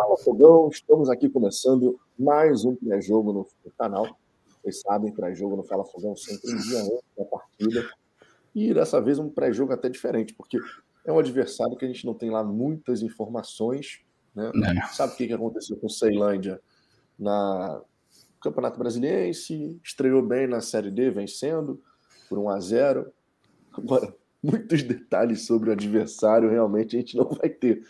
[0.00, 4.18] Fala Fogão, estamos aqui começando mais um pré-jogo no, canal.
[4.62, 7.86] Vocês sabem, pré-jogo no Fala Fogão sempre um dia antes da partida.
[8.54, 10.56] E dessa vez um pré-jogo até diferente, porque
[11.04, 14.00] é um adversário que a gente não tem lá muitas informações.
[14.34, 14.50] Né?
[14.90, 16.58] Sabe o que aconteceu com o Ceilândia
[17.18, 17.82] na
[18.42, 19.78] Campeonato Brasiliense?
[19.84, 21.78] Estreou bem na Série D, vencendo
[22.26, 23.12] por 1 a 0
[23.70, 27.86] Agora, muitos detalhes sobre o adversário realmente a gente não vai ter.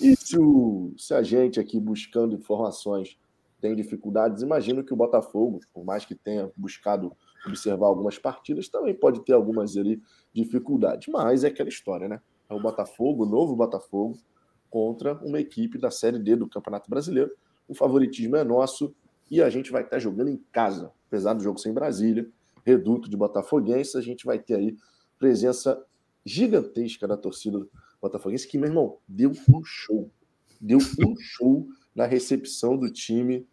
[0.00, 3.18] E se, o, se a gente aqui buscando informações
[3.60, 7.16] tem dificuldades, imagino que o Botafogo, por mais que tenha buscado
[7.46, 10.02] observar algumas partidas, também pode ter algumas ali
[10.32, 11.08] dificuldades.
[11.08, 12.20] Mas é aquela história, né?
[12.48, 14.18] É o Botafogo, o novo Botafogo,
[14.68, 17.30] contra uma equipe da Série D do Campeonato Brasileiro.
[17.68, 18.94] O favoritismo é nosso
[19.30, 20.92] e a gente vai estar jogando em casa.
[21.06, 22.28] Apesar do jogo sem Brasília,
[22.64, 24.76] reduto de Botafoguense, a gente vai ter aí
[25.18, 25.82] presença
[26.24, 27.66] gigantesca da torcida
[28.04, 30.10] botafoguense, que, meu irmão, deu um show.
[30.60, 33.46] Deu um show na recepção do time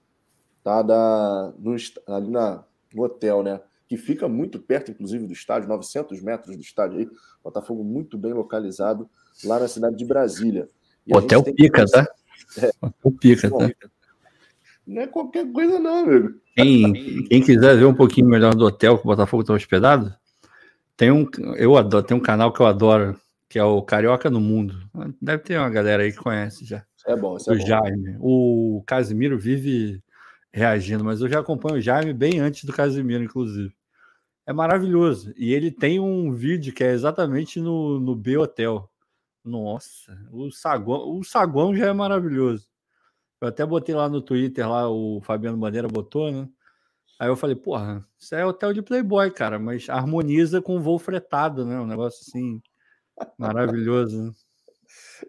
[0.64, 1.76] tá, da, no,
[2.08, 2.64] ali na,
[2.94, 3.62] no hotel, né?
[3.88, 7.10] Que fica muito perto, inclusive, do estádio, 900 metros do estádio aí.
[7.44, 9.10] Botafogo muito bem localizado
[9.44, 10.68] lá na cidade de Brasília.
[11.06, 11.92] E hotel pica, que...
[11.92, 12.08] tá?
[12.58, 12.72] É.
[12.82, 13.74] Hotel pica, Bom, tá?
[14.86, 16.42] Não é qualquer coisa, não, amigo.
[16.56, 20.14] Quem, quem quiser ver um pouquinho melhor do hotel que o Botafogo está hospedado,
[20.98, 23.20] tem um, eu adoro, tem um canal que eu adoro,
[23.52, 24.82] que é o Carioca no Mundo.
[25.22, 26.86] Deve ter uma galera aí que conhece já.
[27.06, 27.66] É bom, isso é o bom.
[27.66, 28.16] Jaime.
[28.18, 30.02] O Casimiro vive
[30.54, 33.76] reagindo, mas eu já acompanho o Jaime bem antes do Casimiro, inclusive.
[34.48, 35.34] É maravilhoso.
[35.36, 38.90] E ele tem um vídeo que é exatamente no, no B Hotel.
[39.44, 42.70] Nossa, o saguão, o saguão já é maravilhoso.
[43.42, 46.48] Eu até botei lá no Twitter, lá o Fabiano Bandeira botou, né?
[47.20, 51.66] Aí eu falei, porra, isso é hotel de Playboy, cara, mas harmoniza com voo fretado,
[51.66, 51.78] né?
[51.82, 52.62] Um negócio assim
[53.38, 54.24] maravilhoso.
[54.24, 54.32] Né?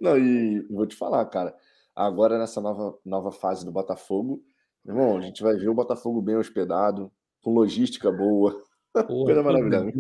[0.01, 1.55] Não, e vou te falar, cara,
[1.95, 4.43] agora nessa nova, nova fase do Botafogo,
[4.85, 7.11] irmão, a gente vai ver o Botafogo bem hospedado,
[7.43, 8.53] com logística boa.
[8.93, 9.93] Porra, Coisa maravilhosa.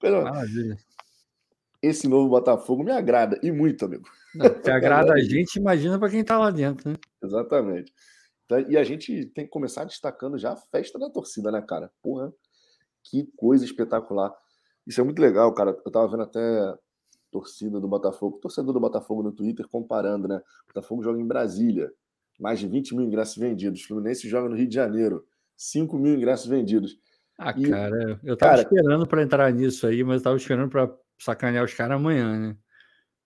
[0.00, 0.76] Coisa maravilha.
[1.82, 4.08] Esse novo Botafogo me agrada, e muito, amigo.
[4.34, 6.96] Não, que agrada a gente, imagina para quem tá lá dentro, né?
[7.22, 7.92] Exatamente.
[8.44, 11.90] Então, e a gente tem que começar destacando já a festa da torcida, né, cara?
[12.00, 12.32] Porra,
[13.04, 14.32] que coisa espetacular.
[14.86, 15.76] Isso é muito legal, cara.
[15.84, 16.74] Eu tava vendo até
[17.30, 20.36] torcida do Botafogo, torcedor do Botafogo no Twitter comparando, né?
[20.64, 21.92] O Botafogo joga em Brasília,
[22.38, 23.82] mais de 20 mil ingressos vendidos.
[23.82, 25.24] O Fluminense joga no Rio de Janeiro,
[25.56, 26.98] 5 mil ingressos vendidos.
[27.38, 30.90] Ah, e, cara, eu tava cara, esperando para entrar nisso aí, mas tava esperando para
[31.18, 32.56] sacanear os caras amanhã, né?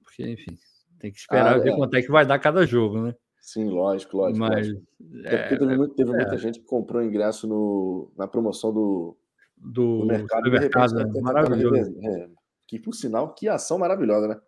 [0.03, 0.59] Porque, enfim,
[0.99, 1.77] tem que esperar ah, ver é.
[1.77, 3.15] quanto é que vai dar cada jogo, né?
[3.41, 4.39] Sim, lógico, lógico.
[4.39, 4.83] Mas, lógico.
[5.25, 9.17] É, teve, muito, teve é, muita gente que comprou ingresso no, na promoção do,
[9.57, 10.43] do, do mercado.
[10.43, 11.21] Do mercado né?
[11.21, 11.97] maravilhoso.
[12.03, 12.29] É,
[12.71, 14.41] que, por sinal, que ação maravilhosa, né?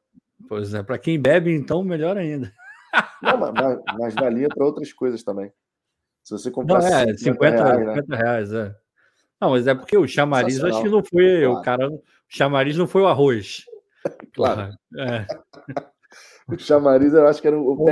[0.49, 2.53] Pois é, para quem bebe, então, melhor ainda.
[3.21, 5.53] Não, mas, mas valia para outras coisas também.
[6.23, 7.95] Se você comprar não, é, 50, 50 reais, né?
[7.95, 8.77] 50 reais, é.
[9.41, 11.41] Não, mas é porque o chamariz acho que não foi.
[11.41, 11.53] Claro.
[11.53, 11.91] O cara.
[11.91, 13.65] O chamariz não foi o arroz.
[14.35, 14.73] Claro.
[14.99, 15.27] É.
[16.49, 17.89] O chamariz eu acho que era o.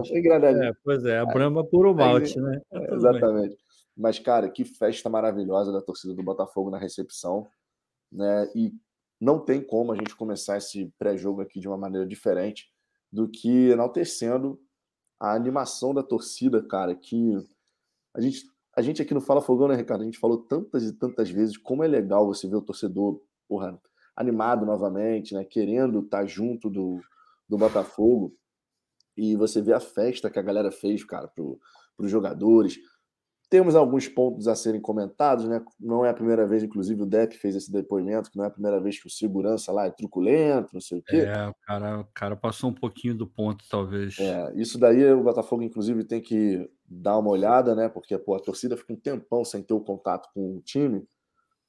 [0.00, 0.64] Achei engraçadinho.
[0.64, 2.60] É, pois é, a Brahma puro malte, né?
[2.70, 3.56] É, exatamente.
[3.96, 7.46] Mas, cara, que festa maravilhosa da torcida do Botafogo na recepção.
[8.12, 8.48] Né?
[8.54, 8.72] E
[9.24, 12.70] não tem como a gente começar esse pré-jogo aqui de uma maneira diferente
[13.10, 14.60] do que enaltecendo
[15.18, 17.34] a animação da torcida, cara, que
[18.14, 18.42] a gente,
[18.76, 20.02] a gente aqui no Fala Fogão, né, Ricardo?
[20.02, 23.80] A gente falou tantas e tantas vezes como é legal você ver o torcedor, porra,
[24.14, 25.42] animado novamente, né?
[25.42, 27.00] Querendo estar junto do,
[27.48, 28.36] do Botafogo
[29.16, 31.44] e você vê a festa que a galera fez, cara, para
[31.98, 32.78] os jogadores.
[33.54, 35.64] Temos alguns pontos a serem comentados, né?
[35.78, 38.50] Não é a primeira vez, inclusive o Depp fez esse depoimento, que não é a
[38.50, 41.18] primeira vez que o segurança lá é truculento, não sei o quê.
[41.18, 44.18] É, o cara, o cara passou um pouquinho do ponto, talvez.
[44.18, 47.88] É, isso daí o Botafogo, inclusive, tem que dar uma olhada, né?
[47.88, 51.06] Porque pô, a torcida fica um tempão sem ter o contato com o time.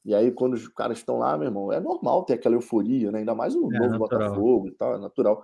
[0.04, 3.20] E aí, quando os caras estão lá, meu irmão, é normal ter aquela euforia, né?
[3.20, 4.30] Ainda mais o é, novo natural.
[4.30, 5.44] Botafogo e tal, é natural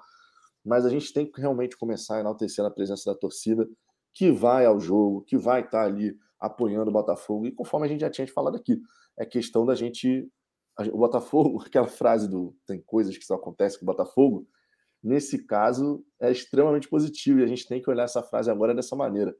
[0.63, 3.67] mas a gente tem que realmente começar a enaltecer a presença da torcida
[4.13, 7.45] que vai ao jogo, que vai estar ali apoiando o Botafogo.
[7.45, 8.81] E conforme a gente já tinha falado aqui,
[9.17, 10.27] é questão da gente.
[10.91, 14.47] O Botafogo, aquela frase do tem coisas que só acontecem com o Botafogo,
[15.03, 18.95] nesse caso é extremamente positivo e a gente tem que olhar essa frase agora dessa
[18.95, 19.35] maneira.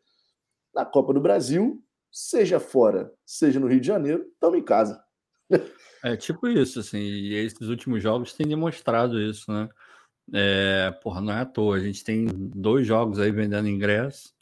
[0.74, 5.04] Na Copa do Brasil, seja fora, seja no Rio de Janeiro, estamos em casa.
[6.04, 9.70] É tipo isso, assim, e esses últimos jogos têm demonstrado isso, né?
[10.34, 11.76] É, porra, não é à toa.
[11.76, 14.34] A gente tem dois jogos aí vendendo ingresso,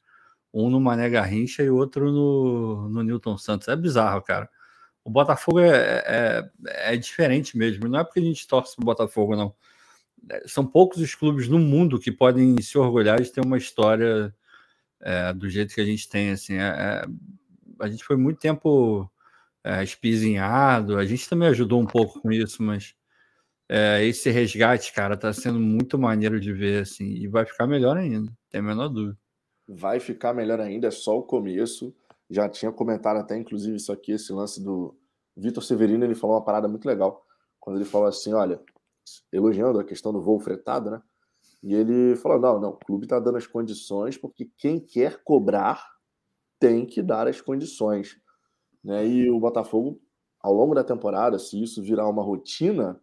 [0.54, 3.68] um no Mané Garrincha e outro no, no Newton Santos.
[3.68, 4.50] É bizarro, cara.
[5.04, 6.50] O Botafogo é, é,
[6.94, 7.88] é diferente mesmo.
[7.88, 9.56] Não é porque a gente torce pro Botafogo, não.
[10.30, 14.34] É, são poucos os clubes no mundo que podem se orgulhar de ter uma história
[15.02, 17.06] é, do jeito que a gente tem, assim, é, é
[17.80, 19.10] a gente foi muito tempo
[19.64, 22.94] é, espizinhado, a gente também ajudou um pouco com isso, mas
[23.70, 27.98] é, esse resgate, cara, tá sendo muito maneiro de ver, assim, e vai ficar melhor
[27.98, 29.18] ainda, tem a menor dúvida.
[29.72, 31.94] Vai ficar melhor ainda, é só o começo.
[32.30, 34.96] Já tinha comentado até, inclusive, isso aqui, esse lance do
[35.38, 37.24] Vitor Severino, ele falou uma parada muito legal,
[37.60, 38.60] quando ele falou assim, olha,
[39.32, 41.02] elogiando a questão do voo fretado, né?
[41.62, 45.86] E ele falou: não, não, o clube está dando as condições, porque quem quer cobrar
[46.60, 48.18] tem que dar as condições.
[48.84, 49.06] Né?
[49.06, 50.02] E o Botafogo,
[50.42, 53.00] ao longo da temporada, se isso virar uma rotina,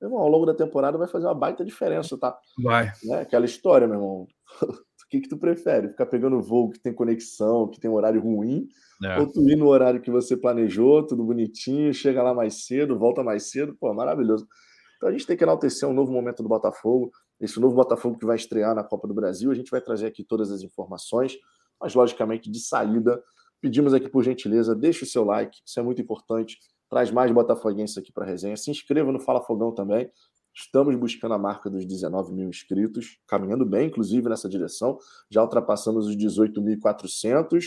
[0.00, 2.38] irmão, ao longo da temporada vai fazer uma baita diferença, tá?
[2.62, 2.92] Vai.
[3.04, 3.20] Né?
[3.20, 4.28] Aquela história, meu irmão.
[5.12, 5.88] o que, que tu prefere?
[5.88, 8.66] Ficar pegando voo que tem conexão, que tem horário ruim,
[9.04, 9.18] é.
[9.18, 13.22] ou tu ir no horário que você planejou, tudo bonitinho, chega lá mais cedo, volta
[13.22, 14.48] mais cedo, pô, maravilhoso.
[14.96, 18.24] Então a gente tem que enaltecer um novo momento do Botafogo, esse novo Botafogo que
[18.24, 19.50] vai estrear na Copa do Brasil.
[19.50, 21.36] A gente vai trazer aqui todas as informações,
[21.78, 23.22] mas logicamente de saída.
[23.60, 26.56] Pedimos aqui por gentileza, deixe o seu like, isso é muito importante.
[26.88, 28.56] Traz mais botafoguenses aqui para a resenha.
[28.56, 30.10] Se inscreva no Fala Fogão também.
[30.54, 34.98] Estamos buscando a marca dos 19 mil inscritos, caminhando bem, inclusive, nessa direção.
[35.30, 37.64] Já ultrapassamos os 18.400.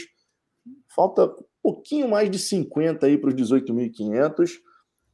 [0.87, 4.51] Falta um pouquinho mais de 50 aí para os 18.500.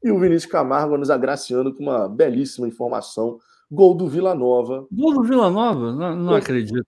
[0.03, 3.39] E o Vinícius Camargo nos agraciando com uma belíssima informação.
[3.69, 4.85] Gol do Vila Nova.
[4.91, 5.94] Gol do Vila Nova?
[5.94, 6.85] Não, não acredito.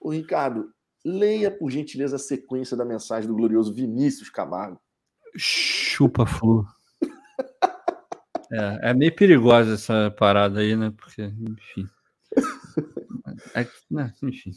[0.00, 0.68] O Ricardo,
[1.04, 4.80] leia por gentileza a sequência da mensagem do glorioso Vinícius Camargo.
[5.36, 6.64] Chupa flu.
[8.54, 10.92] É, é meio perigosa essa parada aí, né?
[10.96, 11.88] Porque, enfim.
[13.54, 14.12] É, né?
[14.22, 14.52] Enfim.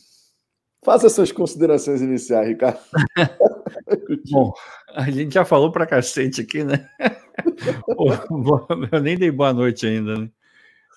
[0.86, 2.80] Faça suas considerações iniciais, Ricardo.
[4.32, 4.54] Bom,
[4.94, 6.88] a gente já falou pra cacete aqui, né?
[8.92, 10.30] eu nem dei boa noite ainda, né?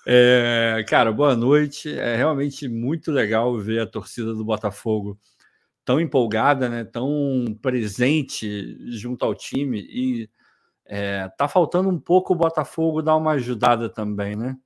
[0.05, 1.97] É, cara, boa noite.
[1.97, 5.19] É realmente muito legal ver a torcida do Botafogo
[5.83, 6.83] tão empolgada, né?
[6.83, 10.29] Tão presente junto ao time e
[10.93, 14.57] é, tá faltando um pouco o Botafogo dar uma ajudada também, né?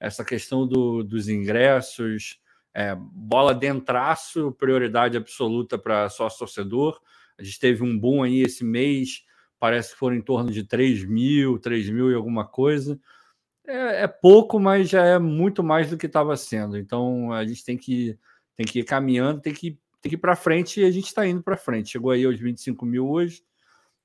[0.00, 2.40] Essa questão do, dos ingressos,
[2.74, 7.00] é, bola dentraço, prioridade absoluta para sócio torcedor.
[7.38, 9.24] A gente teve um boom aí esse mês,
[9.60, 12.98] parece que foram em torno de 3 mil, 3 mil e alguma coisa.
[13.64, 16.78] É, é pouco, mas já é muito mais do que estava sendo.
[16.78, 18.18] Então a gente tem que,
[18.56, 21.24] tem que ir caminhando, tem que, tem que ir para frente e a gente está
[21.24, 21.90] indo para frente.
[21.90, 23.44] Chegou aí aos 25 mil hoje,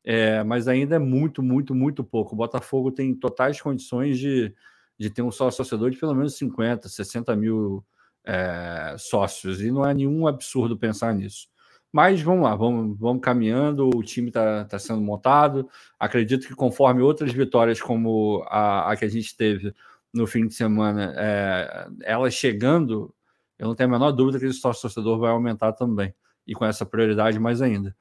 [0.06, 2.34] é, mas ainda é muito, muito, muito pouco.
[2.34, 4.54] O Botafogo tem totais condições de,
[5.00, 7.84] de ter um sócio torcedor de pelo menos 50, 60 mil
[8.24, 11.48] é, sócios, e não é nenhum absurdo pensar nisso.
[11.92, 15.68] Mas vamos lá, vamos, vamos caminhando, o time está tá sendo montado.
[16.00, 19.74] Acredito que conforme outras vitórias, como a, a que a gente teve
[20.13, 23.13] no fim de semana, é, ela chegando,
[23.58, 26.13] eu não tenho a menor dúvida que esse sócio torcedor vai aumentar também,
[26.46, 27.96] e com essa prioridade mais ainda.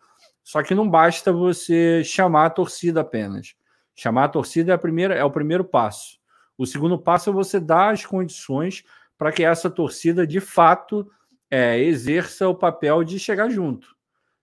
[0.44, 3.56] Só que não basta você chamar a torcida apenas.
[3.96, 6.18] Chamar a torcida é, a primeira, é o primeiro passo.
[6.56, 8.84] O segundo passo é você dar as condições
[9.16, 11.10] para que essa torcida de fato
[11.50, 13.96] é, exerça o papel de chegar junto.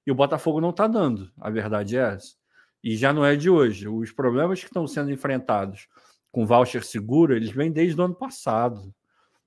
[0.05, 2.35] E o Botafogo não está dando, a verdade é essa.
[2.83, 3.87] E já não é de hoje.
[3.87, 5.87] Os problemas que estão sendo enfrentados
[6.31, 8.93] com voucher seguro, eles vêm desde o ano passado,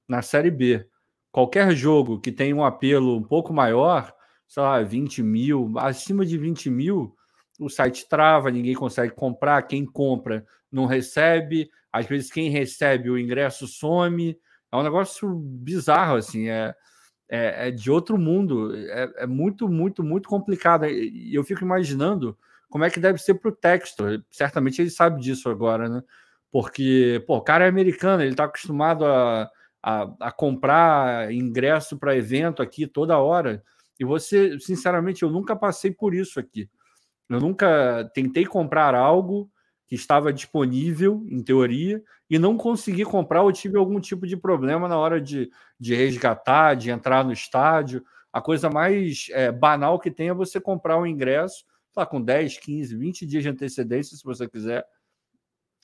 [0.07, 0.87] na Série B.
[1.33, 4.15] Qualquer jogo que tenha um apelo um pouco maior,
[4.47, 7.15] sei lá, 20 mil, acima de 20 mil,
[7.59, 13.19] o site trava, ninguém consegue comprar, quem compra não recebe, às vezes quem recebe o
[13.19, 14.37] ingresso some.
[14.73, 16.49] É um negócio bizarro, assim.
[16.49, 16.75] É,
[17.29, 18.75] é, é de outro mundo.
[18.75, 20.87] É, é, muito, muito, muito complicado.
[20.87, 22.37] E eu fico imaginando
[22.69, 24.21] como é que deve ser para o Textor.
[24.29, 26.03] Certamente ele sabe disso agora, né?
[26.51, 29.49] Porque, pô, o cara é americano, ele está acostumado a,
[29.83, 33.63] a, a, comprar ingresso para evento aqui toda hora.
[33.99, 36.69] E você, sinceramente, eu nunca passei por isso aqui.
[37.29, 39.51] Eu nunca tentei comprar algo
[39.87, 44.89] que estava disponível, em teoria, e não consegui comprar ou tive algum tipo de problema
[44.89, 48.03] na hora de, de resgatar, de entrar no estádio.
[48.33, 52.59] A coisa mais é, banal que tem é você comprar um ingresso tá, com 10,
[52.59, 54.85] 15, 20 dias de antecedência, se você quiser,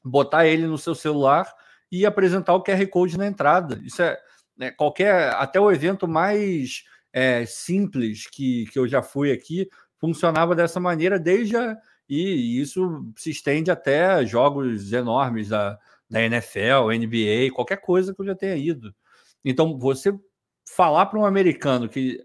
[0.04, 1.52] botar ele no seu celular
[1.90, 3.80] e apresentar o QR Code na entrada.
[3.84, 4.18] Isso é
[4.56, 10.54] né, qualquer, até o evento mais é, simples que, que eu já fui aqui, funcionava
[10.54, 11.76] dessa maneira desde a,
[12.08, 18.26] e isso se estende até jogos enormes da, da NFL, NBA, qualquer coisa que eu
[18.26, 18.92] já tenha ido.
[19.44, 20.12] Então, você
[20.68, 22.20] falar para um americano que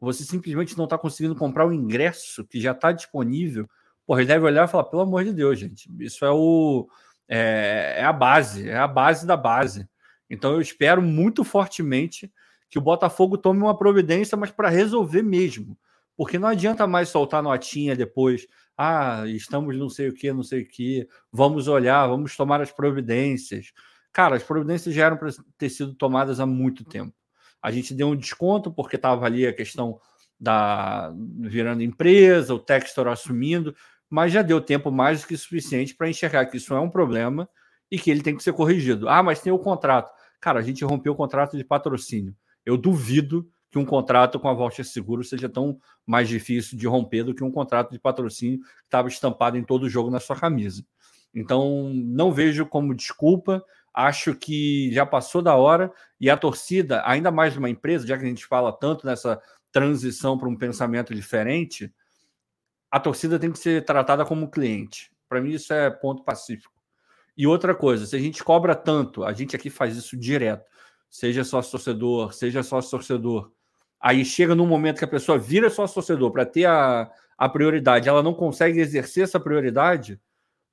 [0.00, 3.68] você simplesmente não está conseguindo comprar o ingresso que já está disponível,
[4.06, 6.88] porra, ele deve olhar e falar: pelo amor de Deus, gente, isso é o.
[7.28, 9.86] É, é a base, é a base da base.
[10.30, 12.32] Então, eu espero muito fortemente
[12.70, 15.76] que o Botafogo tome uma providência, mas para resolver mesmo.
[16.16, 18.46] Porque não adianta mais soltar notinha depois.
[18.76, 21.08] Ah, estamos não sei o que, não sei o que.
[21.32, 23.72] Vamos olhar, vamos tomar as providências.
[24.12, 27.14] Cara, as providências já eram para ter sido tomadas há muito tempo.
[27.62, 30.00] A gente deu um desconto porque estava ali a questão
[30.40, 33.74] da virando empresa, o Textor assumindo,
[34.08, 37.48] mas já deu tempo mais do que suficiente para enxergar que isso é um problema
[37.90, 39.08] e que ele tem que ser corrigido.
[39.08, 40.12] Ah, mas tem o contrato.
[40.40, 42.34] Cara, a gente rompeu o contrato de patrocínio.
[42.68, 47.24] Eu duvido que um contrato com a Voucher Seguro seja tão mais difícil de romper
[47.24, 50.36] do que um contrato de patrocínio que estava estampado em todo o jogo na sua
[50.36, 50.84] camisa.
[51.34, 53.64] Então, não vejo como desculpa.
[53.94, 58.24] Acho que já passou da hora e a torcida, ainda mais uma empresa, já que
[58.24, 59.40] a gente fala tanto nessa
[59.72, 61.90] transição para um pensamento diferente,
[62.90, 65.10] a torcida tem que ser tratada como cliente.
[65.26, 66.74] Para mim, isso é ponto pacífico.
[67.34, 70.66] E outra coisa, se a gente cobra tanto, a gente aqui faz isso direto,
[71.10, 73.50] seja sócio torcedor, seja sócio torcedor.
[74.00, 78.08] Aí chega num momento que a pessoa vira sócio torcedor para ter a, a prioridade,
[78.08, 80.20] ela não consegue exercer essa prioridade,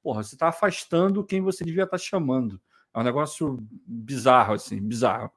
[0.03, 2.61] porra, você está afastando quem você devia estar tá chamando.
[2.93, 5.31] É um negócio bizarro, assim, bizarro.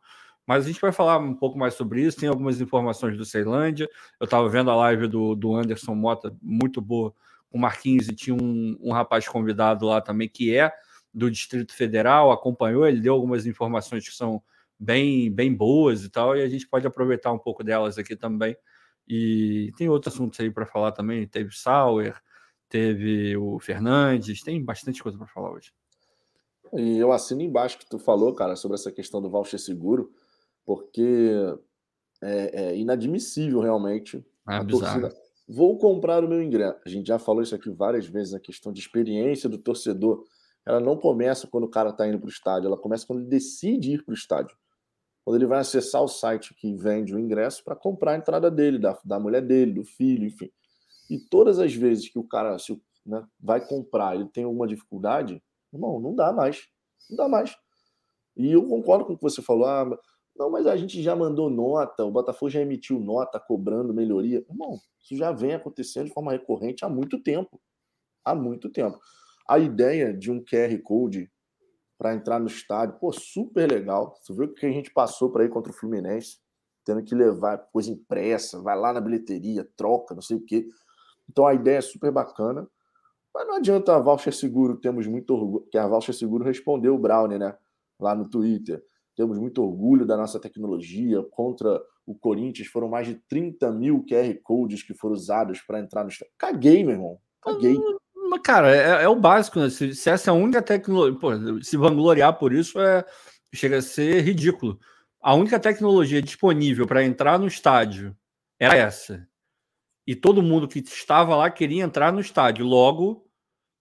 [0.47, 2.19] Mas a gente vai falar um pouco mais sobre isso.
[2.19, 3.89] Tem algumas informações do Ceilândia.
[4.19, 7.13] Eu estava vendo a live do, do Anderson Mota, muito boa,
[7.51, 10.73] com o Marquinhos, e tinha um, um rapaz convidado lá também, que é
[11.13, 14.43] do Distrito Federal, acompanhou, ele deu algumas informações que são
[14.79, 18.57] bem, bem boas e tal, e a gente pode aproveitar um pouco delas aqui também.
[19.07, 21.27] E tem outros assuntos aí para falar também.
[21.27, 22.21] Teve Sauer,
[22.69, 25.73] teve o Fernandes, tem bastante coisa para falar hoje.
[26.75, 30.13] E eu assino embaixo que tu falou, cara, sobre essa questão do voucher seguro
[30.69, 31.35] porque
[32.23, 35.01] é, é inadmissível realmente é a bizarro.
[35.01, 35.23] torcida.
[35.49, 36.79] Vou comprar o meu ingresso.
[36.85, 40.23] A gente já falou isso aqui várias vezes, a questão de experiência do torcedor.
[40.67, 43.31] Ela não começa quando o cara está indo para o estádio, ela começa quando ele
[43.31, 44.55] decide ir para o estádio.
[45.29, 48.79] Quando ele vai acessar o site que vende o ingresso para comprar a entrada dele,
[48.79, 50.51] da, da mulher dele, do filho, enfim.
[51.11, 55.43] E todas as vezes que o cara se, né, vai comprar ele tem alguma dificuldade,
[55.71, 56.67] irmão, não dá mais.
[57.11, 57.55] Não dá mais.
[58.39, 59.67] E eu concordo com o que você falou.
[59.67, 59.99] Ah,
[60.35, 64.43] não, mas a gente já mandou nota, o Botafogo já emitiu nota cobrando melhoria.
[64.49, 67.61] Irmão, isso já vem acontecendo de forma recorrente há muito tempo.
[68.25, 68.99] Há muito tempo.
[69.47, 71.31] A ideia de um QR Code
[71.99, 74.15] para entrar no estádio, pô, super legal.
[74.21, 76.39] Você viu o que a gente passou para ir contra o Fluminense?
[76.85, 80.69] Tendo que levar coisa impressa, vai lá na bilheteria, troca, não sei o quê.
[81.29, 82.67] Então a ideia é super bacana.
[83.35, 86.99] Mas não adianta a Voucher Seguro, temos muito orgulho, que a Voucher Seguro respondeu o
[86.99, 87.55] Brownie, né?
[88.01, 88.83] Lá no Twitter
[89.19, 91.21] temos muito orgulho da nossa tecnologia.
[91.33, 96.05] Contra o Corinthians foram mais de 30 mil QR Codes que foram usados para entrar
[96.05, 96.33] no estádio.
[96.39, 97.19] Caguei, meu irmão.
[97.43, 97.77] Caguei.
[98.29, 99.71] Mas, cara, é, é o básico, né?
[99.71, 101.19] Se, se, essa é a única tecnologia.
[101.19, 103.05] Pô, se vangloriar por isso é
[103.55, 104.79] chega a ser ridículo.
[105.21, 108.17] A única tecnologia disponível para entrar no estádio
[108.59, 109.27] era essa.
[110.07, 112.65] E todo mundo que estava lá queria entrar no estádio.
[112.65, 113.27] Logo,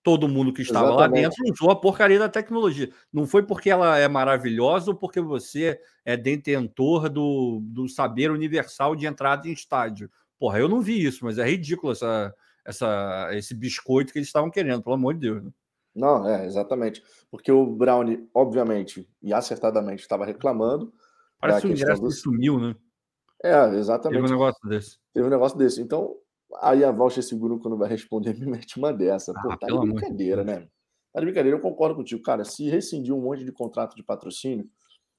[0.03, 1.23] todo mundo que estava Exatamente.
[1.23, 2.89] lá dentro usou a porcaria da tecnologia.
[3.11, 8.95] Não foi porque ela é maravilhosa ou porque você é detentor do, do saber universal
[8.95, 10.09] de entrada em estádio.
[10.39, 12.33] Porra, eu não vi isso, mas é ridículo essa,
[12.67, 15.43] essa, esse biscoito que eles estavam querendo, pelo amor de Deus.
[15.43, 15.51] Né?
[15.95, 17.01] Não, é, exatamente.
[17.31, 20.93] Porque o Brownie, obviamente, e acertadamente, estava reclamando.
[21.39, 22.11] Parece que o ingresso do...
[22.11, 22.75] sumiu, né?
[23.43, 24.21] É, exatamente.
[24.21, 24.97] Teve um negócio desse.
[25.13, 25.81] Teve um negócio desse.
[25.81, 26.15] Então,
[26.61, 29.33] Aí a Voucher Seguro, quando vai responder, me mete uma dessa.
[29.33, 30.67] Pô, ah, tá de brincadeira, né?
[31.13, 32.21] Tá de brincadeira, eu concordo contigo.
[32.21, 34.67] Cara, se rescindir um monte de contrato de patrocínio,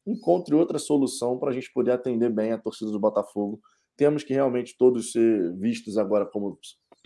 [0.07, 3.61] encontre outra solução para a gente poder atender bem a torcida do Botafogo.
[3.97, 6.59] Temos que realmente todos ser vistos agora como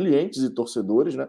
[0.03, 1.29] clientes e torcedores, né?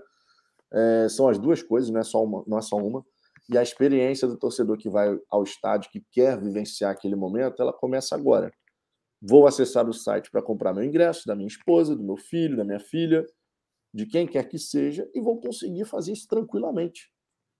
[0.72, 3.06] É, são as duas coisas, não é, só uma, não é só uma.
[3.50, 7.74] E a experiência do torcedor que vai ao estádio, que quer vivenciar aquele momento, ela
[7.74, 8.52] começa agora.
[9.22, 12.64] Vou acessar o site para comprar meu ingresso, da minha esposa, do meu filho, da
[12.64, 13.26] minha filha,
[13.94, 17.12] de quem quer que seja, e vou conseguir fazer isso tranquilamente.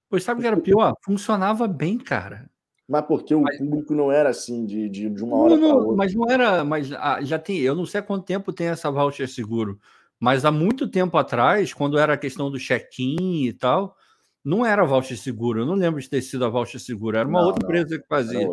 [0.10, 0.94] Pois sabe o que era pior?
[1.04, 2.50] Funcionava bem, cara.
[2.88, 3.58] Mas porque o mas...
[3.58, 5.96] público não era assim de, de, de uma hora para outra.
[5.96, 8.92] Mas não era, mas ah, já tem, eu não sei há quanto tempo tem essa
[8.92, 9.80] voucher seguro,
[10.24, 13.94] mas há muito tempo atrás, quando era a questão do check-in e tal,
[14.42, 15.60] não era voucher seguro.
[15.60, 18.00] Eu não lembro de ter sido a voucher seguro, era uma não, outra não, empresa
[18.00, 18.48] que fazia.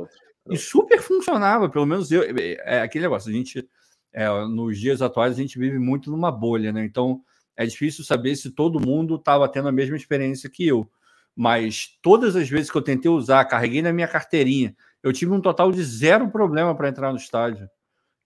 [0.50, 2.24] E super funcionava, pelo menos eu.
[2.24, 3.64] É, é aquele negócio, a gente,
[4.12, 6.84] é, nos dias atuais, a gente vive muito numa bolha, né?
[6.84, 7.20] Então
[7.56, 10.90] é difícil saber se todo mundo estava tendo a mesma experiência que eu.
[11.36, 14.74] Mas todas as vezes que eu tentei usar, carreguei na minha carteirinha,
[15.04, 17.70] eu tive um total de zero problema para entrar no estádio.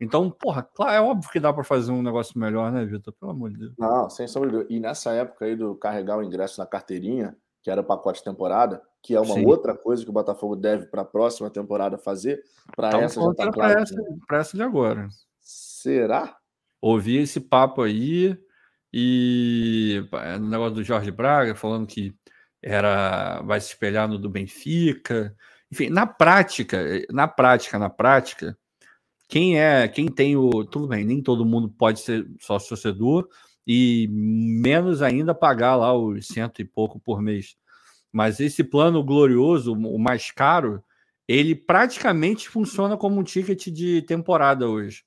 [0.01, 3.15] Então, porra, claro, é óbvio que dá para fazer um negócio melhor, né, Vitor?
[3.15, 3.75] Pelo amor de Deus.
[3.79, 4.75] Não, sem sombra de dúvida.
[4.75, 8.83] E nessa época aí do carregar o ingresso na carteirinha, que era o pacote temporada,
[9.03, 9.47] que é uma Sim.
[9.47, 12.43] outra coisa que o Botafogo deve para a próxima temporada fazer.
[12.75, 13.73] Para então, essa já está claro.
[13.73, 14.35] Para essa, que...
[14.35, 15.09] essa de agora.
[15.41, 16.37] Será?
[16.81, 18.39] Ouvi esse papo aí
[18.93, 20.07] e
[20.41, 22.15] no negócio do Jorge Braga falando que
[22.63, 25.35] era vai se espelhar no do Benfica.
[25.71, 28.57] Enfim, na prática, na prática, na prática,
[29.29, 33.29] quem é, quem tem o, tudo bem, nem todo mundo pode ser sócio torcedor
[33.67, 37.57] e menos ainda pagar lá os cento e pouco por mês.
[38.13, 40.83] Mas esse plano glorioso, o mais caro,
[41.27, 45.05] ele praticamente funciona como um ticket de temporada hoje.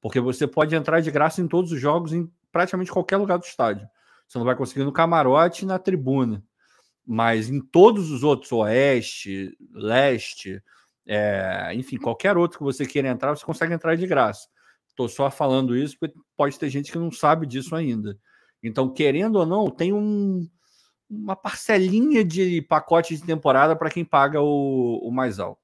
[0.00, 3.44] Porque você pode entrar de graça em todos os jogos em praticamente qualquer lugar do
[3.44, 3.88] estádio.
[4.26, 6.44] Você não vai conseguir no camarote e na tribuna.
[7.06, 10.62] Mas em todos os outros, oeste, leste,
[11.06, 14.48] é, enfim, qualquer outro que você queira entrar, você consegue entrar de graça.
[14.88, 18.18] Estou só falando isso porque pode ter gente que não sabe disso ainda.
[18.62, 20.48] Então, querendo ou não, tem um,
[21.10, 25.60] uma parcelinha de pacote de temporada para quem paga o, o mais alto.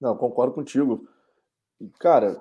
[0.00, 1.08] Não, concordo contigo.
[1.98, 2.40] Cara,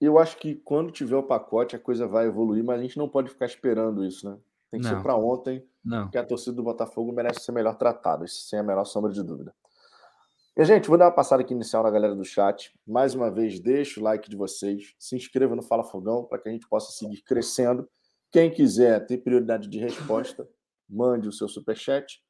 [0.00, 3.08] eu acho que quando tiver o pacote a coisa vai evoluir, mas a gente não
[3.08, 4.38] pode ficar esperando isso, né?
[4.70, 4.96] Tem que não.
[4.96, 6.04] ser para ontem, não.
[6.04, 9.54] porque a torcida do Botafogo merece ser melhor tratada, sem a menor sombra de dúvida.
[10.56, 12.72] E, gente, vou dar uma passada aqui inicial na galera do chat.
[12.86, 16.48] Mais uma vez, deixa o like de vocês, se inscreva no Fala Fogão para que
[16.48, 17.88] a gente possa seguir crescendo.
[18.32, 20.48] Quem quiser ter prioridade de resposta,
[20.88, 22.20] mande o seu superchat.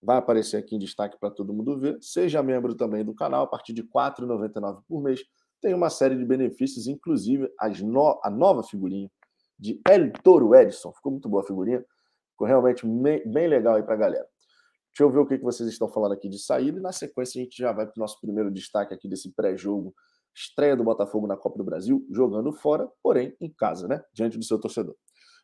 [0.00, 1.98] Vai aparecer aqui em destaque para todo mundo ver.
[2.00, 5.20] Seja membro também do canal, a partir de R$ 4,99 por mês.
[5.60, 7.50] Tem uma série de benefícios, inclusive
[7.82, 8.20] no...
[8.22, 9.10] a nova figurinha
[9.58, 10.92] de El Toro Edson.
[10.92, 11.84] Ficou muito boa a figurinha.
[12.30, 14.33] Ficou realmente bem legal aí para a galera.
[14.94, 16.78] Deixa eu ver o que vocês estão falando aqui de saída.
[16.78, 19.92] E na sequência, a gente já vai para o nosso primeiro destaque aqui desse pré-jogo.
[20.32, 24.04] Estreia do Botafogo na Copa do Brasil, jogando fora, porém em casa, né?
[24.12, 24.94] Diante do seu torcedor.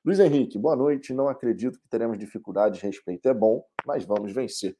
[0.04, 1.12] Luiz Henrique, boa noite.
[1.12, 2.80] Não acredito que teremos dificuldades.
[2.80, 4.78] Respeito é bom, mas vamos vencer.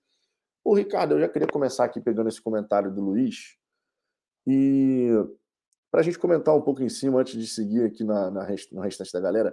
[0.65, 3.57] O Ricardo, eu já queria começar aqui pegando esse comentário do Luiz.
[4.47, 5.11] E
[5.91, 8.81] para a gente comentar um pouco em cima, antes de seguir aqui na, na no
[8.81, 9.53] restante da galera,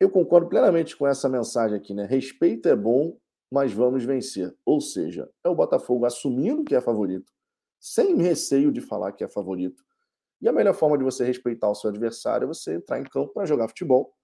[0.00, 2.04] eu concordo plenamente com essa mensagem aqui, né?
[2.04, 3.16] Respeito é bom,
[3.52, 4.56] mas vamos vencer.
[4.64, 7.30] Ou seja, é o Botafogo assumindo que é favorito,
[7.78, 9.84] sem receio de falar que é favorito.
[10.40, 13.34] E a melhor forma de você respeitar o seu adversário é você entrar em campo
[13.34, 14.14] para jogar futebol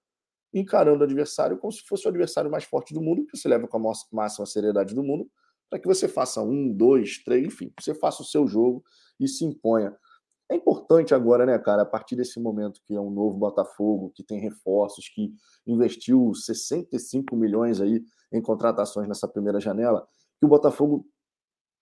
[0.51, 3.67] encarando o adversário como se fosse o adversário mais forte do mundo, que você leva
[3.67, 5.29] com a máxima seriedade do mundo,
[5.69, 8.83] para que você faça um, dois, três, enfim, você faça o seu jogo
[9.19, 9.95] e se imponha.
[10.51, 14.23] É importante agora, né, cara, a partir desse momento que é um novo Botafogo, que
[14.23, 15.31] tem reforços, que
[15.67, 20.07] investiu 65 milhões aí em contratações nessa primeira janela,
[20.39, 21.05] que o Botafogo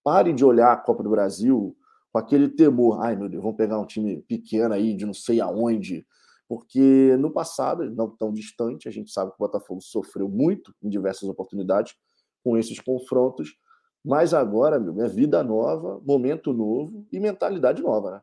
[0.03, 1.77] pare de olhar a Copa do Brasil
[2.11, 3.01] com aquele temor.
[3.01, 6.05] Ai, meu Deus, vamos pegar um time pequeno aí de não sei aonde,
[6.47, 10.89] porque no passado, não tão distante, a gente sabe que o Botafogo sofreu muito em
[10.89, 11.95] diversas oportunidades
[12.43, 13.55] com esses confrontos,
[14.03, 18.21] mas agora, meu, é vida nova, momento novo e mentalidade nova, né?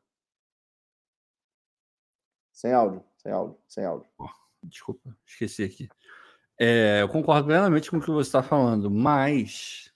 [2.65, 4.09] Sem áudio, sem áudio, sem áudio.
[4.63, 5.89] Desculpa, esqueci aqui.
[6.59, 9.93] É, eu concordo plenamente com o que você está falando, mas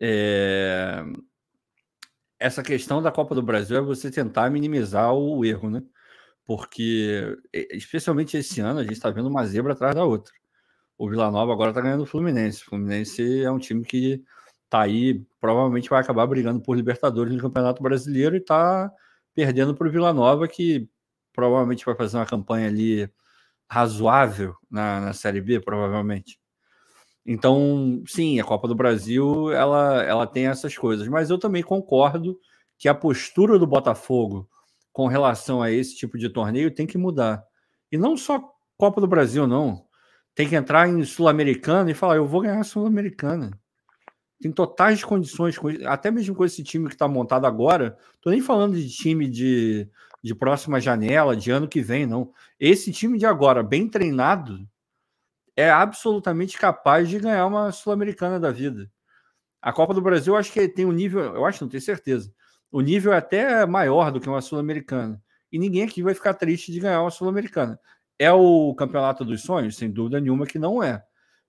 [0.00, 1.02] é,
[2.38, 5.82] essa questão da Copa do Brasil é você tentar minimizar o erro, né?
[6.46, 7.36] porque,
[7.72, 10.32] especialmente esse ano, a gente está vendo uma zebra atrás da outra.
[10.96, 12.62] O Vila Nova agora está ganhando o Fluminense.
[12.62, 14.24] O Fluminense é um time que
[14.64, 18.90] está aí, provavelmente vai acabar brigando por Libertadores no Campeonato Brasileiro e está
[19.34, 20.88] perdendo para o Vila Nova, que
[21.40, 23.10] provavelmente vai fazer uma campanha ali
[23.66, 26.38] razoável na, na Série B, provavelmente.
[27.24, 32.38] Então, sim, a Copa do Brasil ela, ela tem essas coisas, mas eu também concordo
[32.78, 34.48] que a postura do Botafogo
[34.92, 37.42] com relação a esse tipo de torneio tem que mudar.
[37.90, 38.42] E não só
[38.76, 39.84] Copa do Brasil, não.
[40.34, 43.50] Tem que entrar em Sul-Americana e falar: eu vou ganhar a Sul-Americana.
[44.40, 47.96] Tem totais condições, até mesmo com esse time que está montado agora.
[48.22, 49.88] Tô nem falando de time de,
[50.22, 52.32] de próxima janela, de ano que vem, não.
[52.58, 54.66] Esse time de agora, bem treinado,
[55.56, 58.90] é absolutamente capaz de ganhar uma Sul-Americana da vida.
[59.60, 62.32] A Copa do Brasil, eu acho que tem um nível, eu acho, não tenho certeza,
[62.70, 65.22] o nível é até maior do que uma Sul-Americana.
[65.52, 67.78] E ninguém aqui vai ficar triste de ganhar uma Sul-Americana.
[68.18, 69.76] É o campeonato dos sonhos?
[69.76, 71.02] Sem dúvida nenhuma que não é.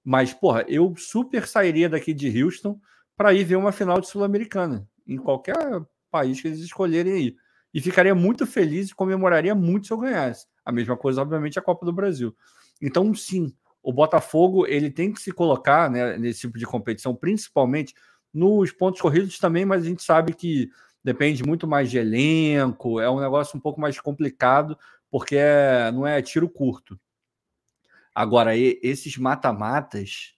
[0.03, 2.79] Mas, porra, eu super sairia daqui de Houston
[3.15, 5.55] para ir ver uma final de Sul-Americana, em qualquer
[6.09, 7.35] país que eles escolherem aí.
[7.73, 10.45] E ficaria muito feliz e comemoraria muito se eu ganhasse.
[10.65, 12.35] A mesma coisa, obviamente, a Copa do Brasil.
[12.81, 17.93] Então, sim, o Botafogo ele tem que se colocar né, nesse tipo de competição, principalmente
[18.33, 20.69] nos pontos corridos também, mas a gente sabe que
[21.03, 24.77] depende muito mais de elenco, é um negócio um pouco mais complicado,
[25.09, 26.99] porque é, não é tiro curto.
[28.13, 30.35] Agora, esses mata-matas,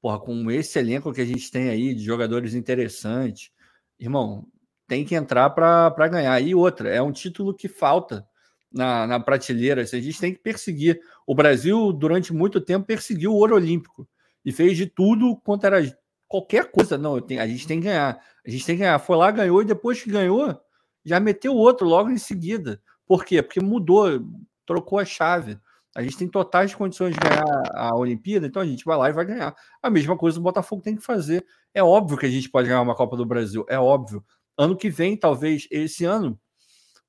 [0.00, 3.50] porra, com esse elenco que a gente tem aí, de jogadores interessantes,
[3.98, 4.46] irmão,
[4.86, 6.40] tem que entrar para ganhar.
[6.40, 8.26] E outra, é um título que falta
[8.72, 9.82] na, na prateleira.
[9.82, 11.00] A gente tem que perseguir.
[11.26, 14.08] O Brasil, durante muito tempo, perseguiu o ouro olímpico
[14.44, 15.82] e fez de tudo contra
[16.28, 16.96] qualquer coisa.
[16.96, 18.20] Não, tenho, a gente tem que ganhar.
[18.46, 18.98] A gente tem que ganhar.
[18.98, 20.58] Foi lá, ganhou, e depois que ganhou,
[21.04, 22.80] já meteu outro logo em seguida.
[23.06, 23.42] Por quê?
[23.42, 24.24] Porque mudou,
[24.64, 25.58] trocou a chave.
[25.96, 29.12] A gente tem totais condições de ganhar a Olimpíada, então a gente vai lá e
[29.14, 29.56] vai ganhar.
[29.82, 31.46] A mesma coisa o Botafogo tem que fazer.
[31.72, 34.22] É óbvio que a gente pode ganhar uma Copa do Brasil, é óbvio.
[34.56, 36.38] Ano que vem, talvez, esse ano,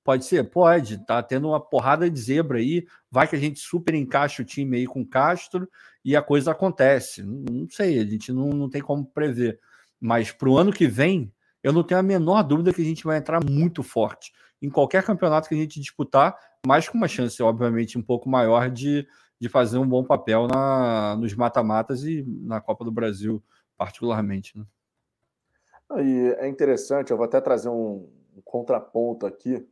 [0.03, 0.49] pode ser?
[0.49, 1.05] Pode.
[1.05, 2.85] Tá tendo uma porrada de zebra aí.
[3.09, 5.67] Vai que a gente super encaixa o time aí com Castro
[6.03, 7.23] e a coisa acontece.
[7.23, 9.59] Não, não sei, a gente não, não tem como prever.
[9.99, 11.31] Mas para o ano que vem,
[11.63, 14.31] eu não tenho a menor dúvida que a gente vai entrar muito forte
[14.61, 18.69] em qualquer campeonato que a gente disputar, mas com uma chance, obviamente, um pouco maior
[18.69, 19.07] de,
[19.39, 23.43] de fazer um bom papel na, nos mata-matas e na Copa do Brasil,
[23.77, 24.57] particularmente.
[24.57, 24.65] Né?
[25.95, 29.67] E é interessante, eu vou até trazer um, um contraponto aqui.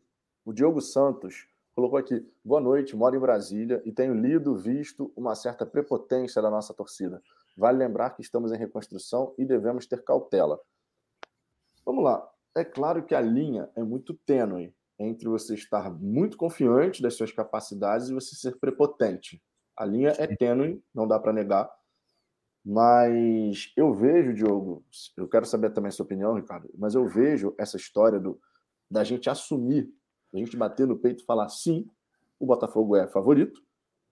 [0.45, 5.35] O Diogo Santos colocou aqui: boa noite, moro em Brasília e tenho lido, visto uma
[5.35, 7.21] certa prepotência da nossa torcida.
[7.57, 10.59] Vale lembrar que estamos em reconstrução e devemos ter cautela.
[11.85, 12.29] Vamos lá.
[12.55, 17.31] É claro que a linha é muito tênue entre você estar muito confiante das suas
[17.31, 19.41] capacidades e você ser prepotente.
[19.75, 21.69] A linha é tênue, não dá para negar.
[22.65, 24.83] Mas eu vejo, Diogo,
[25.15, 28.41] eu quero saber também a sua opinião, Ricardo, mas eu vejo essa história do,
[28.89, 29.87] da gente assumir,
[30.33, 31.87] da gente bater no peito e falar sim,
[32.39, 33.61] o Botafogo é favorito,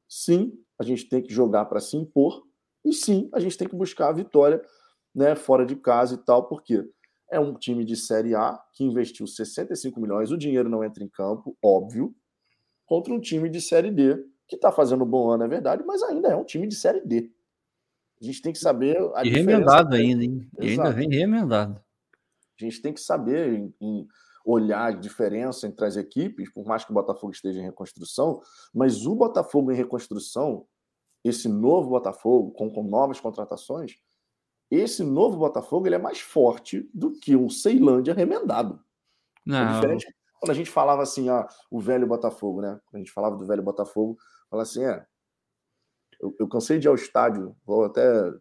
[0.07, 2.43] sim, a gente tem que jogar para se impor,
[2.85, 4.61] e sim, a gente tem que buscar a vitória
[5.15, 6.87] né, fora de casa e tal, porque
[7.31, 11.09] é um time de Série A que investiu 65 milhões, o dinheiro não entra em
[11.09, 12.13] campo, óbvio,
[12.85, 16.03] contra um time de Série D, que está fazendo um bom ano, é verdade, mas
[16.03, 17.31] ainda é um time de Série D.
[18.23, 18.97] A gente tem que saber.
[19.15, 20.49] A e remendado ainda, hein?
[20.59, 21.83] E ainda vem remendado.
[22.57, 24.07] A gente tem que saber em, em
[24.45, 28.41] olhar a diferença entre as equipes, por mais que o Botafogo esteja em reconstrução,
[28.73, 30.65] mas o Botafogo em reconstrução,
[31.21, 33.97] esse novo Botafogo, com, com novas contratações,
[34.71, 38.75] esse novo Botafogo ele é mais forte do que um Ceilândia remendado.
[38.75, 38.79] É
[39.45, 39.57] Não.
[39.57, 42.79] É diferente quando a gente falava assim, ah, o velho Botafogo, né?
[42.85, 44.17] Quando a gente falava do velho Botafogo,
[44.49, 45.05] falava assim, é,
[46.23, 48.33] eu, eu cansei de ir ao estádio, vou até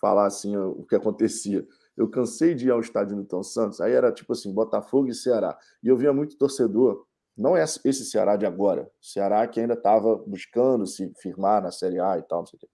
[0.00, 1.66] falar assim o que acontecia.
[1.96, 5.56] Eu cansei de ir ao estádio Newton Santos, aí era tipo assim, Botafogo e Ceará.
[5.82, 10.16] E eu via muito torcedor, não é esse Ceará de agora, Ceará que ainda estava
[10.16, 12.68] buscando se firmar na Série A e tal, não sei o quê.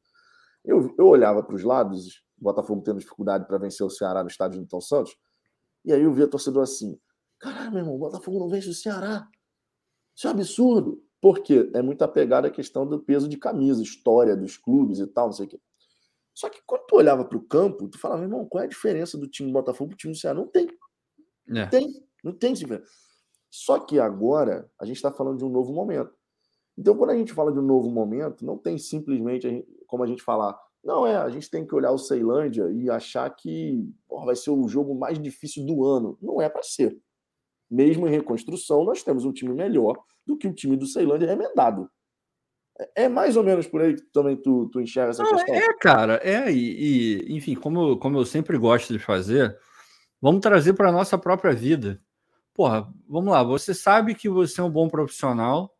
[0.64, 4.60] Eu, eu olhava para os lados, Botafogo tendo dificuldade para vencer o Ceará no estádio
[4.60, 5.16] Newton Santos.
[5.84, 6.96] E aí eu via torcedor assim:
[7.40, 9.26] caralho, meu irmão, Botafogo não vence o Ceará.
[10.14, 11.02] Isso é um absurdo.
[11.22, 11.70] Por quê?
[11.72, 15.32] É muito apegado à questão do peso de camisa, história dos clubes e tal, não
[15.32, 15.60] sei o quê.
[16.34, 19.16] Só que quando tu olhava para o campo, tu falava, irmão, qual é a diferença
[19.16, 20.36] do time do Botafogo para o time do Ceará?
[20.36, 20.66] Não tem.
[20.66, 20.72] É.
[21.46, 22.06] Não tem.
[22.24, 22.90] Não tem diferença.
[23.48, 26.12] Só que agora a gente está falando de um novo momento.
[26.76, 30.22] Então, quando a gente fala de um novo momento, não tem simplesmente como a gente
[30.22, 34.34] falar, não, é, a gente tem que olhar o Ceilândia e achar que porra, vai
[34.34, 36.18] ser o jogo mais difícil do ano.
[36.20, 37.00] Não é para ser.
[37.72, 41.90] Mesmo em reconstrução, nós temos um time melhor do que o time do Ceilândia remendado.
[42.78, 45.54] É, é mais ou menos por aí que também tu, tu enxerga essa Não, questão?
[45.54, 49.56] É, cara, é, e, e, enfim, como, como eu sempre gosto de fazer,
[50.20, 51.98] vamos trazer para a nossa própria vida.
[52.52, 55.74] Porra, vamos lá, você sabe que você é um bom profissional,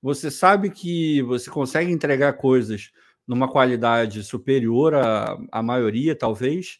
[0.00, 2.92] você sabe que você consegue entregar coisas
[3.26, 6.78] numa qualidade superior à, à maioria, talvez.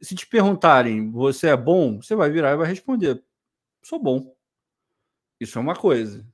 [0.00, 2.00] Se te perguntarem, você é bom?
[2.00, 3.20] Você vai virar e vai responder:
[3.82, 4.34] sou bom.
[5.40, 6.26] Isso é uma coisa.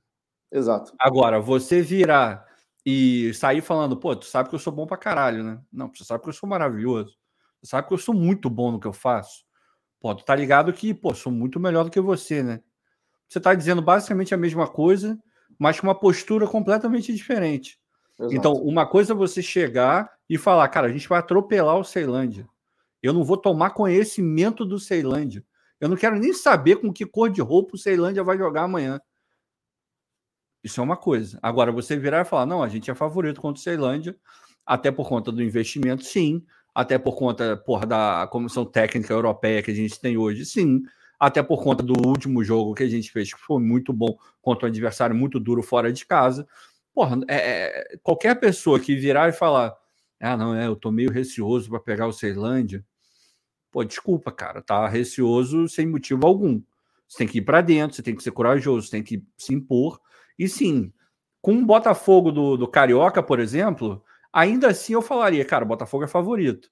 [0.51, 0.93] Exato.
[0.99, 2.45] Agora, você virar
[2.85, 5.61] e sair falando, pô, tu sabe que eu sou bom pra caralho, né?
[5.71, 7.17] Não, você sabe que eu sou maravilhoso.
[7.61, 9.43] Você sabe que eu sou muito bom no que eu faço.
[9.99, 12.61] Pô, tu tá ligado que, pô, sou muito melhor do que você, né?
[13.27, 15.19] Você tá dizendo basicamente a mesma coisa,
[15.59, 17.79] mas com uma postura completamente diferente.
[18.19, 18.35] Exato.
[18.35, 22.47] Então, uma coisa é você chegar e falar, cara, a gente vai atropelar o Ceilândia.
[23.01, 25.45] Eu não vou tomar conhecimento do Ceilândia.
[25.79, 28.99] Eu não quero nem saber com que cor de roupa o Ceilândia vai jogar amanhã.
[30.63, 31.39] Isso é uma coisa.
[31.41, 34.17] Agora, você virar e falar, não, a gente é favorito contra o Ceilândia,
[34.65, 36.43] até por conta do investimento, sim.
[36.73, 40.83] Até por conta porra, da comissão técnica europeia que a gente tem hoje, sim.
[41.19, 44.67] Até por conta do último jogo que a gente fez, que foi muito bom contra
[44.67, 46.47] um adversário muito duro fora de casa.
[46.93, 49.75] Porra, é, é, qualquer pessoa que virar e falar,
[50.19, 52.83] ah, não, é, eu tô meio receoso para pegar o Ceilândia.
[53.71, 56.61] Pô, desculpa, cara, tá receoso sem motivo algum.
[57.07, 59.53] Você tem que ir para dentro, você tem que ser corajoso, você tem que se
[59.53, 59.99] impor.
[60.37, 60.91] E sim,
[61.41, 64.03] com o Botafogo do, do Carioca, por exemplo,
[64.37, 66.69] Ainda assim, eu falaria, cara, o Botafogo é favorito.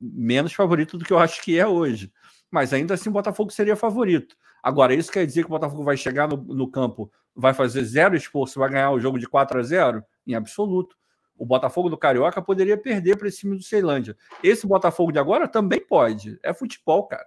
[0.00, 2.10] Menos favorito do que eu acho que é hoje.
[2.50, 4.34] Mas ainda assim, o Botafogo seria favorito.
[4.62, 8.16] Agora, isso quer dizer que o Botafogo vai chegar no, no campo, vai fazer zero
[8.16, 10.96] esforço, vai ganhar o jogo de 4 a 0 Em absoluto.
[11.42, 14.16] O Botafogo do Carioca poderia perder para esse time do Ceilândia.
[14.44, 16.38] Esse Botafogo de agora também pode.
[16.40, 17.26] É futebol, cara.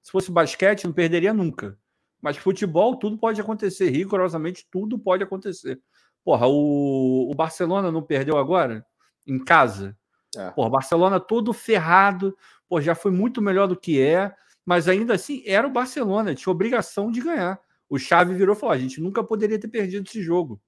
[0.00, 1.76] Se fosse basquete, não perderia nunca.
[2.22, 3.90] Mas futebol, tudo pode acontecer.
[3.90, 5.80] Rigorosamente, tudo pode acontecer.
[6.24, 8.86] Porra, o, o Barcelona não perdeu agora?
[9.26, 9.98] Em casa?
[10.36, 10.52] É.
[10.52, 12.38] Porra, Barcelona todo ferrado.
[12.68, 14.32] Pô, já foi muito melhor do que é.
[14.64, 16.32] Mas ainda assim, era o Barcelona.
[16.32, 17.60] Tinha obrigação de ganhar.
[17.88, 20.62] O Xavi virou e falou: a gente nunca poderia ter perdido esse jogo.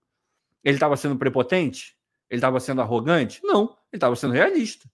[0.64, 1.99] Ele estava sendo prepotente?
[2.30, 3.40] Ele estava sendo arrogante?
[3.42, 4.88] Não, ele estava sendo realista.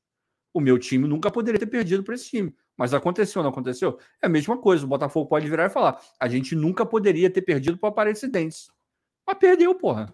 [0.55, 2.57] O meu time nunca poderia ter perdido para esse time.
[2.77, 3.99] Mas aconteceu, não aconteceu?
[4.23, 4.85] É a mesma coisa.
[4.85, 8.71] O Botafogo pode virar e falar: a gente nunca poderia ter perdido para o Aparecidense.
[9.27, 10.13] Mas perdeu, porra.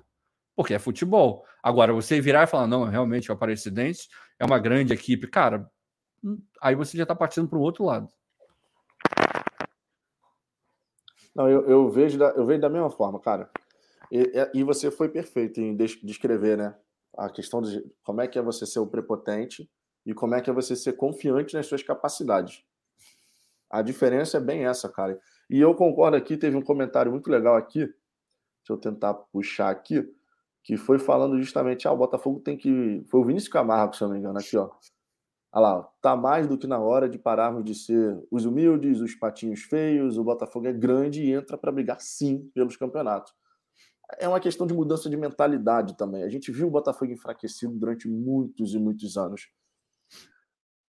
[0.57, 1.47] Porque é futebol.
[1.63, 4.09] Agora, você virar e falar: não, realmente o Aparecidense
[4.39, 5.29] é uma grande equipe.
[5.29, 5.71] Cara,
[6.25, 8.09] hum, aí você já está partindo para o outro lado.
[11.35, 13.49] Não, eu, eu, vejo da, eu vejo da mesma forma, cara.
[14.11, 16.75] E, e você foi perfeito em descrever, né?
[17.17, 19.71] A questão de como é que é você ser o prepotente
[20.05, 22.65] e como é que é você ser confiante nas suas capacidades.
[23.71, 25.19] A diferença é bem essa, cara.
[25.49, 30.07] E eu concordo aqui, teve um comentário muito legal aqui, deixa eu tentar puxar aqui,
[30.63, 33.03] que foi falando justamente, ah, o Botafogo tem que...
[33.11, 34.71] Foi o Vinícius Camargo, se eu não me engano, aqui, ó.
[35.55, 39.15] Olha lá, tá mais do que na hora de pararmos de ser os humildes, os
[39.15, 43.35] patinhos feios, o Botafogo é grande e entra para brigar sim pelos campeonatos
[44.19, 46.23] é uma questão de mudança de mentalidade também.
[46.23, 49.49] A gente viu o Botafogo enfraquecido durante muitos e muitos anos.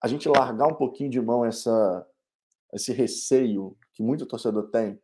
[0.02, 2.06] A gente largar um pouquinho de mão essa,
[2.74, 5.00] esse receio que muito torcedor tem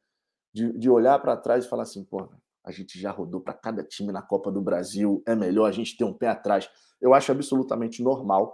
[0.53, 2.29] de, de olhar para trás e falar assim, pô,
[2.63, 5.97] a gente já rodou para cada time na Copa do Brasil, é melhor a gente
[5.97, 6.69] ter um pé atrás.
[7.01, 8.53] Eu acho absolutamente normal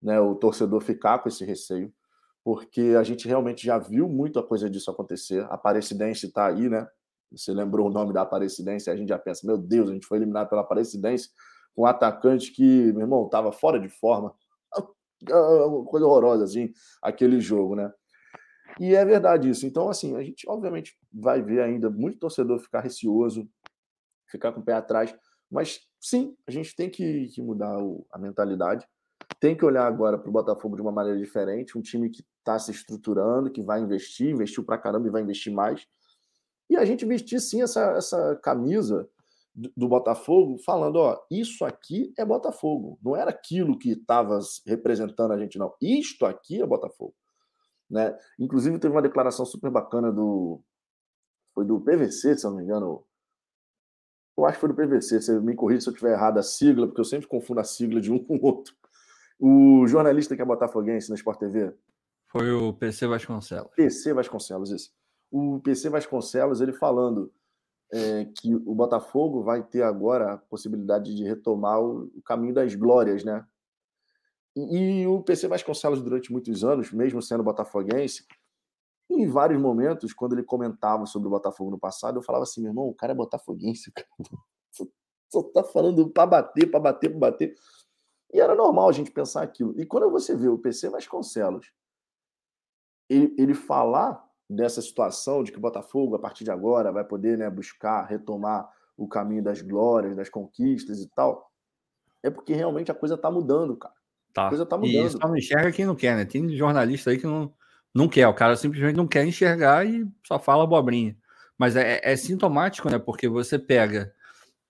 [0.00, 1.92] né, o torcedor ficar com esse receio,
[2.44, 5.42] porque a gente realmente já viu muita coisa disso acontecer.
[5.44, 6.86] A Aparecidense está aí, né?
[7.32, 10.18] Você lembrou o nome da Aparecidense, a gente já pensa, meu Deus, a gente foi
[10.18, 11.30] eliminado pela Aparecidense
[11.74, 14.34] com um atacante que, meu irmão, estava fora de forma.
[15.28, 17.92] Uma coisa horrorosa, assim, aquele jogo, né?
[18.78, 19.66] E é verdade isso.
[19.66, 23.48] Então, assim, a gente obviamente vai ver ainda muito torcedor ficar receoso,
[24.28, 25.14] ficar com o pé atrás,
[25.50, 28.86] mas sim, a gente tem que, que mudar o, a mentalidade.
[29.40, 32.58] Tem que olhar agora para o Botafogo de uma maneira diferente, um time que está
[32.58, 35.86] se estruturando, que vai investir, investiu para caramba e vai investir mais.
[36.76, 39.08] E a gente vestir sim essa, essa camisa
[39.54, 42.98] do, Botafogo, falando: ó, isso aqui é Botafogo.
[43.02, 45.74] Não era aquilo que estava representando a gente, não.
[45.80, 47.14] Isto aqui é Botafogo.
[47.88, 48.14] Né?
[48.38, 50.60] Inclusive, teve uma declaração super bacana do.
[51.54, 53.02] Foi do PVC, se eu não me engano.
[54.36, 56.86] Eu acho que foi do PVC, você me corrija se eu estiver errado a sigla,
[56.86, 58.74] porque eu sempre confundo a sigla de um com o outro.
[59.40, 61.74] O jornalista que é botafoguense na Sport TV.
[62.26, 63.70] Foi o PC Vasconcelos.
[63.74, 64.95] PC Vasconcelos, isso
[65.30, 67.32] o PC Vasconcelos ele falando
[67.92, 72.74] é, que o Botafogo vai ter agora a possibilidade de retomar o, o caminho das
[72.74, 73.46] glórias, né?
[74.56, 78.26] E, e, o PC Vasconcelos, durante muitos anos, mesmo sendo botafoguense,
[79.10, 82.70] em vários momentos, quando ele comentava sobre o Botafogo no passado, eu falava assim: meu
[82.70, 84.08] irmão, o cara é botafoguense, cara.
[85.30, 87.54] Só, tá falando para bater, para bater, para bater.
[88.32, 89.78] E era normal a gente pensar aquilo.
[89.78, 91.72] E quando você vê o PC Vasconcelos
[93.08, 97.36] ele, ele falar dessa situação de que o Botafogo, a partir de agora, vai poder
[97.36, 101.50] né, buscar retomar o caminho das glórias, das conquistas e tal,
[102.22, 103.94] é porque realmente a coisa está mudando, cara.
[104.32, 104.46] Tá.
[104.46, 105.06] A coisa tá mudando.
[105.06, 106.24] E só não enxerga quem não quer, né?
[106.24, 107.52] Tem jornalista aí que não,
[107.94, 111.16] não quer, o cara simplesmente não quer enxergar e só fala abobrinha.
[111.58, 112.98] Mas é, é sintomático, né?
[112.98, 114.12] Porque você pega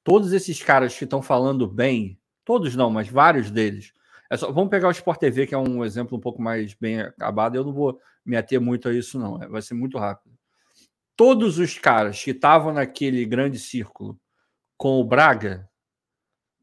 [0.04, 3.92] todos esses caras que estão falando bem, todos não, mas vários deles,
[4.30, 7.00] é só, vamos pegar o Sport TV, que é um exemplo um pouco mais bem
[7.00, 7.56] acabado.
[7.56, 9.42] Eu não vou me ater muito a isso, não.
[9.42, 10.34] É, vai ser muito rápido.
[11.16, 14.18] Todos os caras que estavam naquele grande círculo
[14.76, 15.68] com o Braga,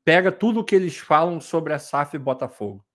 [0.05, 2.85] pega tudo o que eles falam sobre a SAF e Botafogo.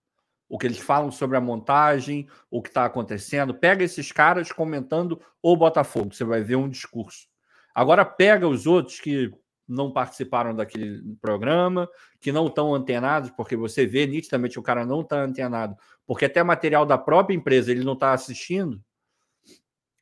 [0.48, 3.52] O que eles falam sobre a montagem, o que está acontecendo.
[3.52, 6.14] Pega esses caras comentando o Botafogo.
[6.14, 7.26] Você vai ver um discurso.
[7.74, 9.30] Agora pega os outros que
[9.68, 11.88] não participaram daquele programa,
[12.20, 15.76] que não estão antenados, porque você vê nitidamente o cara não está antenado,
[16.06, 18.82] porque até material da própria empresa ele não está assistindo.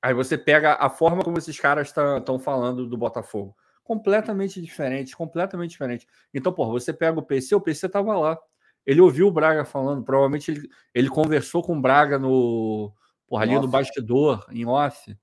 [0.00, 3.56] Aí você pega a forma como esses caras estão falando do Botafogo.
[3.82, 6.06] Completamente diferente, completamente diferente.
[6.32, 8.38] Então, pô, você pega o PC, o PC estava lá.
[8.84, 12.92] Ele ouviu o Braga falando, provavelmente ele, ele conversou com o Braga no
[13.26, 15.16] porra, ali no bastidor, em off.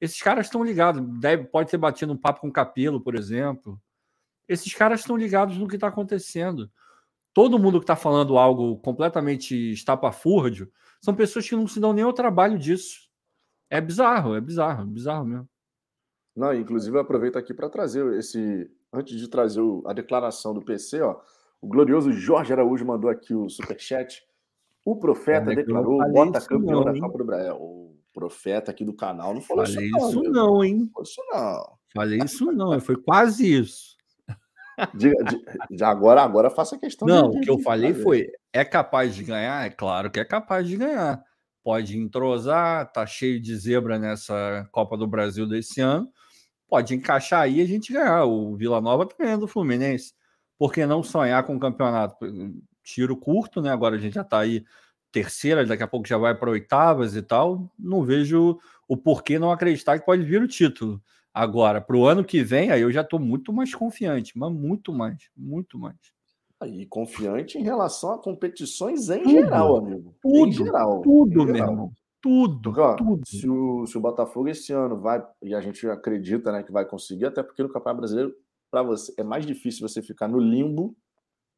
[0.00, 1.02] Esses caras estão ligados.
[1.18, 3.80] Deve, pode ter batido um papo com o Capelo, por exemplo.
[4.48, 6.70] Esses caras estão ligados no que está acontecendo.
[7.34, 12.04] todo mundo que está falando algo completamente estapafúrdio são pessoas que não se dão nem
[12.04, 13.08] ao trabalho disso.
[13.70, 15.48] É bizarro, é bizarro, é bizarro mesmo.
[16.34, 18.70] Não, inclusive eu aproveito aqui para trazer esse.
[18.92, 21.20] Antes de trazer a declaração do PC, ó,
[21.60, 24.22] o glorioso Jorge Araújo mandou aqui o superchat.
[24.84, 27.56] O profeta é, declarou bota campeão não, da Copa do Brasil.
[27.56, 30.78] O profeta aqui do canal não falou falei isso, não, isso não, hein?
[30.78, 31.78] Não falou isso não.
[31.92, 33.97] Falei isso não, foi quase isso.
[34.94, 37.06] De, de, de, agora, agora faça questão.
[37.06, 39.66] Não, de, o que eu falei foi: é capaz de ganhar?
[39.66, 41.22] É claro que é capaz de ganhar.
[41.62, 46.08] Pode entrosar, tá cheio de zebra nessa Copa do Brasil desse ano.
[46.68, 48.24] Pode encaixar aí e a gente ganhar.
[48.24, 50.12] O Vila Nova tá ganhando o Fluminense.
[50.58, 52.16] Por que não sonhar com o campeonato?
[52.82, 53.70] Tiro curto, né?
[53.70, 54.64] Agora a gente já tá aí
[55.10, 57.70] terceira, daqui a pouco já vai para oitavas e tal.
[57.78, 61.02] Não vejo o porquê não acreditar que pode vir o título.
[61.32, 64.92] Agora, para o ano que vem, aí eu já estou muito mais confiante, mas muito
[64.92, 65.96] mais, muito mais.
[66.66, 70.16] E confiante em relação a competições em tudo, geral, amigo.
[70.20, 71.00] Tudo, em geral.
[71.02, 71.92] Tudo, em meu irmão.
[72.20, 73.22] Tudo, porque, ó, tudo.
[73.24, 76.84] Se o, se o Botafogo esse ano vai, e a gente acredita né, que vai
[76.84, 78.34] conseguir, até porque no Campeonato Brasileiro,
[78.70, 80.96] para você, é mais difícil você ficar no limbo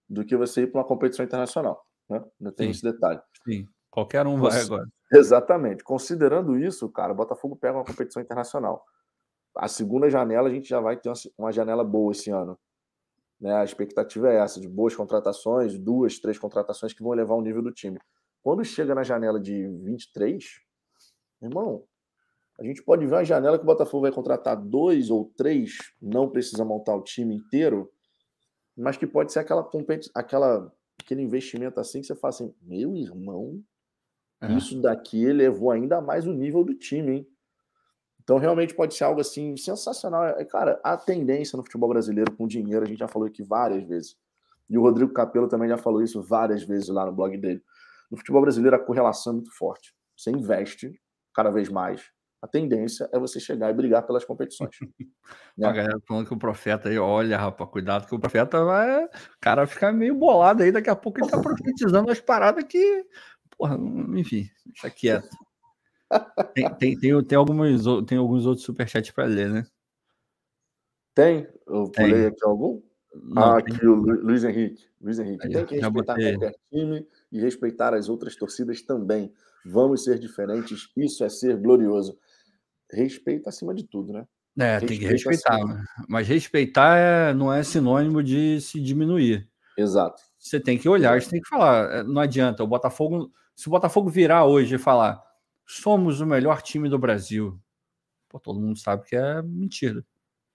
[0.09, 1.83] do que você ir para uma competição internacional.
[2.09, 2.23] Né?
[2.39, 2.71] Não tem Sim.
[2.73, 3.21] esse detalhe.
[3.49, 4.87] Sim, qualquer um vai agora.
[5.13, 5.83] Exatamente.
[5.83, 8.85] Considerando isso, cara, o Botafogo pega uma competição internacional.
[9.57, 12.59] A segunda janela, a gente já vai ter uma janela boa esse ano.
[13.41, 13.53] Né?
[13.55, 17.63] A expectativa é essa, de boas contratações, duas, três contratações que vão elevar o nível
[17.63, 17.99] do time.
[18.43, 20.45] Quando chega na janela de 23,
[21.43, 21.85] irmão,
[22.59, 26.29] a gente pode ver uma janela que o Botafogo vai contratar dois ou três, não
[26.29, 27.91] precisa montar o time inteiro,
[28.77, 29.69] mas que pode ser aquela,
[30.15, 33.63] aquela aquele investimento assim que você fala assim, meu irmão,
[34.41, 34.53] é.
[34.53, 37.27] isso daqui elevou ainda mais o nível do time, hein?
[38.23, 40.25] Então, realmente pode ser algo assim sensacional.
[40.25, 43.83] É, cara, a tendência no futebol brasileiro com dinheiro, a gente já falou aqui várias
[43.85, 44.17] vezes.
[44.69, 47.63] E o Rodrigo Capello também já falou isso várias vezes lá no blog dele.
[48.11, 49.95] No futebol brasileiro, a correlação é muito forte.
[50.17, 51.01] Você investe
[51.35, 52.03] cada vez mais.
[52.43, 54.71] A tendência é você chegar e brigar pelas competições.
[55.59, 55.69] né?
[55.69, 59.05] A galera falando que o profeta aí, olha, rapaz, cuidado que o profeta vai.
[59.05, 63.05] O cara ficar meio bolado aí, daqui a pouco ele tá profetizando as paradas que.
[63.59, 63.77] Porra,
[64.17, 65.29] enfim, deixa quieto.
[66.55, 69.67] Tem, tem, tem, tem, algumas, tem alguns outros superchats para ler, né?
[71.15, 71.47] Tem?
[71.67, 72.83] Eu pulei aqui algum?
[73.15, 74.85] Não, ah, aqui o Luiz Henrique.
[75.01, 75.47] Luiz Henrique.
[75.47, 76.37] Aí, tem que respeitar botei.
[76.37, 79.33] qualquer time e respeitar as outras torcidas também.
[79.65, 82.19] Vamos ser diferentes, isso é ser glorioso.
[82.91, 84.27] Respeito acima de tudo, né?
[84.59, 85.55] É, Respeito tem que respeitar.
[85.55, 85.85] Acima.
[86.09, 89.49] Mas respeitar é, não é sinônimo de se diminuir.
[89.77, 90.23] Exato.
[90.39, 91.93] Você tem que olhar, você tem que falar.
[91.93, 92.65] É, não adianta.
[92.65, 95.21] O Botafogo, se o Botafogo virar hoje e falar
[95.71, 97.61] somos o melhor time do Brasil.
[98.29, 100.05] Pô, todo mundo sabe que é mentira,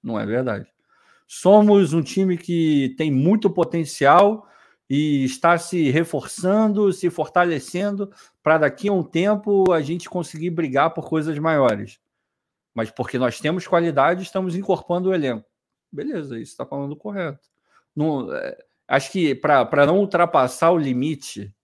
[0.03, 0.67] não é verdade.
[1.27, 4.47] Somos um time que tem muito potencial
[4.89, 8.11] e está se reforçando, se fortalecendo
[8.43, 11.99] para daqui a um tempo a gente conseguir brigar por coisas maiores.
[12.73, 15.47] Mas porque nós temos qualidade, estamos incorporando o elenco.
[15.91, 17.49] Beleza, isso está falando correto.
[17.95, 21.54] Não, é, acho que para não ultrapassar o limite,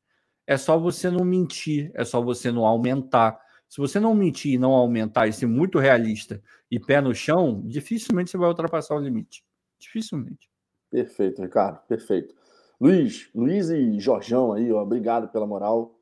[0.51, 3.39] é só você não mentir, é só você não aumentar.
[3.69, 7.61] Se você não mentir e não aumentar e ser muito realista e pé no chão,
[7.65, 9.45] dificilmente você vai ultrapassar o limite.
[9.79, 10.49] Dificilmente.
[10.89, 12.35] Perfeito, Ricardo, perfeito.
[12.81, 15.97] Luiz, Luiz e Jorjão aí, ó, obrigado pela moral.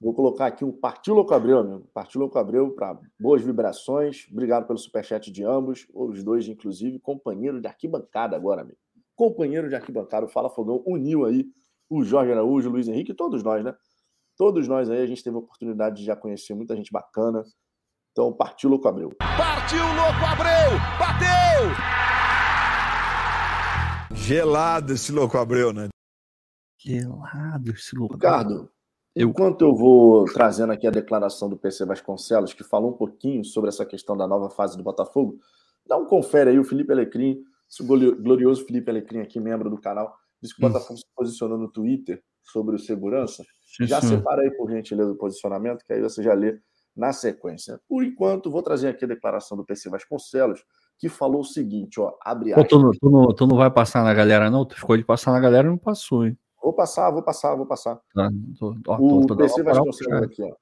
[0.00, 1.86] Vou colocar aqui um Partiu Louco Abreu, amigo.
[1.92, 4.26] Partiu Louco Abreu para boas vibrações.
[4.32, 8.78] Obrigado pelo superchat de ambos, os dois, inclusive, companheiro de arquibancada agora, amigo.
[9.14, 11.46] Companheiro de arquibancada, o Fala Fogão uniu aí
[11.90, 13.74] o Jorge Araújo, o Luiz Henrique, todos nós, né?
[14.36, 17.44] Todos nós aí, a gente teve a oportunidade de já conhecer muita gente bacana.
[18.12, 19.10] Então, partiu Louco Abreu.
[19.18, 20.78] Partiu Louco Abreu!
[20.98, 21.90] Bateu!
[24.16, 25.88] Gelado esse Louco Abreu, né?
[26.78, 28.70] Gelado esse Louco Ricardo,
[29.14, 29.28] eu...
[29.28, 33.68] enquanto eu vou trazendo aqui a declaração do PC Vasconcelos, que falou um pouquinho sobre
[33.68, 35.38] essa questão da nova fase do Botafogo,
[35.86, 40.19] dá um confere aí, o Felipe Alecrim, esse glorioso Felipe Alecrim aqui, membro do canal,
[40.40, 43.44] Disse que o Botafogo se posicionou no Twitter sobre o segurança.
[43.64, 44.08] Sim, já sim.
[44.08, 46.58] separa aí, por gentileza, o posicionamento, que aí você já lê
[46.96, 47.80] na sequência.
[47.88, 50.64] Por enquanto, vou trazer aqui a declaração do PC Vasconcelos,
[50.98, 52.68] que falou o seguinte, ó, abre aspas.
[52.68, 54.64] tu, não, tu, não, tu não vai passar na galera, não?
[54.64, 56.36] Tu ficou de passar na galera e não passou, hein?
[56.62, 57.96] Vou passar, vou passar, vou passar.
[58.14, 58.28] Tá,
[58.58, 60.54] tô, ó, o tô, PC Vasconcelos aqui, ó.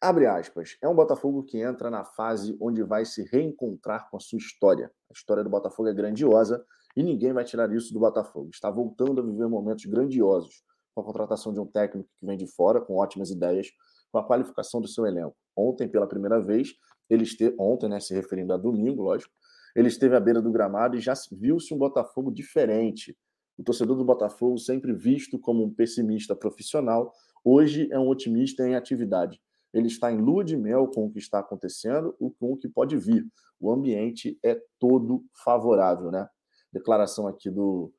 [0.00, 0.76] Abre aspas.
[0.80, 4.92] É um Botafogo que entra na fase onde vai se reencontrar com a sua história.
[5.10, 6.64] A história do Botafogo é grandiosa
[6.98, 8.50] e ninguém vai tirar isso do Botafogo.
[8.52, 12.48] Está voltando a viver momentos grandiosos com a contratação de um técnico que vem de
[12.48, 13.68] fora, com ótimas ideias,
[14.10, 15.36] com a qualificação do seu elenco.
[15.56, 16.74] Ontem, pela primeira vez,
[17.08, 19.32] ele esteve, ontem, né, se referindo a domingo, lógico,
[19.76, 23.16] ele esteve à beira do gramado e já viu-se um Botafogo diferente,
[23.56, 27.12] O torcedor do Botafogo, sempre visto como um pessimista profissional,
[27.44, 29.40] hoje é um otimista em atividade.
[29.72, 32.96] Ele está em lua de mel com o que está acontecendo com o que pode
[32.96, 33.26] vir.
[33.60, 36.28] O ambiente é todo favorável, né?
[36.72, 37.92] Declaração aqui do,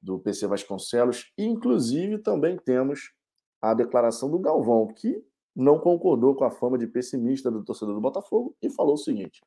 [0.00, 1.32] do PC Vasconcelos.
[1.36, 3.12] Inclusive, também temos
[3.60, 8.00] a declaração do Galvão, que não concordou com a fama de pessimista do torcedor do
[8.00, 9.40] Botafogo e falou o seguinte: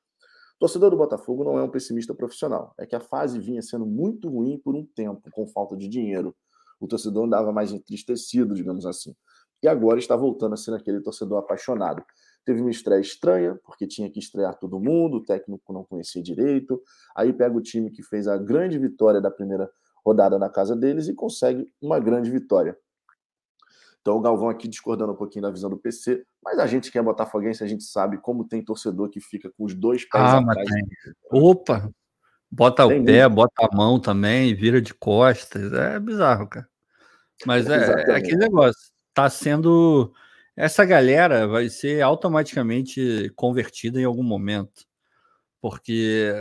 [0.55, 3.85] o torcedor do Botafogo não é um pessimista profissional, é que a fase vinha sendo
[3.85, 6.35] muito ruim por um tempo, com falta de dinheiro.
[6.79, 9.15] O torcedor andava mais entristecido, digamos assim.
[9.63, 12.03] E agora está voltando a ser aquele torcedor apaixonado.
[12.45, 16.81] Teve uma estreia estranha, porque tinha que estrear todo mundo, o técnico não conhecia direito.
[17.15, 19.69] Aí pega o time que fez a grande vitória da primeira
[20.05, 22.77] rodada na casa deles e consegue uma grande vitória.
[23.99, 26.99] Então o Galvão aqui discordando um pouquinho da visão do PC, mas a gente que
[26.99, 30.37] é botafoguense, a gente sabe como tem torcedor que fica com os dois pés ah,
[30.37, 30.69] atrás.
[31.31, 31.91] Opa!
[32.51, 33.35] Bota tem o pé, muito.
[33.35, 35.73] bota a mão também, vira de costas.
[35.73, 36.67] É bizarro, cara.
[37.45, 38.91] Mas é, é aquele negócio.
[39.13, 40.13] Tá sendo.
[40.55, 44.85] Essa galera vai ser automaticamente convertida em algum momento.
[45.61, 46.31] Porque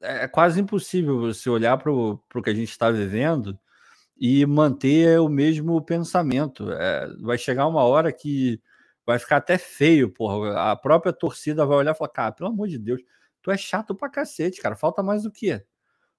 [0.00, 3.58] é quase impossível você olhar para o que a gente está vivendo
[4.18, 6.70] e manter o mesmo pensamento.
[6.72, 8.60] É, vai chegar uma hora que
[9.06, 10.72] vai ficar até feio, porra.
[10.72, 13.00] A própria torcida vai olhar e falar, cara, pelo amor de Deus,
[13.42, 14.76] tu é chato pra cacete, cara.
[14.76, 15.62] Falta mais do que?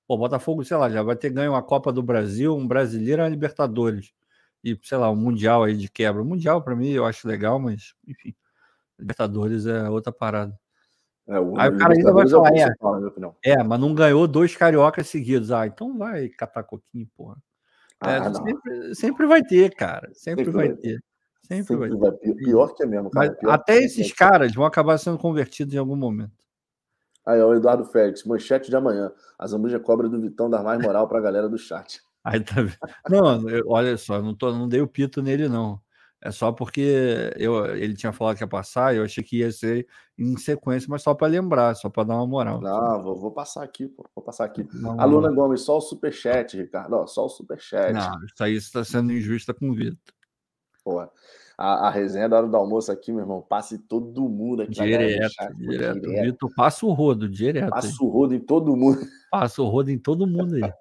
[0.08, 3.26] Pô, Botafogo, sei lá, já vai ter ganho uma Copa do Brasil, um brasileiro e
[3.26, 4.14] uma Libertadores.
[4.64, 6.22] E, sei lá, um Mundial aí de quebra.
[6.22, 8.36] O Mundial, para mim, eu acho legal, mas, enfim.
[8.98, 10.58] Libertadores é outra parada.
[11.30, 12.52] É, o aí o cara ainda vai é falar,
[13.44, 15.52] é, é, mas não ganhou dois cariocas seguidos.
[15.52, 17.38] Ah, então vai catar coquinho, porra.
[18.04, 20.10] É, ah, sempre, sempre, vai ter, cara.
[20.14, 21.00] Sempre, sempre vai, ter.
[21.44, 22.34] Sempre, sempre vai ter.
[22.36, 23.36] Pior que é mesmo, cara.
[23.48, 26.32] até esses caras vão acabar sendo convertidos em algum momento.
[27.26, 29.12] Aí, ó, o Eduardo Félix, manchete de amanhã.
[29.38, 32.02] A Zambuja cobra do Vitão dar mais moral pra galera do chat.
[32.30, 32.56] Aí tá
[33.10, 35.82] Não, eu, olha só, não, tô, não dei o pito nele, não.
[36.22, 39.88] É só porque eu, ele tinha falado que ia passar, eu achei que ia ser
[40.18, 42.60] em sequência, mas só para lembrar, só para dar uma moral.
[42.60, 44.68] Não, vou, vou, passar aqui, pô, vou passar aqui.
[44.74, 47.94] Não, Aluna Gomes, só o superchat, Ricardo, ó, só o superchat.
[47.94, 49.98] Não, isso aí está sendo injusta com o Vitor.
[50.84, 51.08] Pô,
[51.60, 54.72] a, a resenha da hora do almoço aqui, meu irmão, passe todo mundo aqui.
[54.72, 56.00] Direto, chat, direto.
[56.00, 56.26] direto.
[56.26, 57.70] Vitor, passa o rodo, direto.
[57.70, 58.98] Passa o rodo em todo mundo.
[59.30, 60.74] Passa o rodo em todo mundo aí.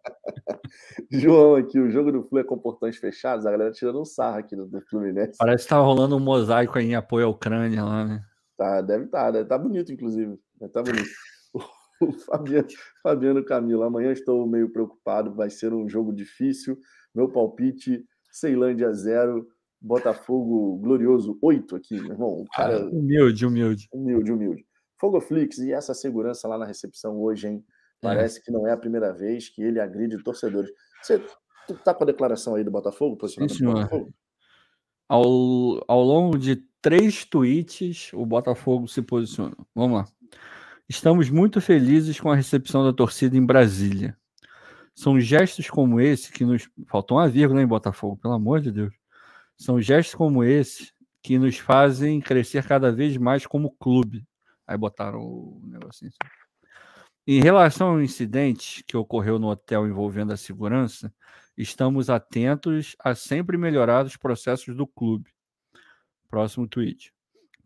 [1.10, 4.38] João aqui, o jogo do Flu é com portões fechados, a galera tirando um sarro
[4.38, 5.36] aqui do, do Fluminense.
[5.36, 8.22] Parece que tá rolando um mosaico aí em apoio à Ucrânia lá, né?
[8.56, 10.38] Tá, deve estar, tá, tá bonito, inclusive.
[10.72, 11.08] Tá bonito.
[12.00, 12.68] O Fabiano,
[13.02, 16.78] Fabiano Camilo, amanhã estou meio preocupado, vai ser um jogo difícil.
[17.12, 19.44] Meu palpite, Ceilândia 0,
[19.80, 22.44] Botafogo glorioso 8 aqui, meu irmão.
[22.52, 23.88] cara, ah, humilde, humilde.
[23.92, 24.66] Humilde, humilde.
[25.00, 27.64] Fogoflix, e essa segurança lá na recepção hoje, hein?
[28.02, 28.08] É.
[28.08, 28.42] Parece é.
[28.42, 30.70] que não é a primeira vez que ele agride torcedores.
[31.02, 31.22] Você
[31.84, 33.28] tá com a declaração aí do Botafogo?
[33.28, 33.74] Sim, senhor.
[33.74, 34.12] Botafogo?
[35.08, 35.24] Ao,
[35.86, 39.56] ao longo de três tweets, o Botafogo se posiciona.
[39.74, 40.08] Vamos lá.
[40.88, 44.16] Estamos muito felizes com a recepção da torcida em Brasília.
[44.94, 46.68] São gestos como esse que nos.
[46.88, 48.94] Faltou uma vírgula em Botafogo, pelo amor de Deus.
[49.58, 50.92] São gestos como esse
[51.22, 54.24] que nos fazem crescer cada vez mais como clube.
[54.66, 56.30] Aí botaram o negocinho assim.
[57.26, 61.12] Em relação ao incidente que ocorreu no hotel envolvendo a segurança,
[61.56, 65.30] estamos atentos a sempre melhorar os processos do clube.
[66.30, 67.12] Próximo tweet.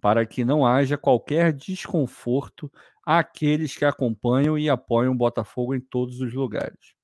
[0.01, 2.73] Para que não haja qualquer desconforto
[3.05, 6.95] àqueles que acompanham e apoiam o Botafogo em todos os lugares.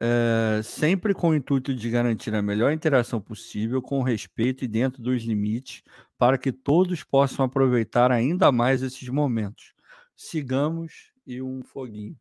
[0.00, 5.00] É, sempre com o intuito de garantir a melhor interação possível, com respeito e dentro
[5.00, 5.82] dos limites,
[6.18, 9.74] para que todos possam aproveitar ainda mais esses momentos
[10.16, 12.16] sigamos e um foguinho.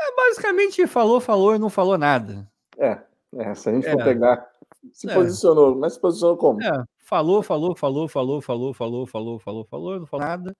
[0.00, 2.50] É, basicamente falou, falou e não falou nada.
[2.76, 3.00] É,
[3.36, 3.92] é se a gente é.
[3.92, 4.46] for pegar,
[4.92, 5.14] se é.
[5.14, 6.62] posicionou, mas se posicionou como?
[6.62, 10.56] É, falou, falou, falou, falou, falou, falou, falou, falou, falou, não falou nada.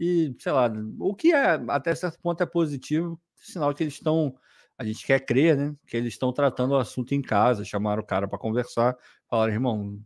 [0.00, 0.70] E, sei lá,
[1.00, 4.34] o que é, até certo ponto é positivo, sinal que eles estão,
[4.78, 5.74] a gente quer crer, né?
[5.86, 8.96] Que eles estão tratando o assunto em casa, chamaram o cara para conversar,
[9.28, 10.00] falaram, irmão,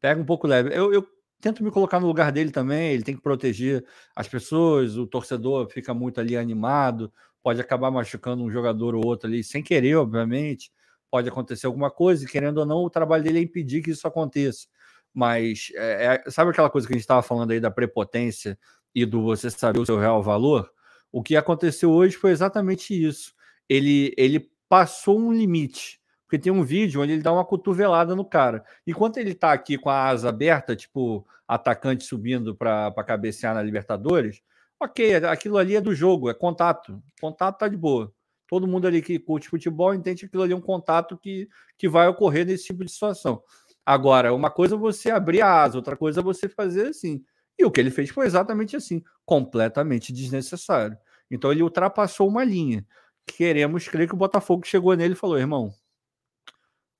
[0.00, 0.70] pega um pouco leve.
[0.76, 1.06] Eu, eu
[1.40, 2.92] tento me colocar no lugar dele também.
[2.92, 3.84] Ele tem que proteger
[4.14, 9.28] as pessoas, o torcedor fica muito ali animado, pode acabar machucando um jogador ou outro
[9.28, 10.72] ali, sem querer, obviamente.
[11.08, 14.06] Pode acontecer alguma coisa, e querendo ou não, o trabalho dele é impedir que isso
[14.08, 14.66] aconteça.
[15.14, 18.58] Mas é, é, sabe aquela coisa que a gente estava falando aí da prepotência
[18.94, 20.72] e do você saber o seu real valor?
[21.12, 23.34] O que aconteceu hoje foi exatamente isso.
[23.68, 26.02] Ele, ele passou um limite
[26.32, 28.64] porque tem um vídeo onde ele dá uma cotovelada no cara.
[28.86, 34.40] Enquanto ele tá aqui com a asa aberta, tipo atacante subindo para cabecear na Libertadores,
[34.80, 37.02] ok, aquilo ali é do jogo, é contato.
[37.20, 38.10] Contato tá de boa.
[38.48, 41.86] Todo mundo ali que curte futebol entende que aquilo ali é um contato que, que
[41.86, 43.42] vai ocorrer nesse tipo de situação.
[43.84, 47.22] Agora, uma coisa é você abrir a asa, outra coisa é você fazer assim.
[47.58, 50.96] E o que ele fez foi exatamente assim, completamente desnecessário.
[51.30, 52.86] Então ele ultrapassou uma linha.
[53.26, 55.72] Queremos crer que o Botafogo chegou nele e falou, irmão,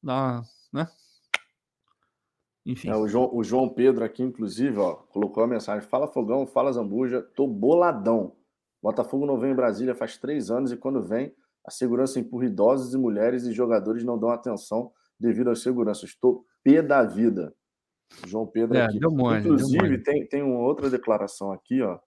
[0.03, 0.43] dá,
[0.73, 0.89] né?
[2.65, 2.89] Enfim.
[2.89, 6.73] É, o, João, o, João, Pedro aqui, inclusive, ó, colocou a mensagem: Fala Fogão, fala
[6.73, 8.37] Zambuja, tô boladão.
[8.81, 12.95] Botafogo não vem em Brasília faz três anos e quando vem, a segurança empurra idosos
[12.95, 16.11] e mulheres e jogadores não dão atenção devido às seguranças.
[16.11, 17.55] Estou pé da vida.
[18.27, 18.99] João Pedro é, aqui.
[18.99, 21.99] Inclusive, tem, tem uma outra declaração aqui, ó.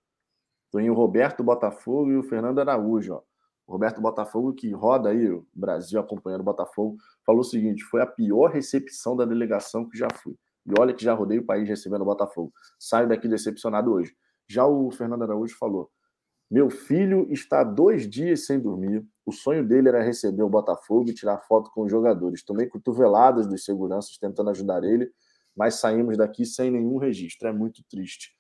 [0.71, 3.21] Tem o Roberto Botafogo e o Fernando Araújo, ó.
[3.67, 8.05] Roberto Botafogo, que roda aí o Brasil acompanhando o Botafogo, falou o seguinte: foi a
[8.05, 10.35] pior recepção da delegação que já fui.
[10.65, 12.51] E olha que já rodei o país recebendo o Botafogo.
[12.79, 14.15] Saio daqui decepcionado hoje.
[14.47, 15.89] Já o Fernando Araújo falou:
[16.49, 19.05] Meu filho está dois dias sem dormir.
[19.25, 22.43] O sonho dele era receber o Botafogo e tirar foto com os jogadores.
[22.43, 25.11] Tomei cotoveladas dos seguranças tentando ajudar ele,
[25.55, 27.47] mas saímos daqui sem nenhum registro.
[27.47, 28.34] É muito triste.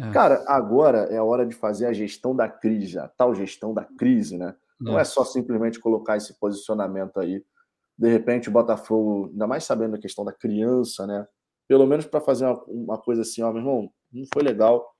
[0.00, 0.10] É.
[0.10, 3.84] Cara, agora é a hora de fazer a gestão da crise, a tal gestão da
[3.84, 4.54] crise, né?
[4.80, 7.44] Não é, é só simplesmente colocar esse posicionamento aí.
[7.98, 11.26] De repente, o Botafogo, ainda mais sabendo a questão da criança, né?
[11.70, 14.92] pelo menos para fazer uma, uma, coisa assim, ó, meu irmão, não foi legal.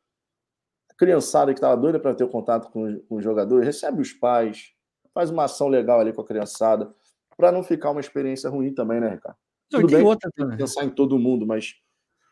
[0.88, 4.72] A criançada que estava doida para ter contato com, com os jogadores, recebe os pais,
[5.12, 6.88] faz uma ação legal ali com a criançada,
[7.36, 9.36] para não ficar uma experiência ruim também, né, Ricardo?
[9.68, 11.74] Tudo bem, outra pensar em todo mundo, mas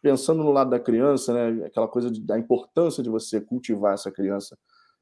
[0.03, 4.11] pensando no lado da criança, né, aquela coisa de, da importância de você cultivar essa
[4.11, 4.57] criança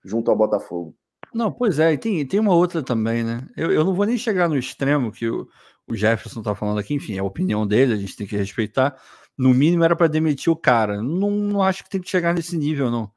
[0.05, 0.95] junto ao Botafogo.
[1.35, 3.47] Não, pois é, e tem, tem uma outra também, né?
[3.57, 5.49] Eu, eu não vou nem chegar no extremo que o,
[5.87, 8.97] o Jefferson está falando aqui, enfim, é a opinião dele, a gente tem que respeitar.
[9.37, 11.03] No mínimo era para demitir o cara.
[11.03, 13.11] Não, não acho que tem que chegar nesse nível, não.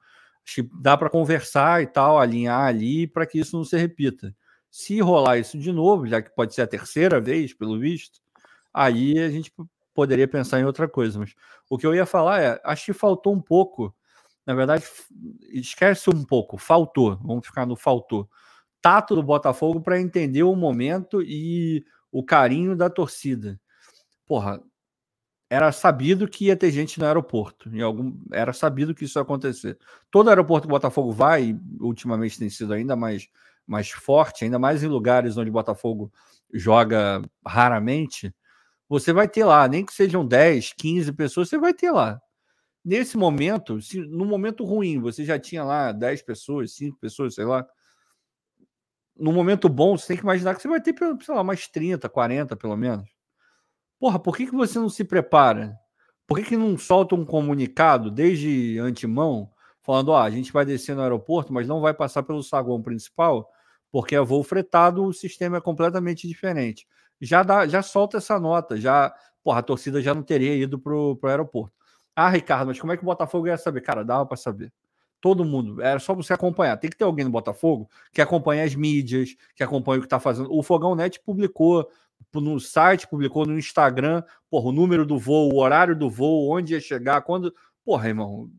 [0.46, 4.36] Acho que dá para conversar e tal, alinhar ali para que isso não se repita.
[4.70, 8.20] Se rolar isso de novo, já que pode ser a terceira vez, pelo visto,
[8.74, 9.52] aí a gente
[9.94, 11.20] poderia pensar em outra coisa.
[11.20, 11.34] Mas
[11.70, 13.94] o que eu ia falar é, acho que faltou um pouco.
[14.46, 14.84] Na verdade,
[15.52, 17.18] esquece um pouco, faltou.
[17.18, 18.30] Vamos ficar no faltou.
[18.82, 23.60] Tato do Botafogo para entender o momento e o carinho da torcida.
[24.26, 24.62] Porra,
[25.50, 27.70] era sabido que ia ter gente no aeroporto.
[27.76, 29.78] Em algum, era sabido que isso ia acontecer.
[30.12, 33.28] Todo aeroporto que o Botafogo vai, ultimamente tem sido ainda mais,
[33.66, 36.12] mais forte, ainda mais em lugares onde o Botafogo
[36.54, 38.34] joga raramente.
[38.90, 42.20] Você vai ter lá, nem que sejam 10, 15 pessoas, você vai ter lá.
[42.84, 47.46] Nesse momento, se no momento ruim você já tinha lá 10 pessoas, 5 pessoas, sei
[47.46, 47.68] lá.
[49.16, 52.10] No momento bom, você tem que imaginar que você vai ter, sei lá, mais 30,
[52.10, 53.10] 40 pelo menos.
[54.00, 55.78] Porra, por que, que você não se prepara?
[56.26, 60.96] Por que, que não solta um comunicado desde antemão, falando: ó, a gente vai descer
[60.96, 63.50] no aeroporto, mas não vai passar pelo saguão principal,
[63.92, 66.88] porque é voo fretado, o sistema é completamente diferente.
[67.22, 69.14] Já, dá, já solta essa nota, já,
[69.44, 71.74] porra, a torcida já não teria ido pro, pro aeroporto.
[72.16, 73.82] Ah, Ricardo, mas como é que o Botafogo ia saber?
[73.82, 74.74] Cara, dava para saber.
[75.22, 75.82] Todo mundo.
[75.82, 76.78] Era só você acompanhar.
[76.78, 80.20] Tem que ter alguém no Botafogo que acompanha as mídias, que acompanha o que está
[80.20, 80.54] fazendo.
[80.54, 81.90] O Fogão Net publicou
[82.34, 86.74] no site, publicou no Instagram, porra, o número do voo, o horário do voo, onde
[86.74, 87.54] ia chegar, quando.
[87.84, 88.50] Porra, irmão,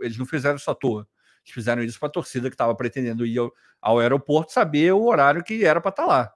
[0.00, 1.06] eles não fizeram isso à toa.
[1.44, 5.04] Eles fizeram isso para a torcida que estava pretendendo ir ao, ao, aeroporto saber o
[5.04, 6.32] horário que era para estar tá lá.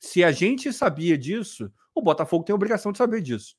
[0.00, 3.54] Se a gente sabia disso, o Botafogo tem a obrigação de saber disso.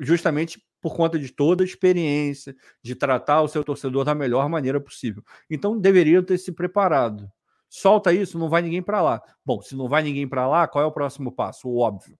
[0.00, 4.80] Justamente por conta de toda a experiência, de tratar o seu torcedor da melhor maneira
[4.80, 5.22] possível.
[5.48, 7.30] Então deveriam ter se preparado
[7.72, 9.22] solta isso, não vai ninguém para lá.
[9.42, 11.66] Bom, se não vai ninguém para lá, qual é o próximo passo?
[11.66, 12.18] O óbvio.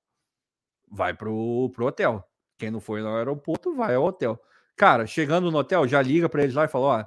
[0.91, 2.27] Vai pro, pro hotel.
[2.57, 4.41] Quem não foi no aeroporto, vai ao hotel.
[4.75, 7.05] Cara, chegando no hotel, já liga para eles lá e fala: ó,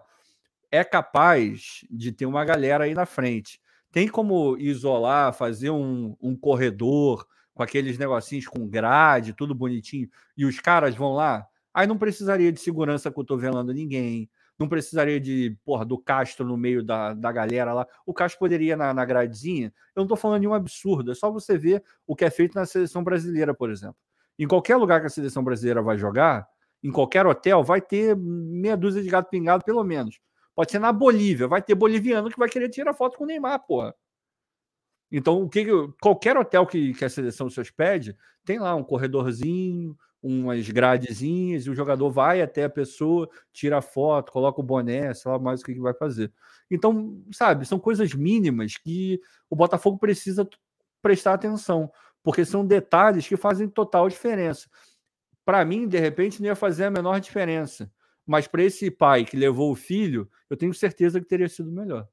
[0.72, 3.60] é capaz de ter uma galera aí na frente.
[3.96, 10.46] Tem como isolar, fazer um, um corredor com aqueles negocinhos com grade, tudo bonitinho, e
[10.46, 11.48] os caras vão lá?
[11.74, 14.30] Aí não precisaria de segurança cotovelando ninguém,
[14.60, 17.88] não precisaria de, porra, do Castro no meio da, da galera lá.
[18.06, 19.68] O Castro poderia na, na gradezinha.
[19.96, 22.54] Eu não estou falando de um absurdo, é só você ver o que é feito
[22.54, 23.96] na seleção brasileira, por exemplo.
[24.38, 26.46] Em qualquer lugar que a seleção brasileira vai jogar,
[26.84, 30.20] em qualquer hotel, vai ter meia dúzia de gato pingado, pelo menos.
[30.56, 33.60] Pode ser na Bolívia, vai ter boliviano que vai querer tirar foto com o Neymar,
[33.66, 33.94] porra.
[35.12, 35.66] Então, o que
[36.02, 41.70] qualquer hotel que, que a seleção se hospede, tem lá um corredorzinho, umas gradezinhas e
[41.70, 45.64] o jogador vai até a pessoa, tira foto, coloca o boné, sei lá mais o
[45.64, 46.34] que, que vai fazer.
[46.70, 50.48] Então, sabe, são coisas mínimas que o Botafogo precisa
[51.02, 51.92] prestar atenção,
[52.24, 54.68] porque são detalhes que fazem total diferença.
[55.46, 57.92] Para mim, de repente, não ia fazer a menor diferença,
[58.26, 62.08] mas para esse pai que levou o filho, eu tenho certeza que teria sido melhor.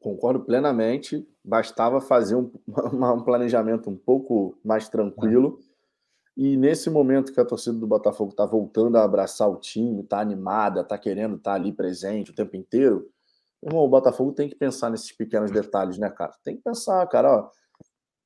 [0.00, 1.26] Concordo plenamente.
[1.44, 5.60] Bastava fazer um, um, planejamento um pouco mais tranquilo.
[6.36, 10.20] E nesse momento que a torcida do Botafogo está voltando a abraçar o time, está
[10.20, 13.10] animada, está querendo estar tá ali presente o tempo inteiro,
[13.62, 16.32] irmão, o Botafogo tem que pensar nesses pequenos detalhes, né, cara?
[16.44, 17.50] Tem que pensar, cara,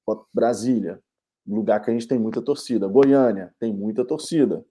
[0.07, 1.03] ó, Brasília,
[1.47, 2.87] lugar que a gente tem muita torcida.
[2.87, 4.65] Goiânia, tem muita torcida.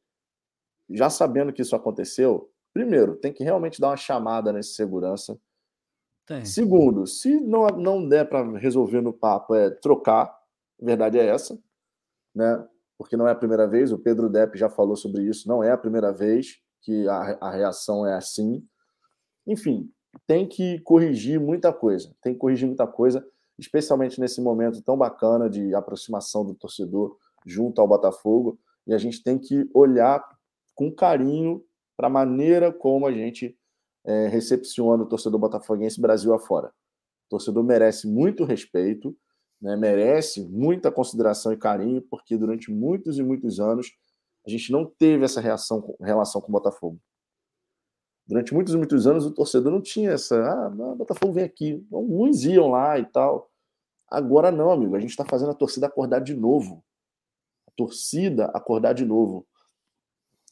[0.93, 5.39] Já sabendo que isso aconteceu, primeiro, tem que realmente dar uma chamada nesse segurança
[6.25, 6.45] tem.
[6.45, 10.25] Segundo, se não, não der para resolver no papo, é trocar,
[10.81, 11.59] a verdade é essa,
[12.33, 12.65] né?
[12.97, 15.71] Porque não é a primeira vez, o Pedro Depp já falou sobre isso, não é
[15.71, 18.65] a primeira vez que a, a reação é assim.
[19.45, 19.91] Enfim,
[20.27, 23.25] tem que corrigir muita coisa, tem que corrigir muita coisa,
[23.57, 29.23] especialmente nesse momento tão bacana de aproximação do torcedor junto ao Botafogo, e a gente
[29.23, 30.23] tem que olhar
[30.75, 31.63] com carinho
[31.95, 33.57] para a maneira como a gente
[34.05, 36.69] é, recepciona o torcedor botafoguense Brasil afora.
[37.27, 39.15] O torcedor merece muito respeito,
[39.61, 43.91] né, merece muita consideração e carinho, porque durante muitos e muitos anos
[44.45, 46.99] a gente não teve essa reação, relação com o Botafogo.
[48.27, 50.35] Durante muitos e muitos anos o torcedor não tinha essa.
[50.41, 51.85] Ah, o Botafogo vem aqui.
[51.91, 53.51] Alguns iam lá e tal.
[54.07, 54.95] Agora não, amigo.
[54.95, 56.83] A gente está fazendo a torcida acordar de novo.
[57.67, 59.45] A torcida acordar de novo.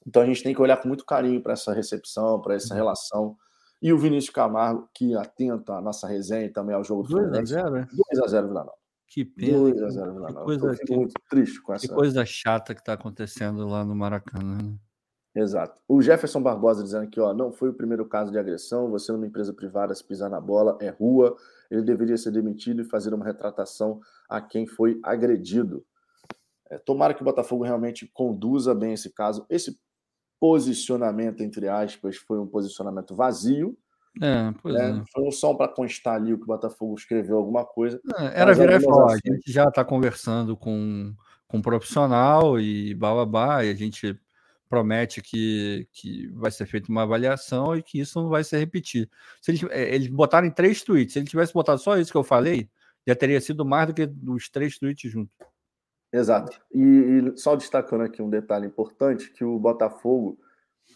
[0.06, 2.80] Então a gente tem que olhar com muito carinho para essa recepção, para essa uhum.
[2.80, 3.38] relação.
[3.82, 7.88] E o Vinícius Camargo, que atenta à nossa resenha e também ao jogo do 2x0,
[8.14, 8.74] 2x0 Vila Nova.
[9.08, 9.58] Que pena.
[9.58, 10.43] 2x0 Vila Nova.
[10.43, 11.88] Coisa, que, muito triste com essa.
[11.88, 14.58] Que coisa chata que está acontecendo lá no Maracanã.
[14.58, 14.76] Né?
[15.34, 15.80] Exato.
[15.88, 19.28] O Jefferson Barbosa dizendo aqui, ó, não foi o primeiro caso de agressão, você numa
[19.28, 21.38] empresa privada se pisar na bola é rua,
[21.70, 25.86] ele deveria ser demitido e fazer uma retratação a quem foi agredido.
[26.70, 29.45] É, tomara que o Botafogo realmente conduza bem esse caso.
[29.50, 29.80] Esse
[30.40, 33.78] posicionamento, entre aspas, foi um posicionamento vazio.
[34.22, 35.00] É, pois né?
[35.00, 35.04] é.
[35.12, 38.00] Foi só para constar ali o que o Botafogo escreveu alguma coisa.
[38.18, 41.14] É, era virar e falar, a gente já está conversando com,
[41.48, 44.20] com um profissional e bababá, e a gente
[44.70, 49.10] promete que, que vai ser feita uma avaliação e que isso não vai se repetir.
[49.42, 52.18] Se eles, é, eles botaram em três tweets, se ele tivesse botado só isso que
[52.18, 52.70] eu falei,
[53.08, 55.34] já teria sido mais do que os três tweets juntos.
[56.12, 56.60] Exato.
[56.74, 60.39] E, e, só destacando aqui um detalhe importante, que o Botafogo,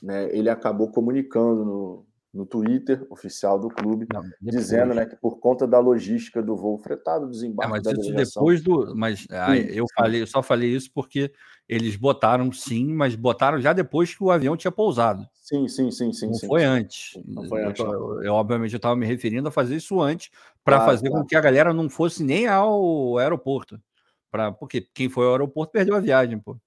[0.01, 5.39] né, ele acabou comunicando no, no Twitter oficial do clube, Não, dizendo né, que por
[5.39, 8.41] conta da logística do voo fretado, desembarque é, mas da isso delegação...
[8.41, 8.95] depois do...
[8.95, 11.31] Mas ah, eu, falei, eu só falei isso porque
[11.69, 15.27] eles botaram sim, mas botaram já depois que o avião tinha pousado.
[15.33, 16.27] Sim, sim, sim, sim.
[16.27, 16.65] Não sim, foi sim.
[16.65, 17.23] antes.
[17.27, 17.85] Não foi antes.
[17.85, 20.31] Eu, eu, obviamente, eu estava me referindo a fazer isso antes,
[20.63, 21.23] para claro, fazer claro.
[21.23, 23.79] com que a galera não fosse nem ao aeroporto.
[24.33, 26.57] Pra, porque quem foi ao aeroporto perdeu a viagem, pô.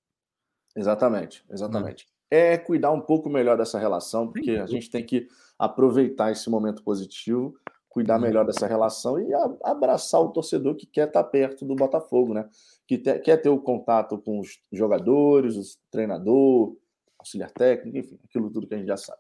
[0.77, 2.07] Exatamente, exatamente.
[2.31, 5.27] É cuidar um pouco melhor dessa relação, porque a gente tem que
[5.59, 7.59] aproveitar esse momento positivo,
[7.89, 12.49] cuidar melhor dessa relação e abraçar o torcedor que quer estar perto do Botafogo, né?
[12.87, 16.77] Que te, quer ter o contato com os jogadores, o treinador,
[17.19, 19.19] auxiliar técnico, enfim, aquilo tudo que a gente já sabe.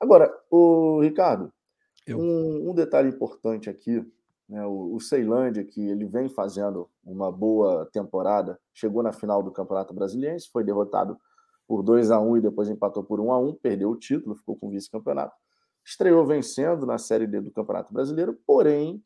[0.00, 1.52] Agora, o Ricardo,
[2.08, 4.04] um, um detalhe importante aqui
[4.48, 9.52] né, o, o Ceilândia, que ele vem fazendo uma boa temporada, chegou na final do
[9.52, 11.18] Campeonato Brasileiro, foi derrotado
[11.66, 14.56] por 2 a 1 e depois empatou por 1 a 1 perdeu o título, ficou
[14.56, 15.36] com vice-campeonato.
[15.84, 19.02] Estreou vencendo na Série D do Campeonato Brasileiro, porém,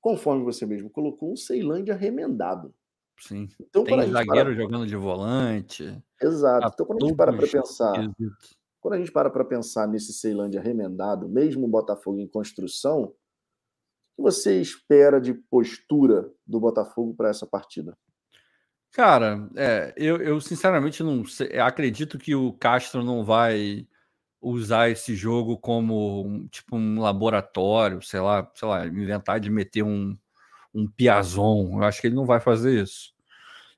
[0.00, 2.74] conforme você mesmo colocou, um Ceilândia remendado.
[3.20, 3.48] Sim.
[3.60, 4.54] Então, Tem zagueiro para...
[4.54, 6.02] jogando de volante.
[6.20, 6.60] Exato.
[6.62, 8.14] Tá então, quando a gente para para pensar,
[8.80, 13.14] quando a gente para para pensar nesse Ceilândia remendado, mesmo o Botafogo em construção,
[14.16, 17.96] que você espera de postura do Botafogo para essa partida?
[18.92, 23.86] Cara, é, eu, eu, sinceramente não sei, acredito que o Castro não vai
[24.40, 29.82] usar esse jogo como um, tipo um laboratório, sei lá, sei lá, inventar de meter
[29.82, 30.16] um,
[30.74, 31.78] um Piazon.
[31.78, 33.14] Eu acho que ele não vai fazer isso.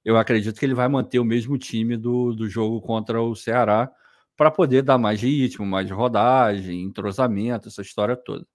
[0.04, 3.90] Eu acredito que ele vai manter o mesmo time do, do jogo contra o Ceará
[4.36, 8.46] para poder dar mais ritmo, mais rodagem, entrosamento, essa história toda.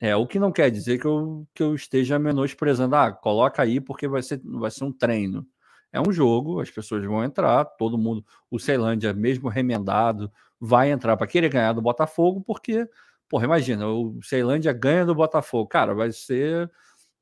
[0.00, 3.80] É, o que não quer dizer que eu, que eu esteja menosprezando, ah, coloca aí
[3.80, 5.46] porque vai ser, vai ser um treino.
[5.92, 11.16] É um jogo, as pessoas vão entrar, todo mundo, o Ceilândia, mesmo remendado, vai entrar
[11.16, 12.88] para querer ganhar do Botafogo, porque,
[13.28, 16.70] porra, imagina, o Ceilândia ganha do Botafogo, cara, vai ser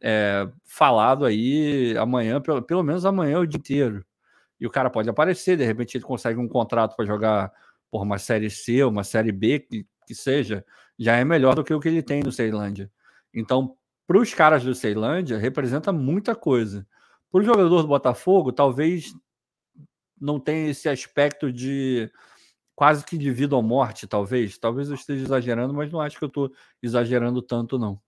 [0.00, 4.04] é, falado aí amanhã, pelo, pelo menos amanhã o dia inteiro.
[4.60, 7.52] E o cara pode aparecer, de repente ele consegue um contrato para jogar
[7.90, 10.64] por uma série C, uma série B, que, que seja,
[10.98, 12.90] já é melhor do que o que ele tem no Ceilândia.
[13.32, 13.76] Então,
[14.06, 16.86] para os caras do Ceilândia, representa muita coisa.
[17.30, 19.14] Para o jogador do Botafogo, talvez
[20.20, 22.10] não tenha esse aspecto de
[22.74, 24.56] quase que de vida ou morte, talvez.
[24.58, 26.50] Talvez eu esteja exagerando, mas não acho que eu estou
[26.82, 28.00] exagerando tanto, não.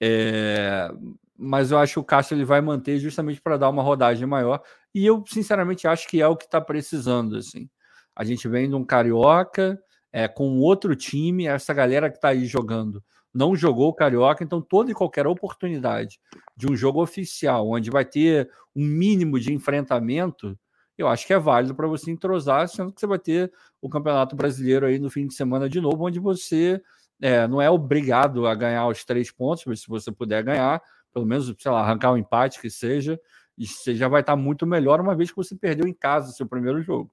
[0.00, 0.90] É,
[1.36, 4.62] mas eu acho que o Castro ele vai manter justamente para dar uma rodagem maior.
[4.94, 7.36] E eu, sinceramente, acho que é o que está precisando.
[7.36, 7.68] Assim.
[8.14, 9.80] A gente vem de um Carioca
[10.14, 13.02] é, com outro time, essa galera que está aí jogando
[13.34, 16.20] não jogou o Carioca, então toda e qualquer oportunidade
[16.56, 20.56] de um jogo oficial, onde vai ter um mínimo de enfrentamento,
[20.96, 23.52] eu acho que é válido para você entrosar, sendo que você vai ter
[23.82, 26.80] o Campeonato Brasileiro aí no fim de semana de novo, onde você
[27.20, 30.80] é, não é obrigado a ganhar os três pontos, mas se você puder ganhar,
[31.12, 33.20] pelo menos, sei lá, arrancar um empate que seja,
[33.58, 36.80] você já vai estar muito melhor, uma vez que você perdeu em casa seu primeiro
[36.80, 37.10] jogo.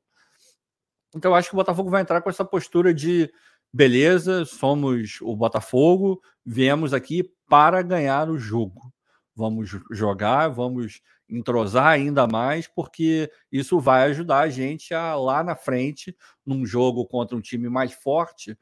[1.15, 3.31] Então, eu acho que o Botafogo vai entrar com essa postura de
[3.73, 8.93] beleza, somos o Botafogo, viemos aqui para ganhar o jogo.
[9.35, 15.55] Vamos jogar, vamos entrosar ainda mais, porque isso vai ajudar a gente a lá na
[15.55, 18.57] frente, num jogo contra um time mais forte,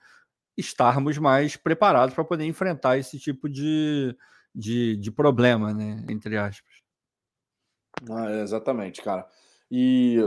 [0.56, 4.16] estarmos mais preparados para poder enfrentar esse tipo de,
[4.54, 6.06] de, de problema, né?
[6.08, 6.74] Entre aspas.
[8.10, 9.28] Ah, é, exatamente, cara.
[9.72, 10.18] E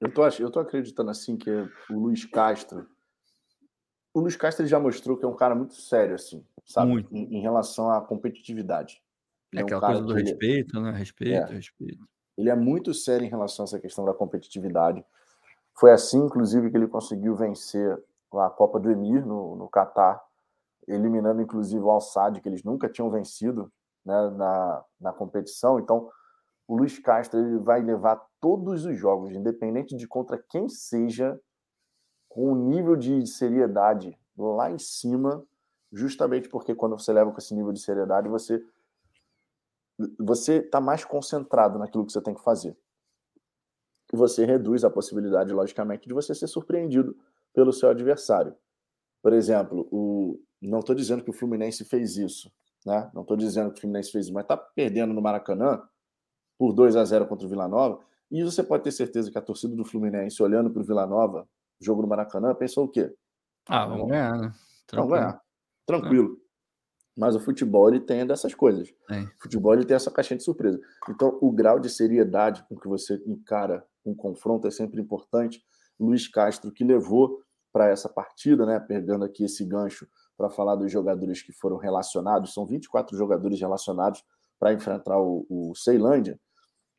[0.00, 2.86] eu tô, eu tô acreditando assim que o Luiz Castro
[4.18, 7.06] o Luiz Castro já mostrou que é um cara muito sério, assim, sabe?
[7.10, 9.02] Em, em relação à competitividade.
[9.54, 10.84] É, é aquela um coisa do respeito, ele...
[10.84, 10.90] né?
[10.92, 11.54] Respeito, é.
[11.54, 12.08] respeito.
[12.36, 15.04] Ele é muito sério em relação a essa questão da competitividade.
[15.74, 17.98] Foi assim, inclusive, que ele conseguiu vencer
[18.32, 20.20] a Copa do Emir no, no Catar,
[20.86, 23.70] eliminando, inclusive, o Al-Sadd, que eles nunca tinham vencido
[24.04, 25.78] né, na, na competição.
[25.78, 26.10] Então,
[26.66, 31.40] o Luiz Castro ele vai levar todos os jogos, independente de contra quem seja,
[32.28, 35.44] com um nível de seriedade lá em cima,
[35.92, 38.62] justamente porque quando você leva com esse nível de seriedade, você
[40.18, 42.76] você está mais concentrado naquilo que você tem que fazer.
[44.12, 47.16] E você reduz a possibilidade, logicamente, de você ser surpreendido
[47.52, 48.54] pelo seu adversário.
[49.20, 50.40] Por exemplo, o...
[50.62, 52.50] não estou dizendo que o Fluminense fez isso,
[52.86, 53.10] né?
[53.12, 55.82] não estou dizendo que o Fluminense fez isso, mas está perdendo no Maracanã
[56.56, 58.00] por 2 a 0 contra o Vila Nova.
[58.30, 61.48] E você pode ter certeza que a torcida do Fluminense, olhando para o Vila Nova,
[61.80, 63.12] jogo no Maracanã, pensou o quê?
[63.66, 64.52] Ah, vamos ganhar, né?
[64.86, 65.08] Tranquilo.
[65.08, 65.42] Vamos ganhar.
[65.86, 66.38] Tranquilo.
[67.16, 68.92] Mas o futebol ele tem dessas coisas.
[69.10, 69.22] É.
[69.22, 70.80] O futebol ele tem essa caixinha de surpresa.
[71.08, 75.62] Então, o grau de seriedade com que você encara um confronto é sempre importante.
[75.98, 80.06] Luiz Castro, que levou para essa partida, né, pegando aqui esse gancho
[80.36, 84.24] para falar dos jogadores que foram relacionados, são 24 jogadores relacionados
[84.58, 86.38] para enfrentar o, o Ceilândia.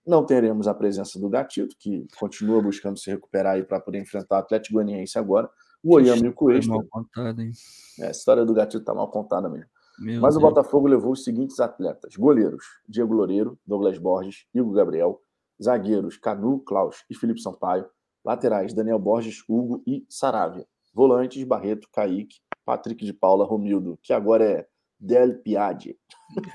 [0.10, 4.38] Não teremos a presença do Gatito, que continua buscando se recuperar aí para poder enfrentar
[4.38, 5.48] o Atlético Goianiense agora.
[5.84, 6.72] O Oyama e o Cuesta.
[6.72, 7.52] Mal contado, hein?
[8.00, 9.70] É, a história do Gatito está mal contada mesmo.
[10.00, 10.44] Meu Mas Deus.
[10.44, 15.22] o Botafogo levou os seguintes atletas: goleiros, Diego Loureiro, Douglas Borges, Igor Gabriel,
[15.64, 17.86] zagueiros, Canu, Klaus e Felipe Sampaio,
[18.26, 24.44] laterais, Daniel Borges, Hugo e Saravia, volantes, Barreto, Kaique, Patrick de Paula, Romildo, que agora
[24.44, 24.68] é
[25.00, 25.96] Del Piade.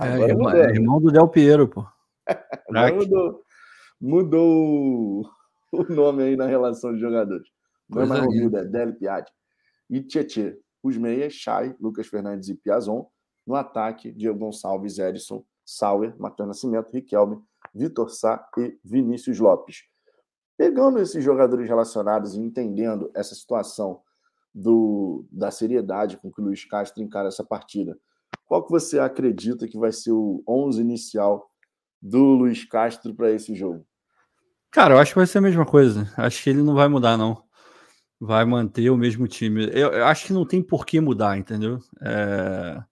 [0.00, 1.86] É, irmão, é irmão do Del Piero, pô.
[2.96, 3.43] mudou,
[4.00, 5.22] mudou
[5.72, 7.48] o nome aí na relação de jogadores.
[7.88, 9.32] Não é mais Romildo, é Dele Piatti.
[9.90, 10.58] E Tietê.
[10.82, 13.06] Os meias, Chay, Lucas Fernandes e Piazon.
[13.46, 17.42] No ataque, Diego Gonçalves, Edson, Sauer, Matheus Nascimento, Riquelme,
[17.74, 19.84] Vitor Sá e Vinícius Lopes.
[20.56, 24.02] Pegando esses jogadores relacionados e entendendo essa situação
[24.54, 27.98] do, da seriedade com que o Luiz Castro encara essa partida,
[28.46, 31.50] qual que você acredita que vai ser o 11 inicial
[32.04, 33.86] do Luiz Castro para esse jogo?
[34.70, 36.12] Cara, eu acho que vai ser a mesma coisa.
[36.18, 37.42] Acho que ele não vai mudar, não.
[38.20, 39.64] Vai manter o mesmo time.
[39.72, 41.78] Eu, eu acho que não tem por que mudar, entendeu?
[42.02, 42.82] É...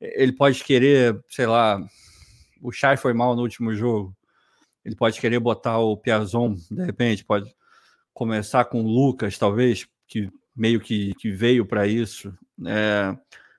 [0.00, 1.78] Ele pode querer, sei lá,
[2.62, 4.16] o Chay foi mal no último jogo.
[4.82, 7.54] Ele pode querer botar o Piazon, de repente, pode
[8.14, 12.32] começar com o Lucas, talvez, que meio que, que veio para isso.
[12.66, 13.14] É...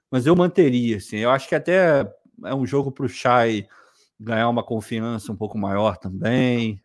[0.10, 1.18] Mas eu manteria, assim.
[1.18, 2.12] Eu acho que até
[2.44, 3.68] é um jogo para o Chay
[4.22, 6.82] ganhar uma confiança um pouco maior também.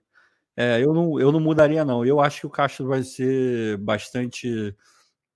[0.56, 2.04] É, eu, não, eu não mudaria, não.
[2.04, 4.74] Eu acho que o Castro vai ser bastante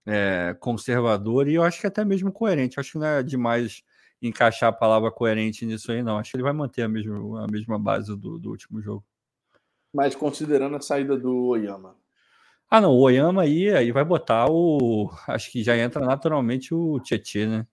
[0.07, 2.81] é, conservador e eu acho que até mesmo coerente.
[2.81, 3.83] Acho que não é demais
[4.23, 6.19] encaixar a palavra coerente nisso aí, não.
[6.19, 9.05] Acho que ele vai manter a mesma, a mesma base do, do último jogo.
[9.93, 11.97] Mas considerando a saída do Oyama.
[12.71, 15.11] Ah, não, o Oyama aí, aí vai botar o.
[15.27, 17.67] Acho que já entra naturalmente o Tietê, né?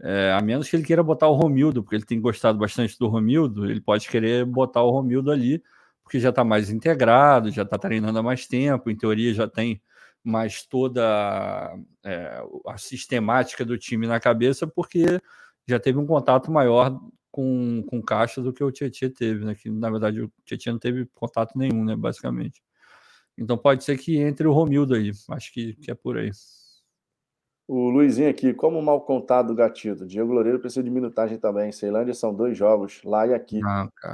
[0.00, 3.08] É, a menos que ele queira botar o Romildo, porque ele tem gostado bastante do
[3.08, 5.62] Romildo, ele pode querer botar o Romildo ali,
[6.04, 9.80] porque já está mais integrado, já está treinando há mais tempo, em teoria já tem
[10.22, 11.02] mais toda
[12.04, 15.20] é, a sistemática do time na cabeça, porque
[15.66, 16.98] já teve um contato maior
[17.30, 19.54] com, com Caixa do que o Tietchan teve, né?
[19.54, 21.94] Que na verdade o Tietchan não teve contato nenhum, né?
[21.94, 22.62] Basicamente.
[23.36, 26.30] Então pode ser que entre o Romildo aí, acho que, que é por aí.
[27.68, 30.06] O Luizinho aqui, como mal contado o gatito.
[30.06, 31.72] Diego Loureiro precisa de minutagem também.
[31.72, 33.60] Ceilândia são dois jogos, lá e aqui.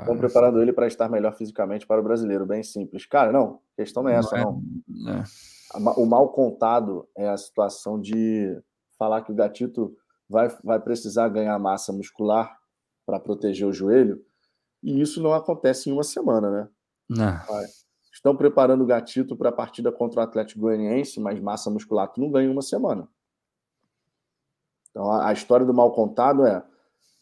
[0.00, 2.46] Estão preparando ele para estar melhor fisicamente para o brasileiro.
[2.46, 3.05] Bem simples.
[3.05, 4.62] Cara, não, a questão não é essa, não.
[4.88, 5.12] não.
[5.18, 5.24] É.
[5.96, 8.59] O mal contado é a situação de
[8.98, 9.94] falar que o gatito
[10.28, 12.59] vai, vai precisar ganhar massa muscular
[13.05, 14.24] para proteger o joelho,
[14.82, 16.68] e isso não acontece em uma semana, né?
[17.09, 17.40] Não.
[18.12, 22.20] Estão preparando o gatito para a partida contra o Atlético Goianiense, mas massa muscular tu
[22.20, 23.09] não ganha em uma semana.
[24.93, 26.62] Então, a, história do mal contado é: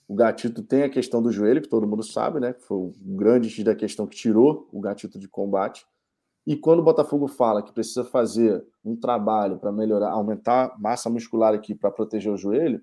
[0.07, 2.53] o gatito tem a questão do joelho, que todo mundo sabe, né?
[2.53, 5.87] Que foi o grande X da questão que tirou o gatito de combate.
[6.47, 11.55] E quando o Botafogo fala que precisa fazer um trabalho para melhorar, aumentar massa muscular
[11.55, 12.83] aqui para proteger o joelho,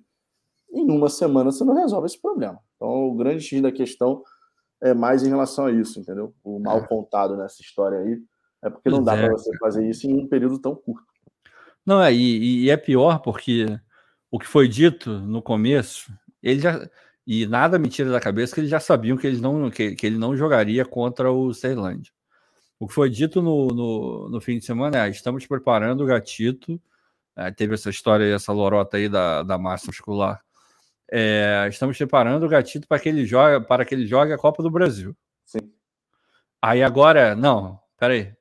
[0.72, 2.60] em uma semana você não resolve esse problema.
[2.76, 4.24] Então, o grande X da questão
[4.82, 6.34] é mais em relação a isso, entendeu?
[6.44, 6.88] O mal é.
[6.88, 8.22] contado nessa história aí
[8.62, 11.06] é porque não dá para você fazer isso em um período tão curto.
[11.86, 13.66] Não, é, e, e é pior porque
[14.32, 16.12] o que foi dito no começo,
[16.42, 16.90] ele já
[17.28, 20.08] e nada me tira da cabeça que eles já sabiam que, eles não, que, que
[20.08, 22.14] ele não jogaria contra o Ceilândia.
[22.80, 26.82] O que foi dito no, no, no, fim de semana é: estamos preparando o gatito.
[27.36, 30.42] É, teve essa história, essa lorota aí da, da massa muscular.
[31.12, 34.64] É, estamos preparando o gatito para que ele jogue para que ele jogue a Copa
[34.64, 35.16] do Brasil.
[35.46, 35.72] Sim.
[36.62, 38.34] Aí agora, não, peraí.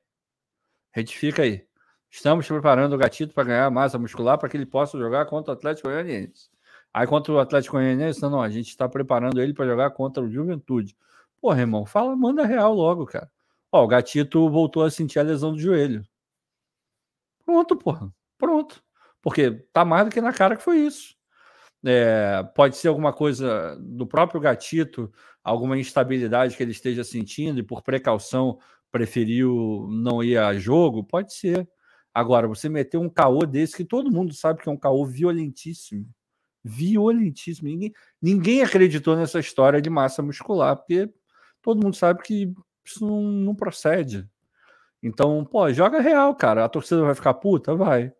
[0.91, 1.66] Retifica aí.
[2.09, 5.53] Estamos preparando o gatito para ganhar massa muscular para que ele possa jogar contra o
[5.53, 6.49] Atlético Goianiense.
[6.93, 10.29] Aí contra o Atlético Goianiense, não, a gente está preparando ele para jogar contra o
[10.29, 10.95] Juventude.
[11.39, 13.29] Porra, irmão, fala, manda real logo, cara.
[13.71, 16.03] Ó, o gatito voltou a sentir a lesão do joelho.
[17.45, 18.11] Pronto, porra.
[18.37, 18.83] Pronto.
[19.21, 21.15] Porque tá mais do que na cara que foi isso.
[21.85, 25.11] É, pode ser alguma coisa do próprio gatito,
[25.43, 28.59] alguma instabilidade que ele esteja sentindo e por precaução
[28.91, 31.69] preferiu não ir a jogo, pode ser.
[32.17, 36.09] Agora, você meter um caô desse, que todo mundo sabe que é um caô violentíssimo.
[36.63, 37.69] Violentíssimo.
[37.69, 41.07] Ninguém, ninguém acreditou nessa história de massa muscular, porque
[41.61, 42.51] todo mundo sabe que
[42.83, 44.27] isso não, não procede.
[45.03, 46.65] Então, pô, joga real, cara.
[46.65, 47.75] A torcida vai ficar puta?
[47.75, 48.11] Vai.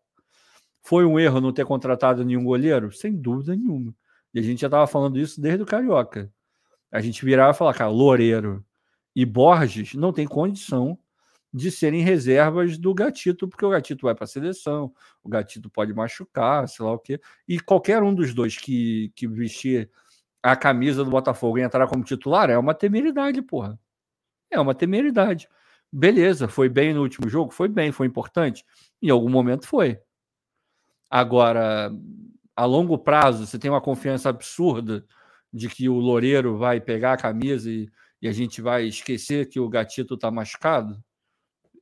[0.84, 2.92] Foi um erro não ter contratado nenhum goleiro?
[2.92, 3.96] Sem dúvida nenhuma.
[4.32, 6.32] E a gente já estava falando isso desde o Carioca.
[6.92, 8.64] A gente virava e falar, cara, Loureiro
[9.16, 11.00] e Borges não tem condição
[11.54, 14.94] de serem reservas do Gatito, porque o Gatito vai para a seleção,
[15.24, 17.20] o Gatito pode machucar, sei lá o quê.
[17.48, 19.90] E qualquer um dos dois que, que vestir
[20.44, 23.80] a camisa do Botafogo e entrar como titular é uma temeridade, porra.
[24.52, 25.48] É uma temeridade.
[25.92, 27.52] Beleza, foi bem no último jogo?
[27.52, 28.66] Foi bem, foi importante?
[29.02, 30.00] Em algum momento foi.
[31.10, 31.92] Agora,
[32.56, 35.06] a longo prazo, você tem uma confiança absurda
[35.54, 37.90] de que o Loureiro vai pegar a camisa e,
[38.22, 41.02] e a gente vai esquecer que o Gatito está machucado?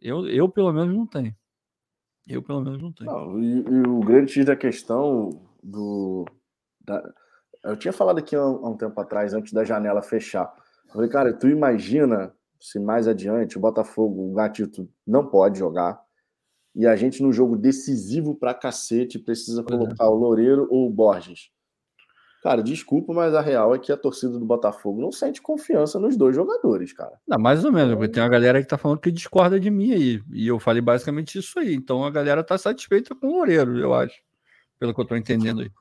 [0.02, 1.36] Eu, eu, pelo menos, não tenho.
[2.28, 3.12] Eu, pelo menos, não tenho.
[3.12, 5.30] Não, e, e, o grande X da questão
[5.64, 6.26] do.
[6.82, 7.04] Da,
[7.64, 10.54] eu tinha falado aqui há um, há um tempo atrás, antes da janela fechar.
[10.88, 16.04] Eu falei, cara, tu imagina se mais adiante o Botafogo, o Gatito, não pode jogar.
[16.76, 21.52] E a gente, num jogo decisivo pra cacete, precisa colocar o Loureiro ou o Borges.
[22.46, 26.16] Cara, desculpa, mas a real é que a torcida do Botafogo não sente confiança nos
[26.16, 27.14] dois jogadores, cara.
[27.28, 29.94] Não, mais ou menos, porque tem uma galera que tá falando que discorda de mim
[29.94, 30.22] aí.
[30.32, 31.74] E eu falei basicamente isso aí.
[31.74, 34.22] Então a galera tá satisfeita com o Loureiro, eu acho.
[34.78, 35.72] Pelo que eu tô entendendo aí.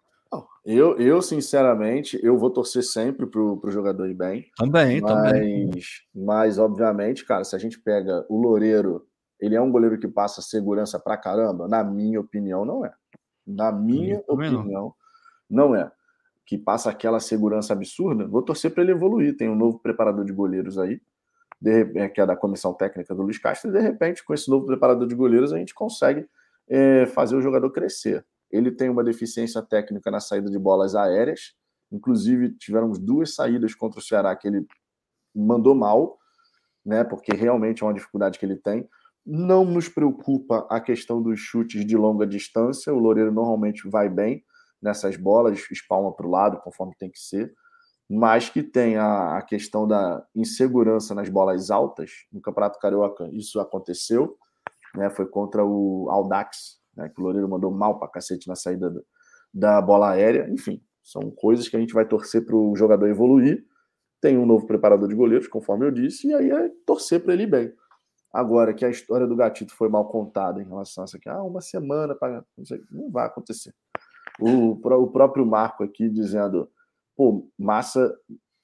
[0.65, 4.47] Eu, eu, sinceramente, eu vou torcer sempre pro, pro jogador ir bem.
[4.57, 5.71] Também, mas, também.
[6.15, 9.07] Mas, obviamente, cara, se a gente pega o Loureiro,
[9.39, 11.69] ele é um goleiro que passa segurança pra caramba?
[11.69, 12.95] Na minha opinião, não é.
[13.47, 14.95] Na minha opinião, não.
[15.51, 15.93] não é
[16.47, 19.36] que passa aquela segurança absurda, vou torcer para ele evoluir.
[19.36, 21.01] Tem um novo preparador de goleiros aí,
[21.61, 24.66] de, que é da comissão técnica do Luiz Castro, e de repente, com esse novo
[24.66, 26.26] preparador de goleiros, a gente consegue
[26.68, 28.24] é, fazer o jogador crescer.
[28.51, 31.55] Ele tem uma deficiência técnica na saída de bolas aéreas,
[31.90, 34.66] inclusive tivemos duas saídas contra o Ceará que ele
[35.34, 36.18] mandou mal,
[36.84, 37.03] né?
[37.03, 38.86] Porque realmente é uma dificuldade que ele tem.
[39.24, 44.45] Não nos preocupa a questão dos chutes de longa distância, o Loureiro normalmente vai bem
[44.85, 47.55] nessas bolas, espalma para o lado, conforme tem que ser,
[48.09, 52.11] mas que tem a, a, questão da insegurança nas bolas altas.
[52.30, 54.37] No Campeonato Carioca, isso aconteceu,
[54.95, 55.09] né?
[55.09, 57.09] Foi contra o Aldax, né?
[57.09, 59.01] Que o Loureiro mandou mal para cacete na saída da,
[59.55, 60.51] da bola aérea.
[60.51, 63.64] Enfim, são coisas que a gente vai torcer para o jogador evoluir.
[64.20, 67.47] Tem um novo preparador de goleiros, conforme eu disse, e aí é torcer para ele
[67.47, 67.72] bem.
[68.30, 71.43] Agora, que a história do Gatito foi mal contada em relação a isso aqui, ah,
[71.43, 72.45] uma semana para.
[72.59, 73.72] Não, não vai acontecer.
[74.41, 76.68] O, o próprio Marco aqui dizendo,
[77.16, 78.14] pô, massa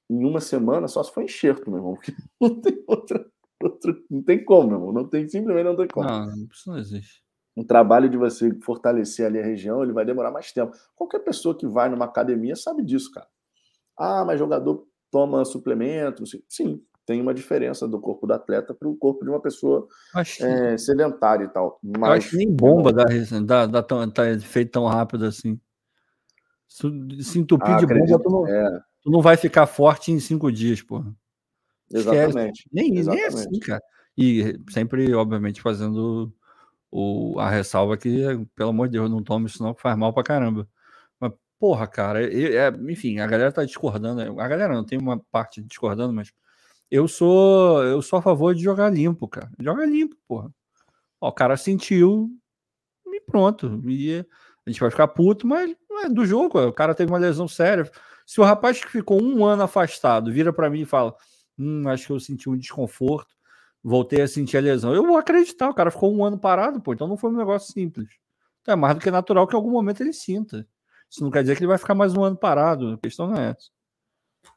[0.09, 3.25] em uma semana só se for enxerto, meu irmão, porque não tem outra,
[3.63, 6.09] outra não tem como, meu irmão, não tem, simplesmente não tem como.
[6.09, 7.23] Não, isso não existe.
[7.57, 10.77] um trabalho de você fortalecer ali a região, ele vai demorar mais tempo.
[10.97, 13.29] Qualquer pessoa que vai numa academia sabe disso, cara.
[13.97, 16.25] Ah, mas jogador toma suplemento.
[16.49, 20.45] Sim, tem uma diferença do corpo do atleta para o corpo de uma pessoa acho...
[20.45, 21.81] é, sedentária e tal.
[21.83, 23.05] Mas Eu acho que nem bomba dá,
[23.45, 25.61] dá, dá tão, tá feito tão rápido assim.
[26.69, 28.81] Se entupir ah, de bomba, tu não, é.
[29.03, 31.13] tu não vai ficar forte em cinco dias, porra.
[31.93, 32.69] Exatamente.
[32.73, 33.35] Nem, Exatamente.
[33.35, 33.83] nem assim, cara.
[34.17, 36.33] E sempre, obviamente, fazendo
[36.93, 40.15] o, a ressalva que, pelo amor de Deus, não tome isso não, que faz mal
[40.15, 40.69] pra caramba.
[41.19, 44.41] Mas, porra, cara, é, é, enfim, a galera tá discordando.
[44.41, 46.33] A galera não tem uma parte discordando, mas
[46.91, 49.51] eu sou eu sou a favor de jogar limpo, cara.
[49.59, 50.53] Joga limpo, porra.
[51.21, 52.31] Ó, o cara sentiu
[53.07, 53.81] e pronto.
[53.89, 54.25] E
[54.67, 56.59] a gente vai ficar puto, mas não é do jogo.
[56.61, 57.91] O cara teve uma lesão séria.
[58.27, 61.15] Se o rapaz que ficou um ano afastado vira para mim e fala:
[61.59, 63.35] Hum, acho que eu senti um desconforto,
[63.83, 64.95] voltei a sentir a lesão.
[64.95, 67.73] Eu vou acreditar, o cara ficou um ano parado, pô, então não foi um negócio
[67.73, 68.09] simples.
[68.63, 70.67] Então é mais do que natural que em algum momento ele sinta.
[71.11, 73.37] Isso não quer dizer que ele vai ficar mais um ano parado, a questão não
[73.37, 73.69] é essa.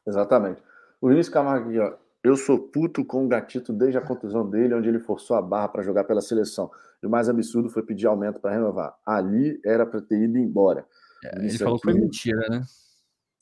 [0.06, 0.62] Exatamente.
[1.00, 2.03] O Vinícius Camargo ó.
[2.24, 5.68] Eu sou puto com o Gatito desde a contusão dele, onde ele forçou a barra
[5.68, 6.70] para jogar pela seleção.
[7.02, 8.96] E o mais absurdo foi pedir aumento para renovar.
[9.04, 10.86] Ali era para ter ido embora.
[11.22, 11.86] É, ele falou aqui...
[11.86, 12.62] que foi mentira, né?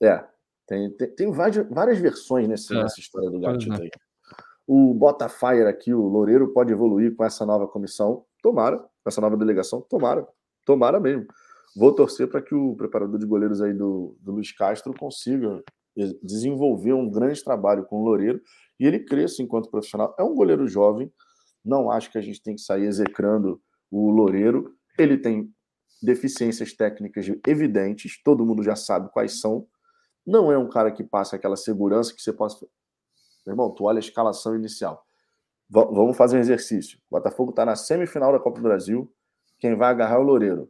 [0.02, 0.24] É.
[0.66, 2.82] Tem, tem, tem várias, várias versões nesse, é.
[2.82, 3.82] nessa história do Gatito é.
[3.82, 3.90] aí.
[4.66, 8.24] O Botafire aqui, o Loureiro, pode evoluir com essa nova comissão.
[8.42, 10.26] Tomara, com essa nova delegação, tomara.
[10.66, 11.26] Tomara mesmo.
[11.76, 15.62] Vou torcer para que o preparador de goleiros aí do, do Luiz Castro consiga
[16.22, 18.40] desenvolver um grande trabalho com o Loureiro
[18.82, 20.12] e ele cresça enquanto profissional.
[20.18, 21.12] É um goleiro jovem,
[21.64, 24.74] não acho que a gente tem que sair execrando o Loureiro.
[24.98, 25.48] Ele tem
[26.02, 29.68] deficiências técnicas evidentes, todo mundo já sabe quais são.
[30.26, 32.66] Não é um cara que passa aquela segurança que você possa.
[33.46, 35.06] Meu irmão, tu olha a escalação inicial.
[35.70, 36.98] V vamos fazer um exercício.
[37.08, 39.08] O Botafogo está na semifinal da Copa do Brasil.
[39.60, 40.68] Quem vai agarrar é o Loureiro.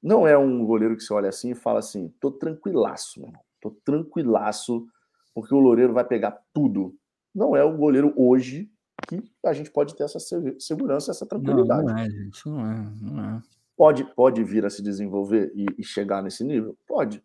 [0.00, 3.42] Não é um goleiro que você olha assim e fala assim: tô tranquilaço, meu irmão.
[3.60, 4.86] Tô tranquilaço,
[5.34, 6.96] porque o Loureiro vai pegar tudo.
[7.34, 8.70] Não é o goleiro hoje
[9.08, 10.18] que a gente pode ter essa
[10.58, 11.84] segurança, essa tranquilidade.
[11.84, 13.42] Não, não é, gente, não é, não é.
[13.76, 16.76] Pode, pode vir a se desenvolver e, e chegar nesse nível?
[16.86, 17.22] Pode.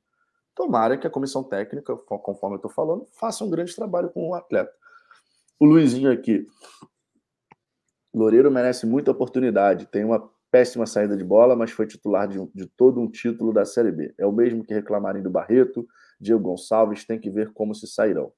[0.56, 4.34] Tomara que a comissão técnica, conforme eu estou falando, faça um grande trabalho com o
[4.34, 4.74] atleta.
[5.60, 6.48] O Luizinho aqui.
[8.14, 9.86] Loureiro merece muita oportunidade.
[9.86, 13.66] Tem uma péssima saída de bola, mas foi titular de, de todo um título da
[13.66, 14.16] Série B.
[14.18, 15.88] É o mesmo que reclamarem do Barreto,
[16.20, 18.32] Diego Gonçalves, tem que ver como se sairão.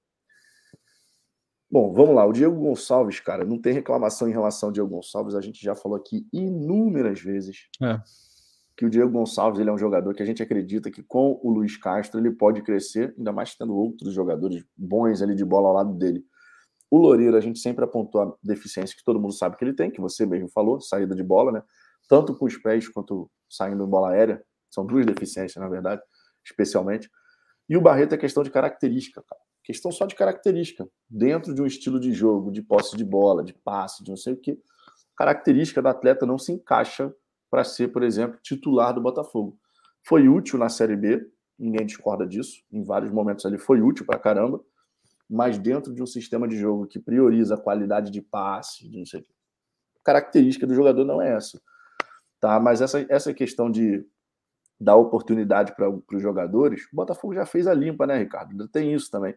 [1.71, 2.25] Bom, vamos lá.
[2.25, 5.35] O Diego Gonçalves, cara, não tem reclamação em relação ao Diego Gonçalves.
[5.35, 8.01] A gente já falou aqui inúmeras vezes é.
[8.75, 11.51] que o Diego Gonçalves ele é um jogador que a gente acredita que com o
[11.51, 15.73] Luiz Castro ele pode crescer, ainda mais tendo outros jogadores bons ali de bola ao
[15.75, 16.25] lado dele.
[16.89, 19.91] O Loureiro, a gente sempre apontou a deficiência que todo mundo sabe que ele tem,
[19.91, 21.61] que você mesmo falou, saída de bola, né?
[22.07, 24.43] Tanto com os pés quanto saindo em bola aérea.
[24.71, 26.01] São duas deficiências, na verdade,
[26.43, 27.07] especialmente.
[27.67, 29.41] E o Barreto é questão de característica, cara.
[29.69, 30.89] Questão só de característica.
[31.07, 34.33] Dentro de um estilo de jogo, de posse de bola, de passe, de não sei
[34.33, 34.59] o que,
[35.15, 37.13] característica do atleta não se encaixa
[37.51, 39.59] para ser, por exemplo, titular do Botafogo.
[40.01, 41.23] Foi útil na Série B,
[41.55, 42.63] ninguém discorda disso.
[42.71, 44.59] Em vários momentos ali foi útil para caramba,
[45.29, 49.05] mas dentro de um sistema de jogo que prioriza a qualidade de passe, de não
[49.05, 49.31] sei o que,
[50.03, 51.61] característica do jogador não é essa.
[52.39, 52.59] Tá?
[52.59, 54.03] Mas essa, essa questão de
[54.81, 58.67] dar oportunidade para os jogadores, o Botafogo já fez a limpa, né, Ricardo?
[58.67, 59.35] Tem isso também.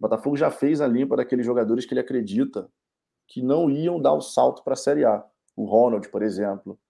[0.00, 2.70] O Botafogo já fez a limpa daqueles jogadores que ele acredita
[3.28, 5.22] que não iam dar o salto para a Série A.
[5.54, 6.80] O Ronald, por exemplo.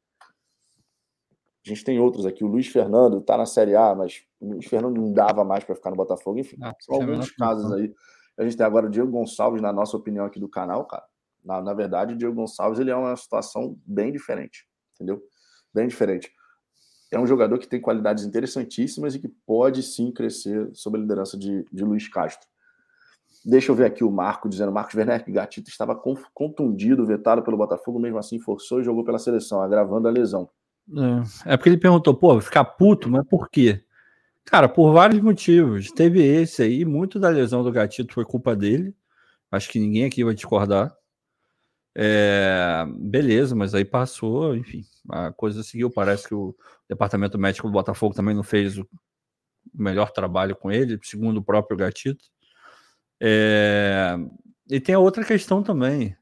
[1.67, 2.45] A gente tem outros aqui.
[2.45, 5.75] O Luiz Fernando está na Série A, mas o Luiz Fernando não dava mais para
[5.75, 6.39] ficar no Botafogo.
[6.39, 7.93] Enfim, ah, são alguns casos aí.
[8.39, 11.05] A gente tem agora o Diego Gonçalves, na nossa opinião aqui do canal, cara.
[11.45, 15.21] Na, na verdade, o Diego Gonçalves ele é uma situação bem diferente, entendeu?
[15.75, 16.33] Bem diferente.
[17.11, 21.37] É um jogador que tem qualidades interessantíssimas e que pode sim crescer sob a liderança
[21.37, 22.49] de, de Luiz Castro.
[23.45, 25.99] Deixa eu ver aqui o Marco dizendo: Marcos Werner Gatito estava
[26.34, 30.49] contundido, vetado pelo Botafogo, mesmo assim forçou e jogou pela seleção, agravando a lesão.
[31.47, 33.82] É, é porque ele perguntou, pô, ficar puto, mas por quê?
[34.45, 35.91] Cara, por vários motivos.
[35.93, 38.95] Teve esse aí, muito da lesão do Gatito foi culpa dele.
[39.51, 40.95] Acho que ninguém aqui vai discordar.
[41.95, 45.91] É, beleza, mas aí passou, enfim, a coisa seguiu.
[45.91, 46.55] Parece que o
[46.88, 48.86] departamento médico do Botafogo também não fez o
[49.74, 52.24] melhor trabalho com ele, segundo o próprio Gatito.
[53.21, 54.16] É...
[54.68, 56.16] E tem a outra questão também.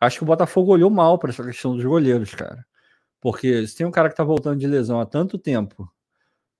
[0.00, 2.66] Acho que o Botafogo olhou mal para essa questão dos goleiros, cara.
[3.20, 5.88] Porque se tem um cara que está voltando de lesão há tanto tempo,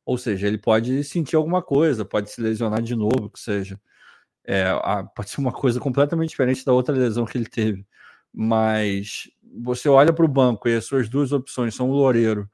[0.04, 3.80] ou seja, ele pode sentir alguma coisa, pode se lesionar de novo, que seja.
[4.44, 4.66] É,
[5.14, 7.86] pode ser uma coisa completamente diferente da outra lesão que ele teve.
[8.32, 9.30] Mas
[9.62, 12.48] você olha para o banco e as suas duas opções são o Loureiro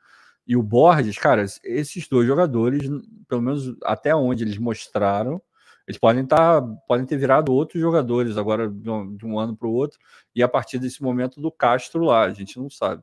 [0.49, 2.89] e o Borges, cara, esses dois jogadores,
[3.29, 5.43] pelo menos até onde eles mostraram,
[5.89, 9.57] eles podem estar, tá, podem ter virado outros jogadores agora de um, de um ano
[9.57, 9.99] para o outro,
[10.35, 13.03] e a partir desse momento do Castro lá, a gente não sabe.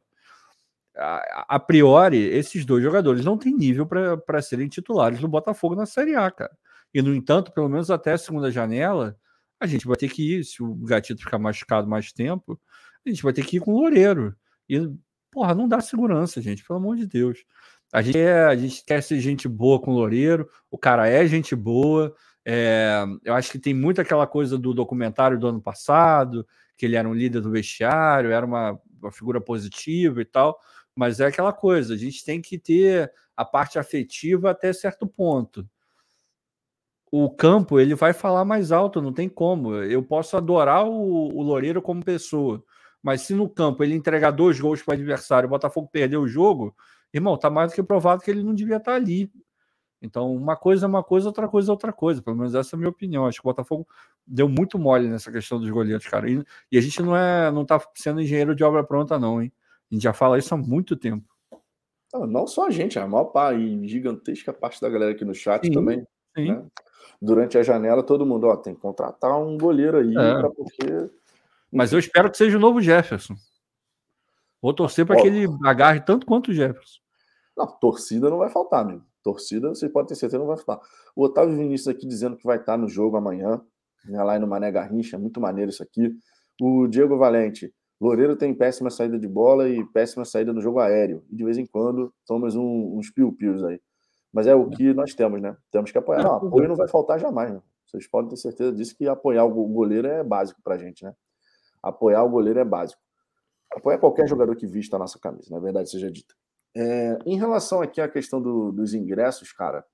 [0.96, 5.88] A, a priori, esses dois jogadores não têm nível para serem titulares do Botafogo na
[5.88, 6.56] Série A, cara.
[6.94, 9.18] E, no entanto, pelo menos até a segunda janela,
[9.60, 12.60] a gente vai ter que ir, se o Gatito ficar machucado mais tempo,
[13.04, 14.36] a gente vai ter que ir com o Loureiro.
[14.70, 14.88] E,
[15.32, 17.44] porra, não dá segurança, gente, pelo amor de Deus.
[17.92, 21.26] A gente, é, a gente quer ser gente boa com o Loureiro, o cara é
[21.26, 22.16] gente boa.
[22.46, 26.46] É, eu acho que tem muito aquela coisa do documentário do ano passado,
[26.78, 30.60] que ele era um líder do vestiário, era uma, uma figura positiva e tal,
[30.96, 35.68] mas é aquela coisa, a gente tem que ter a parte afetiva até certo ponto
[37.18, 39.76] o campo ele vai falar mais alto, não tem como.
[39.76, 42.62] Eu posso adorar o, o Loureiro como pessoa,
[43.02, 46.28] mas se no campo ele entregar dois gols para o adversário, o Botafogo perder o
[46.28, 46.76] jogo,
[47.14, 49.32] irmão, tá mais do que provado que ele não devia estar tá ali.
[50.06, 52.22] Então, uma coisa é uma coisa, outra coisa é outra coisa.
[52.22, 53.26] Pelo menos essa é a minha opinião.
[53.26, 53.88] Acho que o Botafogo
[54.26, 56.30] deu muito mole nessa questão dos goleiros, cara.
[56.30, 59.52] E, e a gente não é, não tá sendo engenheiro de obra pronta, não, hein?
[59.92, 61.26] A gente já fala isso há muito tempo.
[62.14, 65.66] Não, não só a gente, a maior parte, gigantesca parte da galera aqui no chat
[65.66, 66.06] sim, também.
[66.36, 66.52] Sim.
[66.52, 66.66] Né?
[67.22, 70.42] durante a janela, todo mundo, ó, tem que contratar um goleiro aí, é.
[70.42, 71.12] porque.
[71.72, 73.36] Mas eu espero que seja o novo Jefferson.
[74.62, 77.00] Vou torcer para que ele agarre tanto quanto o Jefferson.
[77.58, 79.04] Não, torcida não vai faltar, amigo.
[79.26, 80.88] Torcida, você pode ter certeza, não vai faltar.
[81.16, 83.60] O Otávio Vinícius aqui dizendo que vai estar no jogo amanhã,
[84.06, 86.16] né, lá no Mané Garrincha, muito maneiro isso aqui.
[86.62, 91.24] O Diego Valente, Loureiro tem péssima saída de bola e péssima saída no jogo aéreo.
[91.32, 93.82] E de vez em quando toma um, uns piu-pius aí.
[94.32, 95.58] Mas é o que nós temos, né?
[95.72, 96.22] Temos que apoiar.
[96.22, 97.62] Não, apoio não vai faltar jamais, né?
[97.88, 101.16] Vocês podem ter certeza disso que apoiar o goleiro é básico para a gente, né?
[101.82, 103.02] Apoiar o goleiro é básico.
[103.72, 106.36] Apoiar qualquer jogador que vista a nossa camisa, na verdade seja dita.
[106.76, 109.86] É, em relação aqui à questão do, dos ingressos, cara,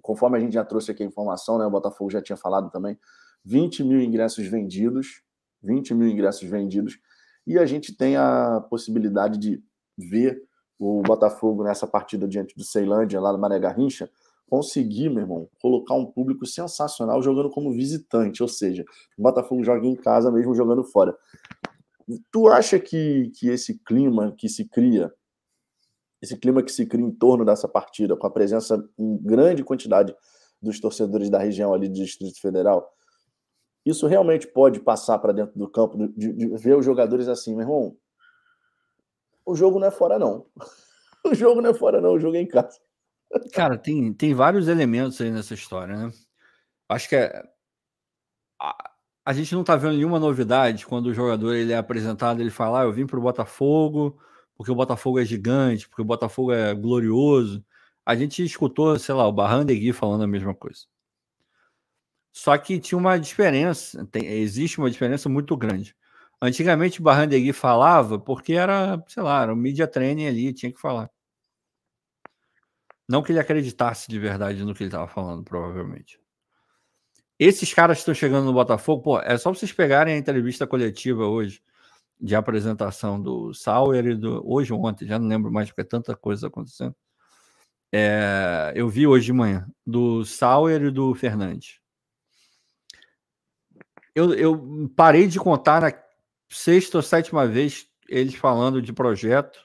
[0.00, 1.66] conforme a gente já trouxe aqui a informação, né?
[1.66, 2.96] O Botafogo já tinha falado também,
[3.44, 5.22] 20 mil ingressos vendidos,
[5.62, 6.98] 20 mil ingressos vendidos,
[7.46, 9.62] e a gente tem a possibilidade de
[9.98, 10.42] ver
[10.78, 14.08] o Botafogo nessa partida diante do Ceilândia, lá no Mané Garrincha,
[14.48, 18.84] conseguir, meu irmão, colocar um público sensacional jogando como visitante, ou seja,
[19.16, 21.16] o Botafogo joga em casa mesmo jogando fora.
[22.30, 25.12] Tu acha que, que esse clima que se cria,
[26.22, 30.14] esse clima que se cria em torno dessa partida, com a presença em grande quantidade
[30.62, 32.88] dos torcedores da região ali do Distrito Federal,
[33.84, 37.62] isso realmente pode passar para dentro do campo, de, de, ver os jogadores assim, meu
[37.62, 37.96] irmão,
[39.44, 40.46] o jogo não é fora, não.
[41.24, 42.14] O jogo não é fora, não.
[42.14, 42.80] O jogo é em casa.
[43.54, 46.12] Cara, tem, tem vários elementos aí nessa história, né?
[46.88, 47.44] Acho que é,
[48.60, 48.90] a,
[49.24, 52.80] a, gente não tá vendo nenhuma novidade quando o jogador ele é apresentado, ele fala:
[52.80, 54.18] ah, eu vim pro Botafogo
[54.62, 57.64] porque o Botafogo é gigante, porque o Botafogo é glorioso.
[58.06, 60.86] A gente escutou, sei lá, o Barrandegui falando a mesma coisa.
[62.30, 65.96] Só que tinha uma diferença, tem, existe uma diferença muito grande.
[66.40, 70.80] Antigamente o Barrandegui falava porque era, sei lá, era um media training ali, tinha que
[70.80, 71.10] falar.
[73.08, 76.20] Não que ele acreditasse de verdade no que ele estava falando, provavelmente.
[77.36, 81.26] Esses caras que estão chegando no Botafogo, pô, é só vocês pegarem a entrevista coletiva
[81.26, 81.60] hoje
[82.22, 84.40] de apresentação do Sauer e do.
[84.48, 86.94] Hoje ou ontem, já não lembro mais, porque é tanta coisa acontecendo.
[87.92, 91.80] É, eu vi hoje de manhã, do Sauer e do Fernandes.
[94.14, 95.92] Eu, eu parei de contar na
[96.48, 99.58] sexta ou sétima vez eles falando de projeto,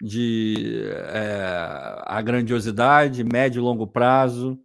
[0.00, 4.58] de é, a grandiosidade, médio e longo prazo,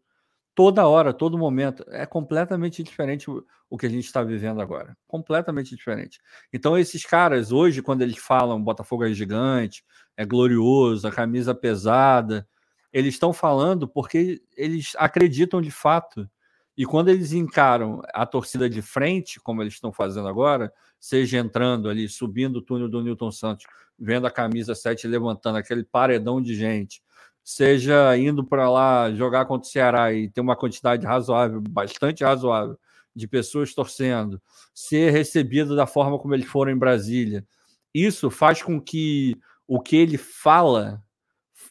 [0.56, 1.84] toda hora, todo momento.
[1.90, 4.96] É completamente diferente o, que a gente está vivendo agora.
[5.08, 6.20] Completamente diferente.
[6.52, 9.84] Então, esses caras, hoje, quando eles falam Botafogo é gigante,
[10.16, 12.48] é glorioso, a camisa pesada,
[12.92, 16.30] eles estão falando porque eles acreditam de fato.
[16.78, 21.90] E quando eles encaram a torcida de frente, como eles estão fazendo agora, seja entrando
[21.90, 23.66] ali, subindo o túnel do Newton Santos,
[23.98, 27.02] vendo a camisa 7 levantando aquele paredão de gente,
[27.44, 32.78] seja indo para lá jogar contra o Ceará e ter uma quantidade razoável, bastante razoável,
[33.16, 34.42] de pessoas torcendo,
[34.74, 37.46] ser recebido da forma como eles foram em Brasília.
[37.94, 39.38] Isso faz com que
[39.68, 41.04] o que ele fala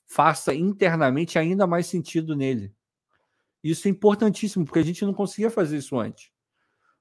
[0.07, 2.73] faça internamente ainda mais sentido nele.
[3.65, 6.33] Isso é importantíssimo, porque a gente não conseguia fazer isso antes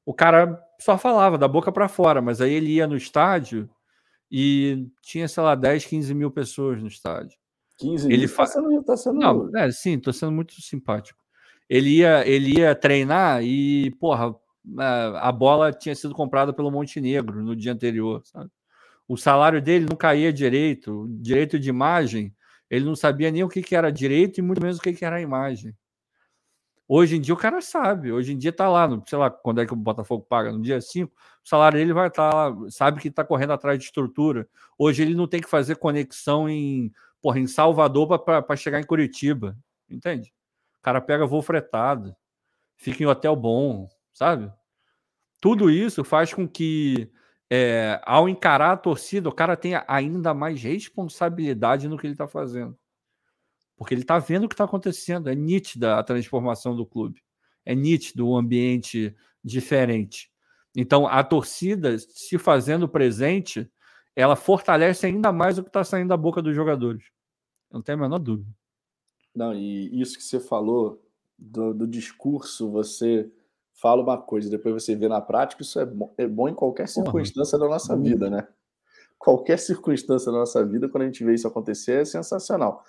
[0.05, 3.69] o cara só falava da boca para fora, mas aí ele ia no estádio
[4.29, 7.37] e tinha, sei lá, 10, 15 mil pessoas no estádio.
[7.81, 8.15] 15 mil?
[8.15, 8.43] Ele fa...
[8.43, 9.19] tá sendo, tá sendo...
[9.19, 11.19] Não, é, sim, tô sendo muito simpático.
[11.69, 14.35] Ele ia, ele ia treinar e, porra,
[15.19, 18.49] a bola tinha sido comprada pelo Montenegro no dia anterior, sabe?
[19.07, 22.33] O salário dele não caía direito, direito de imagem,
[22.69, 25.03] ele não sabia nem o que, que era direito e muito menos o que, que
[25.03, 25.75] era a imagem.
[26.87, 29.61] Hoje em dia o cara sabe, hoje em dia tá lá, no, sei lá quando
[29.61, 32.69] é que o Botafogo paga, no dia 5, o salário dele vai estar tá lá,
[32.69, 34.47] sabe que está correndo atrás de estrutura.
[34.77, 36.91] Hoje ele não tem que fazer conexão em,
[37.21, 39.57] porra, em Salvador para chegar em Curitiba,
[39.89, 40.33] entende?
[40.79, 42.15] O cara pega voo fretado,
[42.75, 44.51] fica em hotel bom, sabe?
[45.39, 47.11] Tudo isso faz com que,
[47.49, 52.27] é, ao encarar a torcida, o cara tenha ainda mais responsabilidade no que ele está
[52.27, 52.77] fazendo.
[53.75, 55.27] Porque ele está vendo o que está acontecendo.
[55.27, 57.23] É nítida a transformação do clube.
[57.65, 60.31] É nítido o ambiente diferente.
[60.75, 63.67] Então, a torcida se fazendo presente,
[64.15, 67.03] ela fortalece ainda mais o que está saindo da boca dos jogadores.
[67.69, 68.49] Eu não tenho a menor dúvida.
[69.33, 71.01] Não, e isso que você falou
[71.37, 73.31] do, do discurso, você
[73.73, 76.87] fala uma coisa, depois você vê na prática, isso é bom, é bom em qualquer
[76.87, 78.47] circunstância da nossa vida, né?
[79.17, 82.83] Qualquer circunstância da nossa vida, quando a gente vê isso acontecer, é sensacional.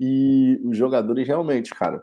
[0.00, 2.02] E os jogadores realmente, cara,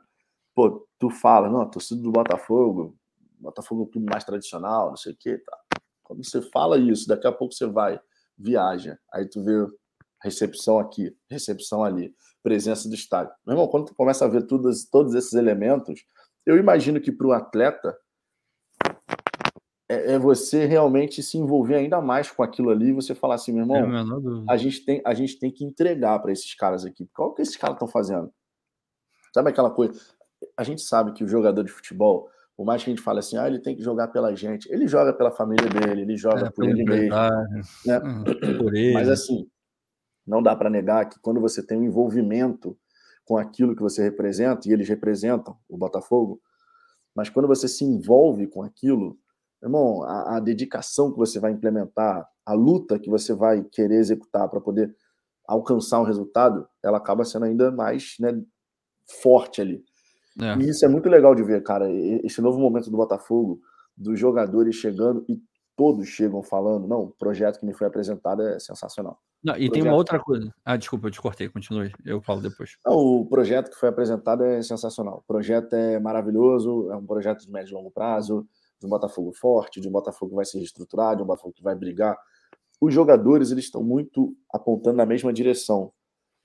[0.54, 2.96] pô, tu fala, não, torcida do Botafogo,
[3.40, 5.58] Botafogo é um clube mais tradicional, não sei o quê, tá.
[6.04, 8.00] Quando você fala isso, daqui a pouco você vai,
[8.40, 9.68] viaja, aí tu vê
[10.24, 13.34] recepção aqui, recepção ali, presença do estádio.
[13.46, 16.02] Meu irmão, quando tu começa a ver todos, todos esses elementos,
[16.46, 17.98] eu imagino que para o atleta
[19.90, 23.52] é, é, você realmente se envolver ainda mais com aquilo ali e você falar assim,
[23.52, 27.10] meu irmão, a, gente tem, a gente tem que entregar para esses caras aqui.
[27.14, 28.32] Qual que esses caras estão fazendo?
[29.34, 30.00] Sabe aquela coisa?
[30.56, 32.30] A gente sabe que o jogador de futebol,
[32.60, 34.86] por mais que a gente fale assim, ah, ele tem que jogar pela gente, ele
[34.86, 37.16] joga pela família dele, ele joga é, por ele mesmo.
[37.86, 38.00] Né?
[38.00, 38.24] Uhum,
[38.58, 38.94] por ele.
[38.94, 39.50] Mas assim,
[40.28, 42.78] não dá para negar que quando você tem um envolvimento
[43.24, 46.42] com aquilo que você representa, e eles representam o Botafogo,
[47.16, 49.18] mas quando você se envolve com aquilo,
[49.64, 54.50] irmão, a, a, dedicação que você vai implementar, a luta que você vai querer executar
[54.50, 54.94] para poder
[55.48, 58.38] alcançar um resultado, ela acaba sendo ainda mais né,
[59.06, 59.82] forte ali.
[60.42, 60.56] É.
[60.58, 61.90] E isso é muito legal de ver, cara.
[61.92, 63.60] Esse novo momento do Botafogo,
[63.96, 65.42] dos jogadores chegando e
[65.76, 69.20] todos chegam falando: não, o projeto que me foi apresentado é sensacional.
[69.44, 70.54] Não, e tem uma outra coisa.
[70.66, 71.94] Ah, desculpa, eu te cortei, continue.
[72.06, 72.78] Eu falo depois.
[72.86, 75.20] Não, o projeto que foi apresentado é sensacional.
[75.24, 78.46] O projeto é maravilhoso, é um projeto de médio e longo prazo
[78.80, 81.64] de um Botafogo forte, de um Botafogo que vai se reestruturar, de um Botafogo que
[81.64, 82.18] vai brigar.
[82.80, 85.92] Os jogadores eles estão muito apontando na mesma direção.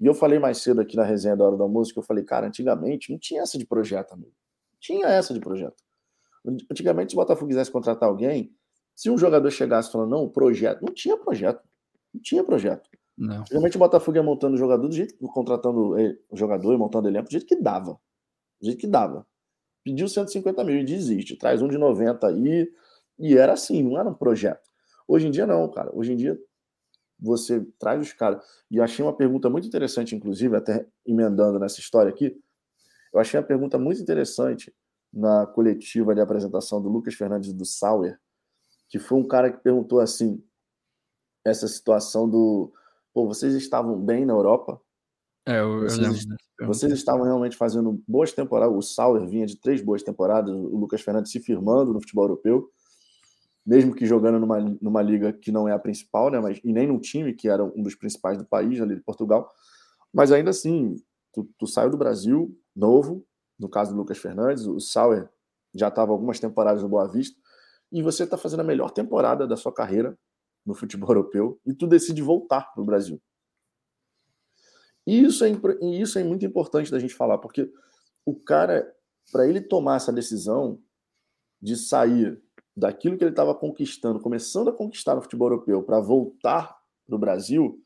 [0.01, 2.47] E eu falei mais cedo aqui na resenha da Hora da Música, eu falei, cara,
[2.47, 4.33] antigamente não tinha essa de projeto, amigo.
[4.81, 5.83] Tinha essa de projeto.
[6.71, 8.55] Antigamente, se o Botafogo quisesse contratar alguém,
[8.95, 11.63] se um jogador chegasse falando, não, projeto, não tinha projeto.
[12.13, 12.91] Não tinha projeto.
[13.17, 13.41] Não.
[13.41, 15.95] Antigamente o Botafogo ia montando o jogador do jeito, contratando
[16.31, 17.99] o jogador e montando elenco do jeito que dava.
[18.61, 19.27] Do jeito que dava
[19.85, 22.73] pediu 150 mil e desiste, traz um de 90 aí,
[23.19, 24.69] e era assim, não era um projeto.
[25.07, 25.91] Hoje em dia não, cara.
[25.95, 26.41] Hoje em dia
[27.19, 28.45] você traz os caras.
[28.71, 32.37] E achei uma pergunta muito interessante, inclusive, até emendando nessa história aqui.
[33.13, 34.75] Eu achei uma pergunta muito interessante
[35.13, 38.19] na coletiva de apresentação do Lucas Fernandes do Sauer,
[38.89, 40.43] que foi um cara que perguntou assim:
[41.45, 42.73] essa situação do.
[43.13, 44.81] Pô, vocês estavam bem na Europa?
[45.47, 46.37] É, eu, vocês, eu lembro.
[46.63, 48.77] Vocês estavam realmente fazendo boas temporadas.
[48.77, 52.71] O Sauer vinha de três boas temporadas, o Lucas Fernandes se firmando no futebol europeu,
[53.65, 56.39] mesmo que jogando numa, numa liga que não é a principal, né?
[56.39, 59.51] Mas, e nem num time que era um dos principais do país, ali de Portugal.
[60.13, 60.97] Mas ainda assim,
[61.33, 63.27] tu, tu saiu do Brasil novo,
[63.59, 65.29] no caso do Lucas Fernandes, o Sauer
[65.75, 67.41] já estava algumas temporadas no Boa Vista,
[67.91, 70.17] e você está fazendo a melhor temporada da sua carreira
[70.65, 73.21] no futebol europeu, e tu decide voltar para o Brasil.
[75.07, 75.51] E isso é,
[75.83, 77.71] isso é muito importante da gente falar, porque
[78.25, 78.91] o cara,
[79.33, 80.81] para ele tomar essa decisão
[81.61, 82.43] de sair
[82.77, 86.77] daquilo que ele estava conquistando, começando a conquistar no futebol europeu, para voltar
[87.07, 87.81] para o Brasil,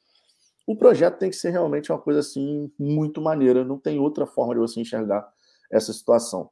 [0.67, 3.65] o projeto tem que ser realmente uma coisa assim muito maneira.
[3.65, 5.27] Não tem outra forma de você enxergar
[5.71, 6.51] essa situação.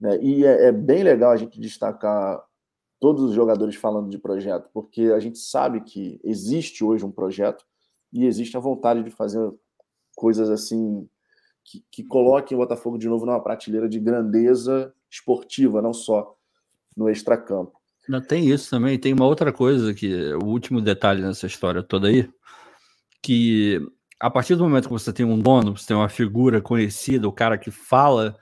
[0.00, 0.18] Né?
[0.22, 2.42] E é, é bem legal a gente destacar
[3.00, 7.64] todos os jogadores falando de projeto, porque a gente sabe que existe hoje um projeto
[8.12, 9.52] e existe a vontade de fazer
[10.14, 11.08] coisas assim
[11.64, 16.36] que, que coloquem o Botafogo de novo numa prateleira de grandeza esportiva, não só
[16.96, 17.72] no extracampo.
[18.08, 22.08] Não tem isso também, tem uma outra coisa que o último detalhe nessa história toda
[22.08, 22.28] aí,
[23.22, 23.80] que
[24.20, 27.32] a partir do momento que você tem um dono, você tem uma figura conhecida, o
[27.32, 28.36] cara que fala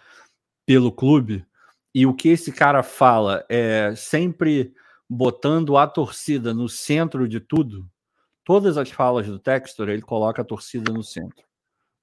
[0.66, 1.46] pelo clube,
[1.94, 4.74] e o que esse cara fala é sempre
[5.08, 7.88] botando a torcida no centro de tudo,
[8.44, 11.44] todas as falas do Textor, ele coloca a torcida no centro.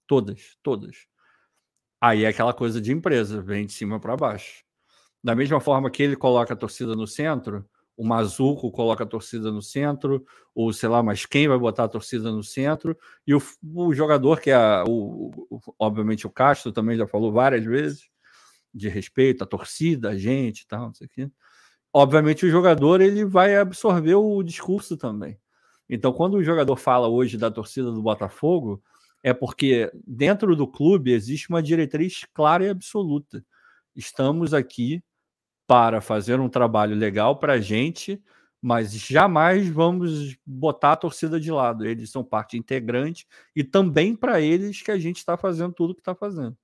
[0.07, 1.07] Todas, todas.
[2.01, 4.63] Aí é aquela coisa de empresa, vem de cima para baixo.
[5.23, 7.65] Da mesma forma que ele coloca a torcida no centro,
[7.99, 10.25] o Mazuco coloca a torcida no centro,
[10.55, 12.97] ou sei lá, mas quem vai botar a torcida no centro,
[13.27, 13.41] e o,
[13.75, 18.09] o jogador, que é o, o, obviamente o Castro também já falou várias vezes,
[18.73, 21.29] de respeito à torcida, a gente e tal, não sei o quê.
[21.91, 25.37] Obviamente o jogador ele vai absorver o discurso também.
[25.89, 28.81] Então, quando o jogador fala hoje da torcida do Botafogo,
[29.21, 33.43] é porque dentro do clube existe uma diretriz clara e absoluta.
[33.93, 35.03] Estamos aqui
[35.69, 38.19] para fazer um trabalho legal para a gente,
[38.59, 41.85] mas jamais vamos botar a torcida de lado.
[41.85, 46.01] Eles são parte integrante e também para eles que a gente está fazendo tudo que
[46.01, 46.57] está fazendo.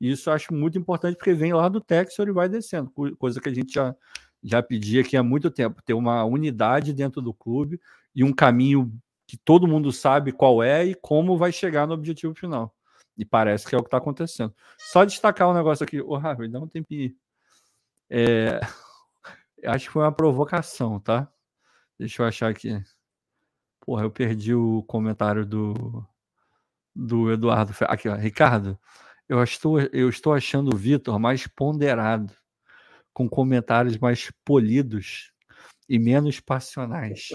[0.00, 3.48] Isso eu acho muito importante porque vem lá do Texas e vai descendo, coisa que
[3.50, 3.94] a gente já,
[4.42, 7.78] já pedia aqui há muito tempo, ter uma unidade dentro do clube
[8.14, 8.90] e um caminho
[9.26, 12.74] que todo mundo sabe qual é e como vai chegar no objetivo final.
[13.18, 14.54] E parece que é o que está acontecendo.
[14.78, 16.00] Só destacar um negócio aqui.
[16.00, 17.14] Ô, oh, Harvey, dá um tempinho.
[18.10, 18.60] É...
[19.64, 21.30] Acho que foi uma provocação, tá?
[21.98, 22.80] Deixa eu achar aqui.
[23.80, 26.06] Porra, eu perdi o comentário do,
[26.94, 27.72] do Eduardo.
[27.82, 28.14] Aqui, ó.
[28.14, 28.78] Ricardo,
[29.28, 32.32] eu estou, eu estou achando o Vitor mais ponderado,
[33.12, 35.32] com comentários mais polidos
[35.88, 37.28] e menos passionais.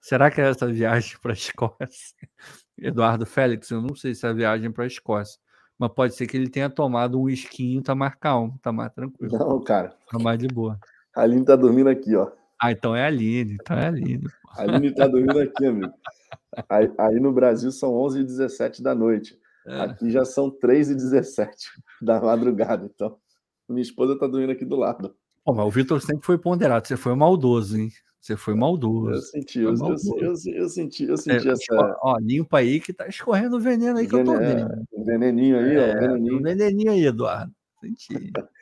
[0.00, 2.28] Será que é essa viagem para a Escócia?
[2.76, 5.40] Eduardo Félix, eu não sei se é a viagem para a Escócia,
[5.78, 9.36] mas pode ser que ele tenha tomado um esquinho, tá mais calmo, tá mais tranquilo.
[9.36, 9.94] Não, cara.
[10.10, 10.78] Tá mais de boa.
[11.14, 12.30] A Aline tá dormindo aqui, ó.
[12.60, 14.26] Ah, então é a Aline, então é a Aline.
[14.56, 15.92] A Aline tá dormindo aqui, amigo.
[16.68, 19.38] Aí, aí, no Brasil são 11 e 17 da noite.
[19.66, 19.80] É.
[19.80, 21.70] Aqui já são 3 e 17
[22.00, 22.88] da madrugada.
[22.92, 23.16] Então,
[23.68, 25.14] minha esposa tá dormindo aqui do lado.
[25.44, 26.86] Pô, mas o Vitor sempre foi ponderado.
[26.86, 27.90] Você foi maldoso, hein?
[28.24, 29.10] Você foi maldoso.
[29.10, 31.98] Eu senti, eu, eu, eu, eu, senti, eu senti é, essa.
[32.02, 34.66] Ó, limpa aí que tá escorrendo veneno aí que eu tô vendo.
[34.94, 36.00] Um veneninho aí, é, ó.
[36.00, 36.38] Veneninho.
[36.38, 37.52] Um veneninho aí, Eduardo.
[37.80, 38.32] Senti.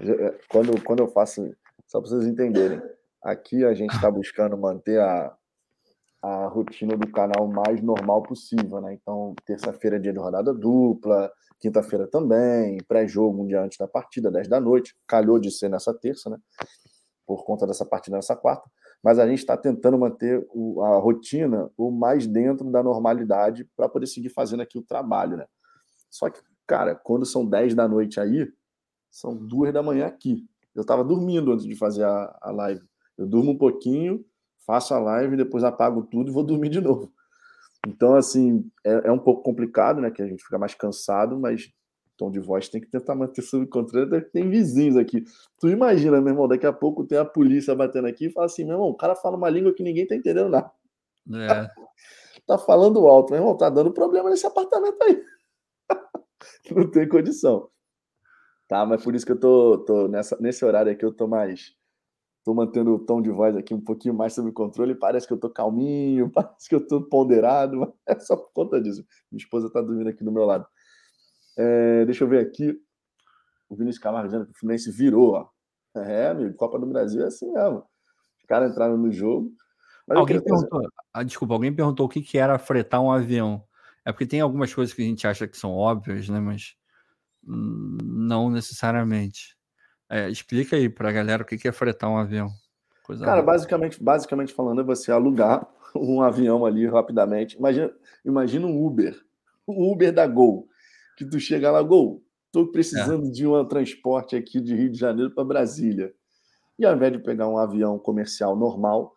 [0.00, 1.52] É, quando, quando eu faço,
[1.88, 2.80] só para vocês entenderem,
[3.20, 5.36] aqui a gente está buscando manter a,
[6.22, 8.94] a rotina do canal mais normal possível, né?
[8.94, 14.30] Então, terça-feira é dia de rodada dupla, quinta-feira também, pré-jogo um dia antes da partida,
[14.30, 14.94] 10 da noite.
[15.04, 16.38] Calhou de ser nessa terça, né?
[17.26, 18.70] Por conta dessa partida nessa quarta.
[19.02, 23.88] Mas a gente está tentando manter o, a rotina o mais dentro da normalidade para
[23.88, 25.46] poder seguir fazendo aqui o trabalho, né?
[26.10, 28.50] Só que, cara, quando são 10 da noite aí,
[29.10, 30.44] são duas da manhã aqui.
[30.74, 32.84] Eu estava dormindo antes de fazer a, a live.
[33.16, 34.24] Eu durmo um pouquinho,
[34.66, 37.12] faço a live, depois apago tudo e vou dormir de novo.
[37.86, 40.10] Então, assim, é, é, um pouco complicado, né?
[40.10, 41.72] Que a gente fica mais cansado, mas
[42.18, 44.20] tom de voz tem que tentar manter sob controle.
[44.20, 45.24] Tem vizinhos aqui.
[45.58, 48.64] Tu imagina, meu irmão, daqui a pouco tem a polícia batendo aqui e fala assim:
[48.64, 50.70] meu irmão, o cara fala uma língua que ninguém tá entendendo nada.
[51.32, 51.68] É.
[52.46, 55.22] tá falando alto, meu irmão, tá dando problema nesse apartamento aí.
[56.74, 57.70] Não tem condição.
[58.66, 61.78] Tá, mas por isso que eu tô, tô nessa, nesse horário aqui, eu tô mais
[62.48, 64.94] Estou mantendo o tom de voz aqui um pouquinho mais sob controle.
[64.94, 68.80] Parece que eu estou calminho, parece que eu estou ponderado, mas é só por conta
[68.80, 69.04] disso.
[69.30, 70.66] Minha esposa está dormindo aqui do meu lado.
[71.58, 72.80] É, deixa eu ver aqui.
[73.68, 75.32] O Vinícius Camargo dizendo que o Fluminense virou.
[75.32, 75.48] Ó.
[76.00, 77.84] É, amigo, Copa do Brasil é assim mesmo.
[78.38, 79.52] Os caras entraram no jogo.
[80.08, 83.64] alguém perguntou, ah, desculpa, alguém perguntou o que, que era fretar um avião.
[84.04, 86.38] É porque tem algumas coisas que a gente acha que são óbvias, né?
[86.40, 86.76] Mas
[87.42, 89.56] não necessariamente.
[90.08, 92.48] É, explica aí para a galera o que é fretar um avião.
[93.02, 95.66] Coisa Cara, basicamente, basicamente falando, é você alugar
[95.96, 97.56] um avião ali rapidamente.
[97.56, 97.90] Imagina,
[98.24, 99.18] imagina um Uber,
[99.66, 100.68] o Uber da Gol,
[101.18, 103.30] que tu chega lá, Gol, estou precisando é.
[103.30, 106.14] de um transporte aqui de Rio de Janeiro para Brasília.
[106.78, 109.12] E ao invés de pegar um avião comercial normal,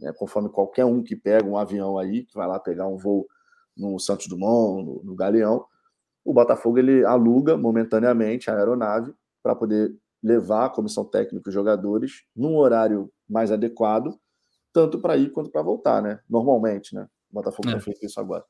[0.00, 3.28] né, conforme qualquer um que pega um avião aí, que vai lá pegar um voo
[3.76, 5.64] no Santos Dumont, no, no Galeão,
[6.24, 11.54] o Botafogo ele aluga momentaneamente a aeronave para poder levar a comissão técnica e os
[11.54, 14.18] jogadores num horário mais adequado,
[14.72, 16.18] tanto para ir quanto para voltar, né?
[16.28, 17.06] Normalmente, né?
[17.30, 17.72] O Botafogo é.
[17.72, 18.44] tem feito isso agora.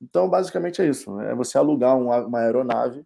[0.00, 1.14] Então, basicamente é isso.
[1.14, 1.32] Né?
[1.32, 3.04] É você alugar uma aeronave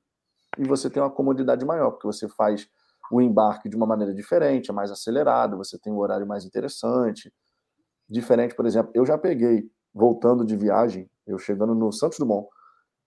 [0.58, 2.68] e você tem uma comodidade maior, porque você faz
[3.10, 7.32] o embarque de uma maneira diferente, é mais acelerado, você tem um horário mais interessante.
[8.08, 12.48] Diferente, por exemplo, eu já peguei, voltando de viagem, eu chegando no Santos Dumont.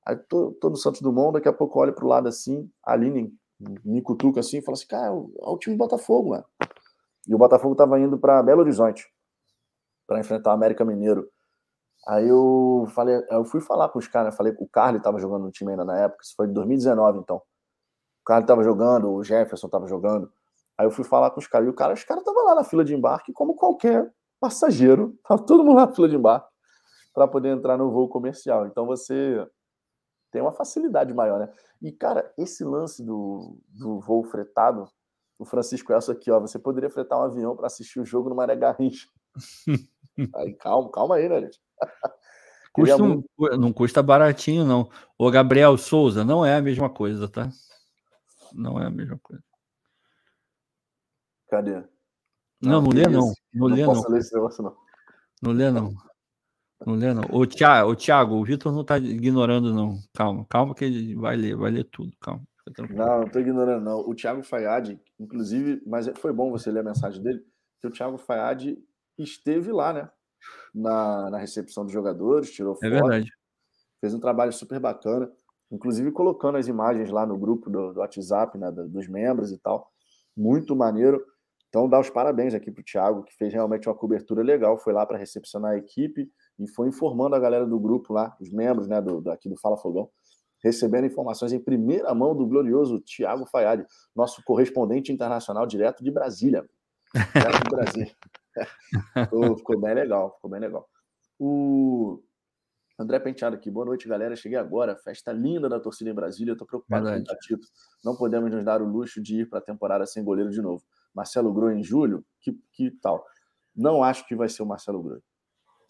[0.05, 2.93] Aí tô, tô no Santos Dumont, daqui a pouco olho para o lado assim, a
[2.93, 3.33] Aline
[3.83, 6.45] me cutuca assim e fala assim: cara, é o time do Botafogo, mano.
[7.27, 9.07] E o Botafogo tava indo para Belo Horizonte
[10.05, 11.29] para enfrentar o América Mineiro.
[12.07, 15.51] Aí eu falei, eu fui falar com os caras, falei o Carly tava jogando no
[15.51, 17.37] time ainda na época, isso foi em 2019, então.
[17.37, 20.31] O Carly tava jogando, o Jefferson tava jogando.
[20.77, 22.63] Aí eu fui falar com os caras, e o cara, os caras estavam lá na
[22.63, 26.47] fila de embarque, como qualquer passageiro, tava todo mundo lá na fila de embarque
[27.13, 28.65] para poder entrar no voo comercial.
[28.65, 29.47] Então você
[30.31, 31.49] tem uma facilidade maior, né?
[31.81, 34.89] E, cara, esse lance do, do voo fretado
[35.37, 36.39] O Francisco Elso aqui, ó.
[36.39, 39.07] Você poderia fretar um avião para assistir o jogo no Maré Garrincha.
[40.35, 41.59] Aí, calma, calma aí, né, gente?
[42.73, 42.97] Custa
[43.55, 44.89] não custa baratinho, não.
[45.15, 47.47] O Gabriel Souza não é a mesma coisa, tá?
[48.51, 49.43] Não é a mesma coisa.
[51.47, 51.83] Cadê?
[52.59, 53.31] Não, não, lê não.
[53.53, 54.09] Não, lê não.
[54.09, 54.75] Negócio, não.
[55.39, 55.93] Não lê não.
[56.83, 57.23] Não lê não.
[57.31, 59.99] O Thiago, o, Thiago, o Vitor não tá ignorando, não.
[60.11, 62.41] Calma, calma que ele vai ler, vai ler tudo, calma.
[62.89, 63.99] Não, não tô ignorando, não.
[63.99, 67.45] O Thiago Fayad, inclusive, mas foi bom você ler a mensagem dele,
[67.79, 68.77] que o Thiago Fayad
[69.17, 70.09] esteve lá, né?
[70.73, 72.85] Na, na recepção dos jogadores, tirou foto.
[72.85, 73.31] É verdade.
[74.01, 75.31] Fez um trabalho super bacana,
[75.71, 79.89] inclusive colocando as imagens lá no grupo do, do WhatsApp, né, dos membros e tal.
[80.35, 81.23] Muito maneiro.
[81.69, 84.93] Então, dá os parabéns aqui para o Thiago, que fez realmente uma cobertura legal, foi
[84.93, 86.29] lá para recepcionar a equipe
[86.59, 89.75] e foi informando a galera do grupo lá, os membros né, do, aqui do Fala
[89.75, 90.07] Fogão,
[90.63, 93.83] recebendo informações em primeira mão do glorioso Thiago Fayad,
[94.15, 96.63] nosso correspondente internacional direto de Brasília.
[97.33, 98.15] Direto de Brasília.
[99.13, 100.87] Ficou, ficou, bem legal, ficou bem legal.
[101.39, 102.21] O
[102.97, 104.35] André Penteado aqui, boa noite, galera.
[104.35, 106.53] Cheguei agora, festa linda da torcida em Brasília.
[106.53, 107.25] Estou preocupado Verdade.
[107.25, 107.67] com o Tatito.
[108.03, 110.83] Não podemos nos dar o luxo de ir para a temporada sem goleiro de novo.
[111.13, 113.25] Marcelo Groi em julho, que, que tal?
[113.75, 115.19] Não acho que vai ser o Marcelo Groi.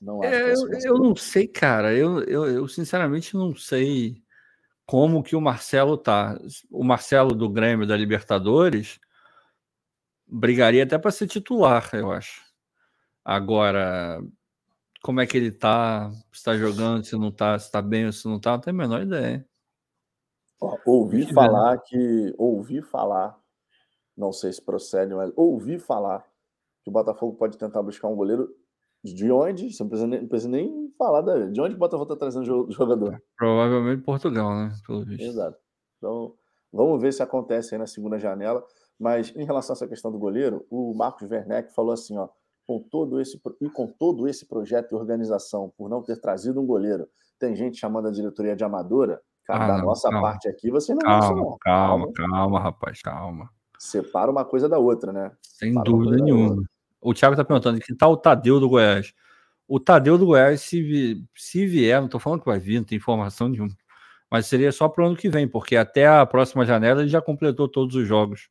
[0.02, 1.94] Não acho é, eu, eu não sei, cara.
[1.94, 4.22] Eu, eu, eu, sinceramente não sei
[4.85, 6.38] como que o Marcelo tá.
[6.72, 8.99] O Marcelo do Grêmio da Libertadores
[10.26, 12.41] brigaria até para ser titular, eu acho.
[13.24, 14.22] Agora,
[15.02, 16.12] como é que ele tá?
[16.32, 18.76] Se está jogando, se não tá, se tá bem ou se não tá, não tenho
[18.76, 19.45] a menor ideia.
[20.86, 23.41] ouvi falar que ouvi falar
[24.16, 26.24] não sei se procede, mas ouvi falar
[26.84, 28.50] que o Botafogo pode tentar buscar um goleiro
[29.04, 29.74] de onde?
[29.74, 32.68] Você não precisa nem, não precisa nem falar da, de onde o Botafogo está trazendo
[32.68, 33.22] o jogador.
[33.38, 34.74] Provavelmente Portugal, né?
[34.86, 35.24] Pelo visto.
[35.24, 35.58] Exato.
[35.98, 36.36] Então,
[36.72, 38.64] vamos ver se acontece aí na segunda janela.
[39.00, 42.30] Mas em relação a essa questão do goleiro, o Marcos Werneck falou assim: ó,
[42.65, 46.65] com todo esse e com todo esse projeto e organização, por não ter trazido um
[46.65, 47.07] goleiro,
[47.40, 49.22] tem gente chamando a diretoria de amadora.
[49.45, 50.30] Cara, ah, da não, nossa calma.
[50.30, 53.49] parte aqui, você não calma, calma, calma, calma, rapaz, calma
[53.84, 55.31] separa uma coisa da outra, né?
[55.41, 56.64] Sem dúvida nenhuma.
[57.02, 59.14] O Thiago está perguntando que tal o Tadeu do Goiás.
[59.68, 62.98] O Tadeu do Goiás, se, se vier, não estou falando que vai vir, não tem
[62.98, 63.76] informação nenhuma,
[64.31, 67.22] mas seria só para o ano que vem, porque até a próxima janela ele já
[67.22, 68.49] completou todos os jogos.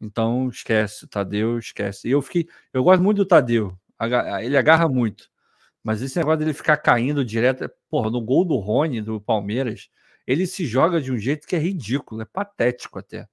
[0.00, 2.08] Então esquece, Tadeu, esquece.
[2.08, 3.76] E eu fiquei, eu gosto muito do Tadeu,
[4.40, 5.28] ele agarra muito,
[5.82, 9.88] mas esse negócio dele ficar caindo direto, porra, no gol do Rony do Palmeiras,
[10.26, 13.28] ele se joga de um jeito que é ridículo, é patético até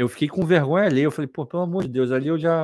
[0.00, 1.02] eu fiquei com vergonha ali.
[1.02, 2.62] Eu falei, pô, pelo amor de Deus, ali eu já,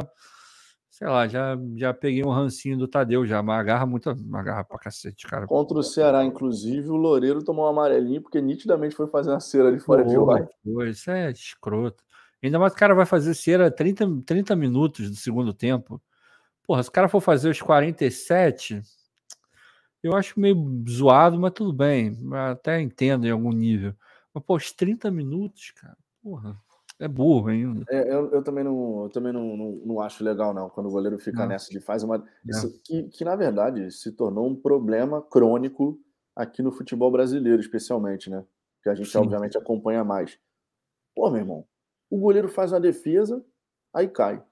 [0.90, 4.78] sei lá, já, já peguei um rancinho do Tadeu já, mas agarra muito, agarra pra
[4.78, 5.46] cacete, cara.
[5.46, 9.68] Contra o Ceará, inclusive, o Loureiro tomou um amarelinho porque nitidamente foi fazer uma cera
[9.68, 10.48] ali fora pô, de jogo.
[10.86, 12.02] Isso é escroto.
[12.46, 16.00] Ainda mais que o cara vai fazer cera 30, 30 minutos do segundo tempo.
[16.62, 18.82] Porra, se o cara for fazer os 47,
[20.02, 22.16] eu acho meio zoado, mas tudo bem.
[22.50, 23.94] Até entendo em algum nível.
[24.32, 26.56] Mas, pô, os 30 minutos, cara, porra.
[26.98, 27.84] É burro ainda.
[27.90, 30.90] É, eu, eu, também, não, eu também não, não, não, acho legal, não, quando o
[30.90, 31.48] goleiro fica não.
[31.48, 32.24] nessa de faz uma.
[32.48, 36.00] Isso, que, que, na verdade, se tornou um problema crônico
[36.34, 38.42] aqui no futebol brasileiro, especialmente, né?
[38.82, 39.18] Que a gente, Sim.
[39.18, 40.38] obviamente, acompanha mais.
[41.14, 41.66] Pô, meu irmão,
[42.10, 43.44] o goleiro faz uma defesa,
[43.94, 44.42] aí cai.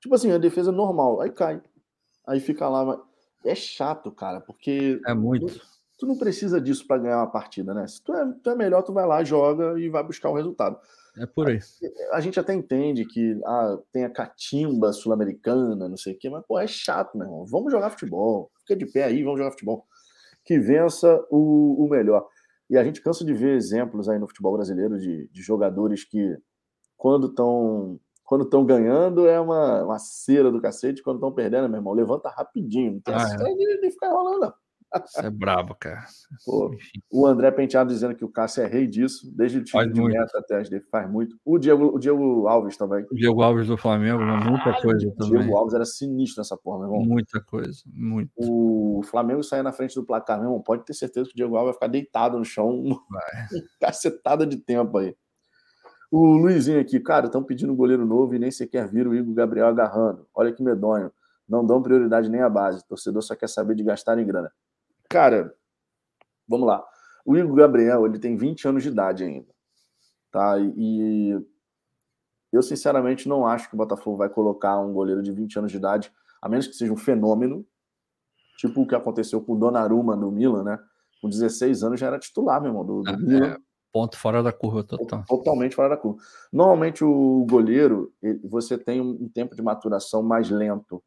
[0.00, 1.62] Tipo assim, a defesa normal, aí cai.
[2.26, 3.00] Aí fica lá.
[3.44, 5.00] É chato, cara, porque.
[5.06, 5.46] É muito.
[5.46, 5.60] Tu,
[5.98, 7.86] tu não precisa disso para ganhar uma partida, né?
[7.86, 10.78] Se tu é, tu é melhor, tu vai lá, joga e vai buscar o resultado.
[11.18, 11.58] É por aí.
[12.12, 16.30] A, a gente até entende que ah, tem a catimba sul-americana, não sei o quê,
[16.30, 17.44] mas pô, é chato, meu irmão.
[17.46, 18.50] Vamos jogar futebol.
[18.60, 19.86] Fica de pé aí, vamos jogar futebol.
[20.44, 22.26] Que vença o, o melhor.
[22.70, 26.38] E a gente cansa de ver exemplos aí no futebol brasileiro de, de jogadores que,
[27.00, 31.02] quando estão quando estão ganhando, é uma, uma cera do cacete.
[31.02, 32.92] Quando estão perdendo, meu irmão, levanta rapidinho.
[32.92, 33.54] Não tem ah, essa é.
[33.54, 34.54] de, de ficar enrolando, não.
[35.04, 36.04] Isso é brabo, cara.
[36.44, 36.70] Pô,
[37.12, 40.38] o André Penteado dizendo que o Cássio é rei disso, desde o time de meta
[40.38, 41.36] até as dele, faz muito.
[41.44, 43.04] O Diego, o Diego Alves também.
[43.10, 45.38] O Diego Alves do Flamengo, muita ah, coisa o também.
[45.38, 47.06] O Diego Alves era sinistro nessa porra, meu irmão.
[47.06, 48.30] Muita coisa, muito.
[48.36, 51.56] O Flamengo sair na frente do placar, meu irmão, pode ter certeza que o Diego
[51.56, 53.20] Alves vai ficar deitado no chão, vai.
[53.80, 55.16] cacetada de tempo aí.
[56.10, 59.32] O Luizinho aqui, cara, estão pedindo um goleiro novo e nem sequer viram o Igor
[59.32, 60.26] Gabriel agarrando.
[60.34, 61.12] Olha que medonho.
[61.48, 62.80] Não dão prioridade nem à base.
[62.80, 64.52] O torcedor só quer saber de gastar em grana.
[65.08, 65.54] Cara,
[66.48, 66.84] vamos lá.
[67.24, 69.48] O Igor Gabriel, ele tem 20 anos de idade ainda.
[70.32, 70.56] Tá?
[70.58, 71.40] E
[72.52, 75.78] eu, sinceramente, não acho que o Botafogo vai colocar um goleiro de 20 anos de
[75.78, 76.12] idade,
[76.42, 77.64] a menos que seja um fenômeno,
[78.56, 80.78] tipo o que aconteceu com o Donnarumma no Milan, né?
[81.20, 83.56] Com 16 anos já era titular, meu irmão, do, do é, Milan.
[83.92, 85.24] Ponto fora da curva total.
[85.26, 86.18] Totalmente fora da curva.
[86.52, 88.12] Normalmente o goleiro,
[88.44, 91.02] você tem um tempo de maturação mais lento.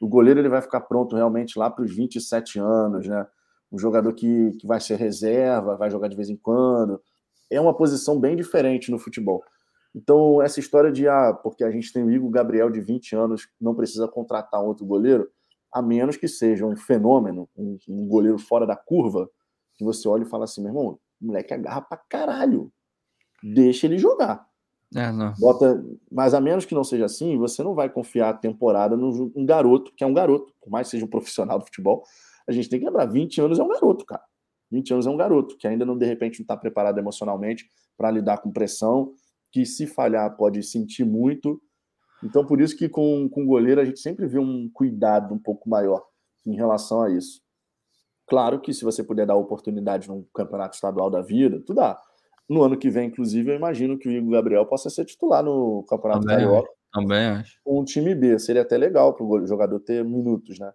[0.00, 3.26] O goleiro ele vai ficar pronto realmente lá para os 27 anos, né?
[3.70, 7.00] Um jogador que, que vai ser reserva, vai jogar de vez em quando.
[7.50, 9.42] É uma posição bem diferente no futebol.
[9.94, 13.48] Então, essa história de, ah, porque a gente tem o Igor Gabriel de 20 anos,
[13.60, 15.28] não precisa contratar outro goleiro,
[15.72, 19.28] a menos que seja um fenômeno, um, um goleiro fora da curva,
[19.74, 22.72] que você olha e fala assim, meu irmão, o moleque agarra pra caralho.
[23.42, 24.46] Deixa ele jogar.
[24.94, 28.96] É, Bota, mas a menos que não seja assim, você não vai confiar a temporada
[28.96, 32.04] num um garoto, que é um garoto, por mais que seja um profissional do futebol,
[32.46, 34.22] a gente tem que lembrar, 20 anos é um garoto, cara.
[34.70, 38.10] 20 anos é um garoto, que ainda não, de repente, não está preparado emocionalmente para
[38.10, 39.12] lidar com pressão,
[39.50, 41.60] que se falhar pode sentir muito.
[42.22, 45.38] Então, por isso que com, com o goleiro a gente sempre vê um cuidado um
[45.38, 46.02] pouco maior
[46.46, 47.42] em relação a isso.
[48.32, 52.00] Claro que se você puder dar oportunidade num campeonato estadual da vida, tu dá.
[52.48, 55.84] No ano que vem, inclusive, eu imagino que o Igor Gabriel possa ser titular no
[55.86, 56.70] Campeonato também, Carioca.
[56.90, 57.60] Também acho.
[57.62, 58.38] Com um time B.
[58.38, 60.72] Seria até legal para o jogador ter minutos, né?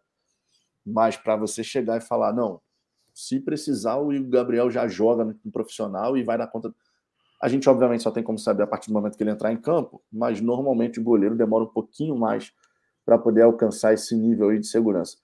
[0.85, 2.61] Mas para você chegar e falar, não,
[3.11, 6.71] se precisar, o Igor Gabriel já joga no profissional e vai dar conta.
[7.41, 9.57] A gente, obviamente, só tem como saber a partir do momento que ele entrar em
[9.57, 12.53] campo, mas normalmente o goleiro demora um pouquinho mais
[13.03, 15.17] para poder alcançar esse nível aí de segurança.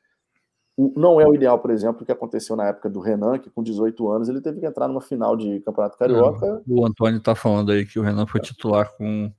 [0.78, 3.62] Não é o ideal, por exemplo, o que aconteceu na época do Renan, que com
[3.62, 6.64] 18 anos ele teve que entrar numa final de Campeonato Carioca.
[6.68, 9.32] o Antônio está falando aí que o Renan foi titular com,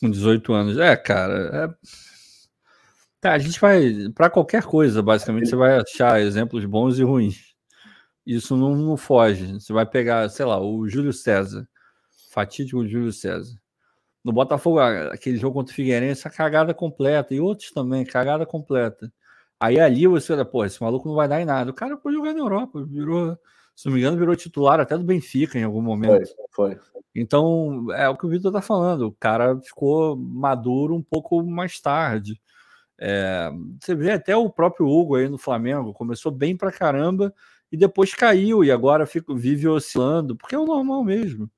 [0.00, 0.78] com 18 anos.
[0.78, 1.86] É, cara, é...
[3.20, 4.08] Tá, a gente vai.
[4.14, 7.54] Para qualquer coisa, basicamente, você vai achar exemplos bons e ruins.
[8.24, 9.54] Isso não, não foge.
[9.54, 11.68] Você vai pegar, sei lá, o Júlio César.
[12.32, 13.58] Fatídico Júlio César.
[14.24, 17.34] No Botafogo, aquele jogo contra o Figueirense, a cagada completa.
[17.34, 19.12] E outros também, cagada completa.
[19.60, 21.70] Aí ali você olha, pô, esse maluco não vai dar em nada.
[21.70, 23.38] O cara pode jogar na Europa, virou,
[23.76, 26.26] se não me engano, virou titular até do Benfica em algum momento.
[26.50, 26.80] Foi, foi.
[27.14, 29.08] Então, é o que o Vitor tá falando.
[29.08, 32.40] O cara ficou maduro um pouco mais tarde.
[32.98, 33.50] É,
[33.80, 37.34] você vê até o próprio Hugo aí no Flamengo, começou bem pra caramba
[37.72, 41.50] e depois caiu e agora fica, vive oscilando, porque é o normal mesmo.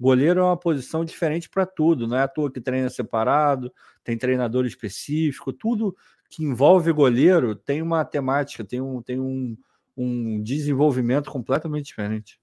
[0.00, 3.72] Goleiro é uma posição diferente para tudo, não é à toa que treina separado,
[4.04, 5.96] tem treinador específico, tudo
[6.30, 9.56] que envolve goleiro tem uma temática, tem um, tem um,
[9.96, 12.40] um desenvolvimento completamente diferente.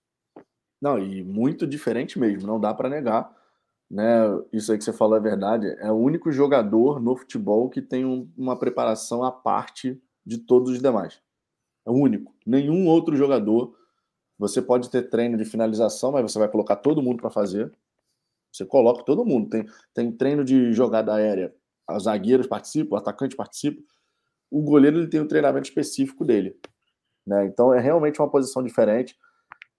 [0.82, 3.34] Não, e muito diferente mesmo, não dá para negar.
[3.90, 4.03] Né?
[4.52, 5.68] Isso aí que você falou é verdade.
[5.80, 10.72] É o único jogador no futebol que tem um, uma preparação à parte de todos
[10.72, 11.22] os demais.
[11.86, 12.36] É o único.
[12.45, 13.76] Nenhum outro jogador.
[14.38, 17.72] Você pode ter treino de finalização, mas você vai colocar todo mundo para fazer.
[18.52, 19.49] Você coloca todo mundo.
[19.49, 21.53] Tem, tem treino de jogada aérea
[21.90, 23.82] os zagueiros participam, o atacante participa.
[24.49, 26.57] O goleiro ele tem um treinamento específico dele.
[27.26, 27.45] Né?
[27.45, 29.16] Então é realmente uma posição diferente.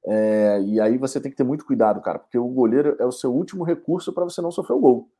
[0.07, 3.11] É, e aí você tem que ter muito cuidado, cara, porque o goleiro é o
[3.11, 5.11] seu último recurso para você não sofrer o gol.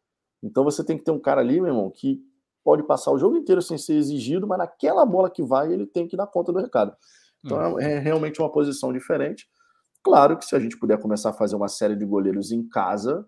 [0.43, 2.23] Então você tem que ter um cara ali, meu irmão, que
[2.63, 6.07] pode passar o jogo inteiro sem ser exigido, mas naquela bola que vai, ele tem
[6.07, 6.97] que dar conta do recado.
[7.47, 7.81] Então uhum.
[7.81, 9.49] é realmente uma posição diferente.
[10.03, 13.27] Claro que se a gente puder começar a fazer uma série de goleiros em casa,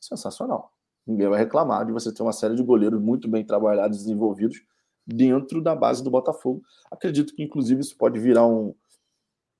[0.00, 0.72] sensacional
[1.08, 4.62] ninguém vai reclamar de você ter uma série de goleiros muito bem trabalhados, desenvolvidos
[5.06, 6.62] dentro da base do Botafogo.
[6.90, 8.74] Acredito que, inclusive, isso pode virar um,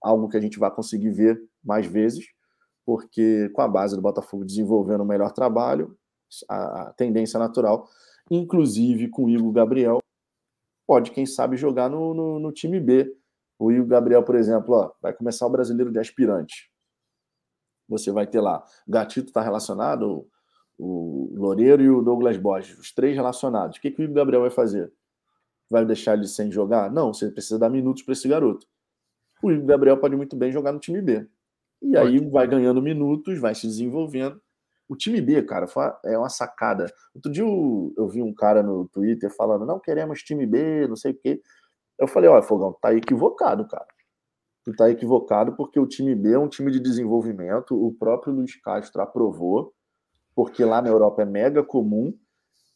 [0.03, 2.27] algo que a gente vai conseguir ver mais vezes,
[2.85, 5.97] porque com a base do Botafogo desenvolvendo um melhor trabalho,
[6.51, 7.89] a, a tendência natural,
[8.31, 10.01] inclusive com o Igor Gabriel,
[10.87, 13.11] pode, quem sabe, jogar no, no, no time B.
[13.59, 16.71] O Igor Gabriel, por exemplo, ó, vai começar o brasileiro de aspirante.
[17.89, 20.29] Você vai ter lá, Gatito está relacionado,
[20.79, 23.79] o Loureiro e o Douglas Borges, os três relacionados.
[23.79, 24.93] O que, que o Gabriel vai fazer?
[25.69, 26.91] Vai deixar ele sem jogar?
[26.91, 28.67] Não, você precisa dar minutos para esse garoto.
[29.43, 31.27] O Igor Gabriel pode muito bem jogar no time B.
[31.83, 34.41] E aí vai ganhando minutos, vai se desenvolvendo.
[34.89, 35.67] O time B, cara,
[36.05, 36.91] é uma sacada.
[37.15, 40.97] Outro dia eu, eu vi um cara no Twitter falando: não queremos time B, não
[40.97, 41.43] sei o quê.
[41.99, 43.87] Eu falei: olha, Fogão, tá equivocado, cara.
[44.65, 47.75] Tu tá equivocado porque o time B é um time de desenvolvimento.
[47.75, 49.73] O próprio Luiz Castro aprovou
[50.35, 52.17] porque lá na Europa é mega comum.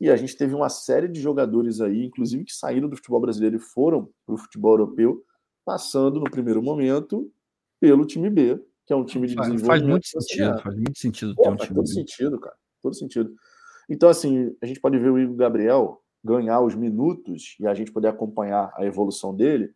[0.00, 3.56] E a gente teve uma série de jogadores aí, inclusive que saíram do futebol brasileiro
[3.56, 5.22] e foram para o futebol europeu,
[5.64, 7.30] passando no primeiro momento
[7.78, 9.80] pelo time B, que é um time de faz, desenvolvimento.
[9.80, 11.92] Faz muito sentido, faz muito sentido ter Pô, um faz time todo B.
[11.92, 12.56] sentido, cara.
[12.82, 13.32] Todo sentido.
[13.88, 17.92] Então, assim, a gente pode ver o Igor Gabriel ganhar os minutos e a gente
[17.92, 19.74] poder acompanhar a evolução dele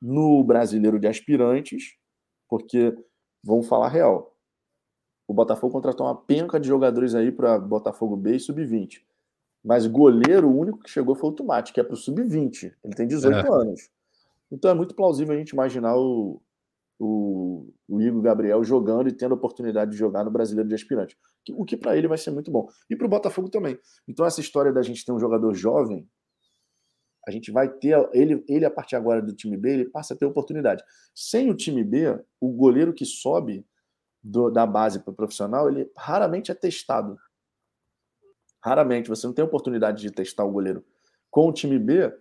[0.00, 1.96] no brasileiro de aspirantes,
[2.48, 2.96] porque,
[3.44, 4.34] vamos falar real,
[5.28, 9.02] o Botafogo contratou uma penca de jogadores aí para Botafogo B e Sub-20.
[9.62, 12.74] Mas goleiro, o único que chegou foi o Tomate, que é para o Sub-20.
[12.82, 13.52] Ele tem 18 é.
[13.52, 13.90] anos.
[14.50, 16.42] Então é muito plausível a gente imaginar o,
[17.00, 21.16] o, o Igor Gabriel jogando e tendo a oportunidade de jogar no Brasileiro de Aspirante.
[21.52, 22.68] O que para ele vai ser muito bom.
[22.90, 23.78] E para o Botafogo também.
[24.06, 26.06] Então, essa história da gente ter um jogador jovem,
[27.26, 27.96] a gente vai ter.
[28.12, 30.84] Ele, ele a partir agora do time B, ele passa a ter oportunidade.
[31.14, 33.66] Sem o time B, o goleiro que sobe
[34.22, 37.16] do, da base para o profissional, ele raramente é testado.
[38.62, 39.08] Raramente.
[39.08, 40.84] Você não tem oportunidade de testar o goleiro.
[41.30, 42.12] Com o time B,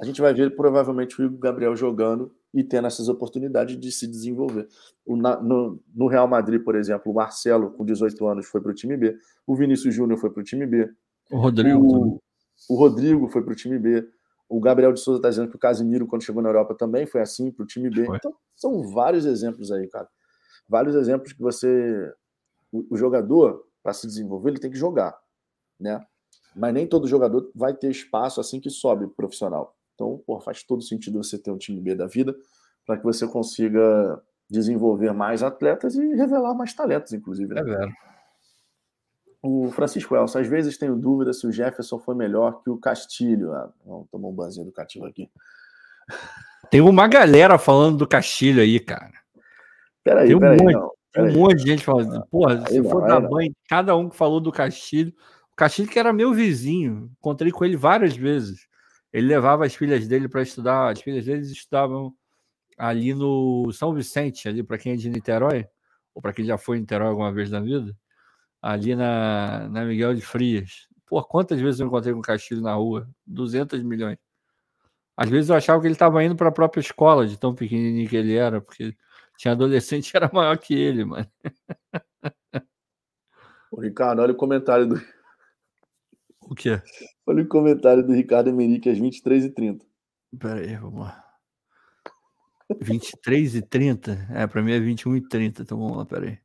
[0.00, 4.04] a gente vai ver provavelmente o Igor Gabriel jogando e tendo essas oportunidades de se
[4.04, 4.66] desenvolver.
[5.06, 8.72] O, na, no, no, Real Madrid, por exemplo, o Marcelo, com 18 anos, foi para
[8.72, 9.16] o time B,
[9.46, 10.90] o Vinícius Júnior foi para o time B,
[11.30, 12.20] o Rodrigo, o,
[12.68, 14.08] o Rodrigo foi para o time B,
[14.48, 17.20] o Gabriel de Souza está dizendo que o Casimiro, quando chegou na Europa, também foi
[17.20, 18.06] assim para o time B.
[18.06, 18.16] Foi.
[18.16, 20.08] Então, são vários exemplos aí, cara.
[20.68, 22.12] Vários exemplos que você.
[22.72, 25.16] O, o jogador, para se desenvolver, ele tem que jogar,
[25.78, 26.04] né?
[26.56, 29.77] Mas nem todo jogador vai ter espaço assim que sobe profissional.
[29.98, 32.32] Então, pô, faz todo sentido você ter um time B da vida
[32.86, 37.52] para que você consiga desenvolver mais atletas e revelar mais talentos, inclusive.
[37.52, 37.60] Né?
[37.60, 37.92] É verdade.
[39.42, 43.52] O Francisco Elson, às vezes tenho dúvida se o Jefferson foi melhor que o Castilho.
[43.52, 45.28] Ah, vamos tomar um banzinho educativo aqui.
[46.70, 49.14] Tem uma galera falando do Castilho aí, cara.
[50.04, 50.58] Peraí, tem peraí.
[50.58, 52.26] Um, monte, não, tem um monte de gente falando.
[52.26, 55.14] Porra, se for dar banho, cada um que falou do Castilho.
[55.52, 57.10] O Castilho que era meu vizinho.
[57.18, 58.67] Encontrei com ele várias vezes.
[59.12, 62.14] Ele levava as filhas dele para estudar, as filhas dele estudavam
[62.76, 65.66] ali no São Vicente, ali para quem é de Niterói,
[66.14, 67.96] ou para quem já foi em Niterói alguma vez na vida,
[68.62, 70.86] ali na, na Miguel de Frias.
[71.06, 73.08] Pô, quantas vezes eu encontrei com o Castilho na rua?
[73.26, 74.18] 200 milhões.
[75.16, 78.08] Às vezes eu achava que ele estava indo para a própria escola, de tão pequenininho
[78.08, 78.94] que ele era, porque
[79.36, 81.26] tinha adolescente que era maior que ele, mano.
[83.70, 85.00] O Ricardo, olha o comentário do,
[86.48, 86.80] o quê?
[87.28, 89.82] Olha o comentário do Ricardo Emerick às 23h30.
[90.40, 91.22] Pera aí, vamos lá.
[92.80, 94.28] 23 e 30?
[94.30, 95.60] É, pra mim é 21 e 30.
[95.60, 96.38] Então vamos lá, pera aí.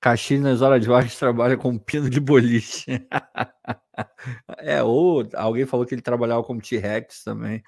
[0.00, 2.84] Caxilho nas horas de vagas trabalha com pino de boliche.
[4.58, 7.62] é, ou alguém falou que ele trabalhava como T-Rex também.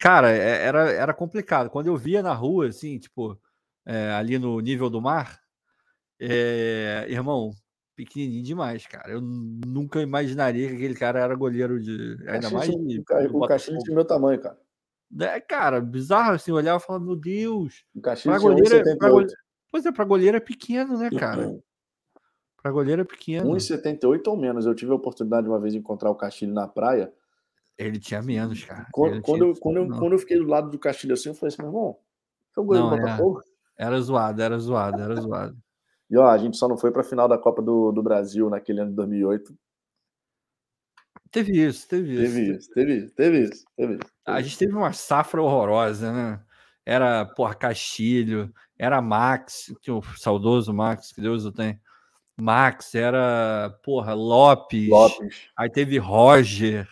[0.00, 1.70] Cara, é, era, era complicado.
[1.70, 3.40] Quando eu via na rua, assim, tipo,
[3.86, 5.38] é, ali no nível do mar,
[6.18, 7.52] é, irmão,
[7.98, 9.10] pequenininho demais, cara.
[9.10, 12.16] Eu nunca imaginaria que aquele cara era goleiro de.
[12.28, 12.70] Ainda mais.
[12.70, 13.02] De,
[13.32, 14.56] o Caixinha tinha meu tamanho, cara.
[15.20, 17.84] É, cara, bizarro assim, olhar e falar, meu Deus.
[17.94, 19.32] O tinha goleiro, pra goleiro,
[19.70, 21.48] Pois é, pra goleiro é pequeno, né, cara?
[21.48, 21.62] Uhum.
[22.62, 23.50] Pra goleiro é pequeno.
[23.50, 24.64] 1,78 ou menos.
[24.66, 27.12] Eu tive a oportunidade uma vez de encontrar o Castilho na praia.
[27.76, 28.86] Ele tinha menos, cara.
[28.92, 31.52] Quando, quando, eu, quando, eu, quando eu fiquei do lado do Castilho assim, eu falei
[31.52, 31.96] assim, meu irmão,
[32.56, 33.00] é o goleiro do é.
[33.00, 33.42] Botafogo?
[33.76, 35.56] Era zoado, era zoado, era zoado.
[36.10, 38.48] E ó, a gente só não foi para a final da Copa do, do Brasil
[38.48, 39.54] naquele ano de 2008.
[41.30, 42.22] Teve isso, teve isso.
[42.22, 43.64] Teve isso, teve isso, teve isso.
[43.76, 44.12] Teve isso.
[44.24, 46.40] A gente teve uma safra horrorosa, né?
[46.86, 51.78] Era, porra, Castilho, era Max, que o saudoso Max, que Deus o tem.
[52.34, 54.88] Max, era, porra, Lopes.
[54.88, 55.48] Lopes.
[55.56, 56.88] Aí teve Roger,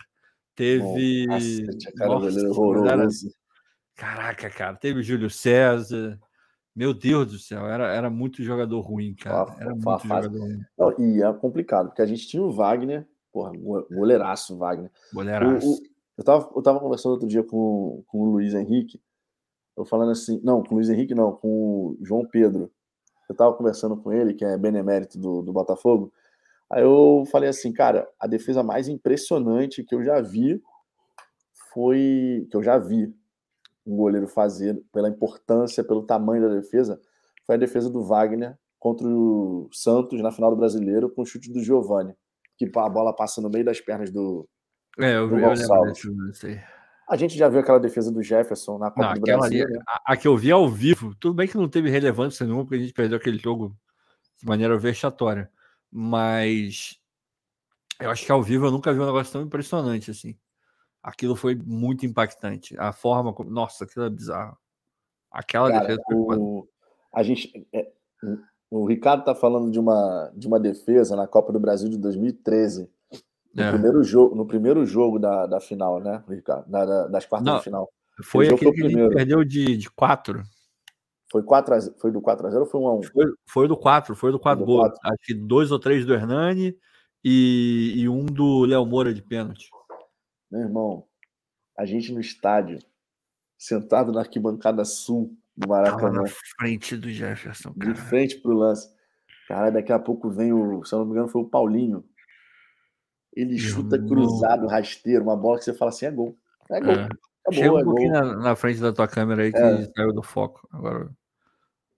[0.53, 1.25] teve.
[1.25, 3.31] Nossa, cara, Nossa, horroroso.
[3.95, 6.19] Caraca, cara, teve Júlio César.
[6.77, 9.51] Meu Deus do céu, era, era muito jogador ruim, cara.
[9.59, 10.61] Era muito jogador ruim.
[10.77, 13.51] Não, e é complicado, porque a gente tinha o Wagner, porra,
[13.91, 14.91] goleiraço Wagner.
[15.11, 15.67] Goleiraço.
[15.67, 15.79] O, o,
[16.19, 19.01] eu, tava, eu tava conversando outro dia com, com o Luiz Henrique,
[19.75, 22.71] eu falando assim, não, com o Luiz Henrique não, com o João Pedro.
[23.27, 26.13] Eu tava conversando com ele, que é benemérito do, do Botafogo.
[26.69, 30.61] Aí eu falei assim, cara, a defesa mais impressionante que eu já vi
[31.73, 32.47] foi.
[32.51, 33.11] que eu já vi
[33.87, 36.99] um goleiro fazer, pela importância, pelo tamanho da defesa,
[37.45, 41.51] foi a defesa do Wagner contra o Santos na final do Brasileiro com o chute
[41.51, 42.13] do Giovani,
[42.57, 44.47] que a bola passa no meio das pernas do,
[44.99, 46.03] é, eu, do Gonçalves.
[46.43, 46.57] Eu
[47.09, 49.63] a gente já viu aquela defesa do Jefferson na Copa não, do Brasil.
[49.63, 49.79] Ali, né?
[49.87, 52.75] a, a, que eu vi ao vivo, tudo bem que não teve relevância nenhuma, porque
[52.75, 53.73] a gente perdeu aquele jogo
[54.37, 55.49] de maneira vexatória.
[55.89, 56.99] Mas
[58.01, 60.37] eu acho que ao vivo eu nunca vi um negócio tão impressionante assim
[61.01, 62.75] aquilo foi muito impactante.
[62.77, 63.49] A forma como.
[63.49, 64.57] Nossa, aquilo é bizarro.
[65.31, 66.01] Aquela Cara, defesa.
[66.11, 66.67] O...
[67.13, 67.67] A gente.
[67.73, 67.91] É...
[68.69, 72.89] O Ricardo tá falando de uma, de uma defesa na Copa do Brasil de 2013.
[73.53, 73.71] No, é.
[73.71, 76.69] primeiro, jogo, no primeiro jogo da, da final, né, Ricardo?
[76.69, 77.89] Da, da, das quartas Não, de final.
[78.23, 80.43] Foi aquele que ele perdeu de, de 4.
[81.31, 83.11] Foi, 4 a, foi do 4x0 ou foi 1x1?
[83.11, 84.91] Foi, foi do 4, foi do 4 gols.
[85.03, 86.75] Acho que dois ou três do Hernani
[87.23, 89.69] e, e um do Léo Moura de pênalti.
[90.51, 91.05] Meu irmão,
[91.77, 92.79] a gente no estádio,
[93.57, 96.21] sentado na arquibancada sul do Maracanã.
[96.21, 97.93] na frente do Jefferson, cara.
[97.93, 98.95] De frente pro lance.
[99.47, 102.03] Cara, daqui a pouco vem o, se eu não me engano, foi o Paulinho.
[103.33, 106.37] Ele chuta cruzado, rasteiro, uma bola que você fala assim: é gol.
[106.71, 106.91] É gol.
[106.91, 107.03] É.
[107.03, 109.85] Acabou, Chega um é pouquinho na, na, frente da tua câmera aí que é.
[109.95, 110.67] saiu do foco.
[110.71, 111.09] Agora.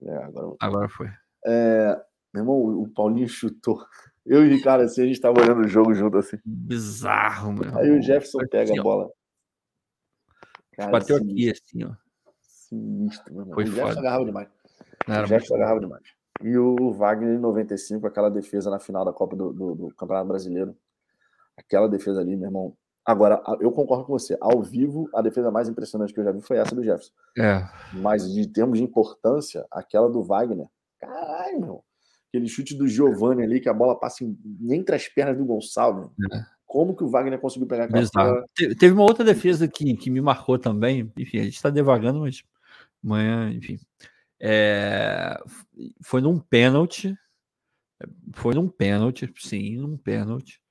[0.02, 1.08] É, agora, agora foi.
[1.46, 2.00] É,
[2.34, 3.84] meu irmão, o Paulinho chutou.
[4.26, 6.38] Eu e o Ricardo, assim, a gente tava olhando o jogo junto, assim.
[6.46, 7.78] Bizarro, meu.
[7.78, 9.10] Aí o Jefferson pega a bola.
[10.74, 11.96] Cara, Bateu sinistro, aqui, assim, ó.
[12.42, 13.54] Sinistro, irmão.
[13.54, 14.00] Foi o Jefferson foda.
[14.02, 14.50] agarrava demais.
[15.08, 16.04] Não o Jefferson agarrava demais.
[16.42, 20.28] E o Wagner em 95, aquela defesa na final da Copa do, do- do Campeonato
[20.28, 20.78] Brasileiro.
[21.58, 22.78] Aquela defesa ali, meu irmão.
[23.06, 24.38] Agora, eu concordo com você.
[24.40, 27.12] Ao vivo, a defesa mais impressionante que eu já vi foi essa do Jefferson.
[27.38, 30.68] É, Mas de termos de importância, aquela do Wagner.
[31.00, 31.84] Caralho, meu.
[32.30, 34.38] Aquele chute do Giovanni ali, que a bola passa em-
[34.70, 36.10] entre as pernas do Gonçalves.
[36.32, 36.44] É.
[36.66, 38.46] Como que o Wagner conseguiu pegar aquela bola?
[38.54, 41.12] Te- Teve uma outra defesa que, que me marcou também.
[41.18, 42.44] Enfim, a gente tá devagando, mas
[43.04, 43.80] amanhã, enfim.
[44.40, 45.40] É,
[46.04, 47.16] foi num pênalti.
[48.34, 50.62] Foi num pênalti, sim, num pênalti.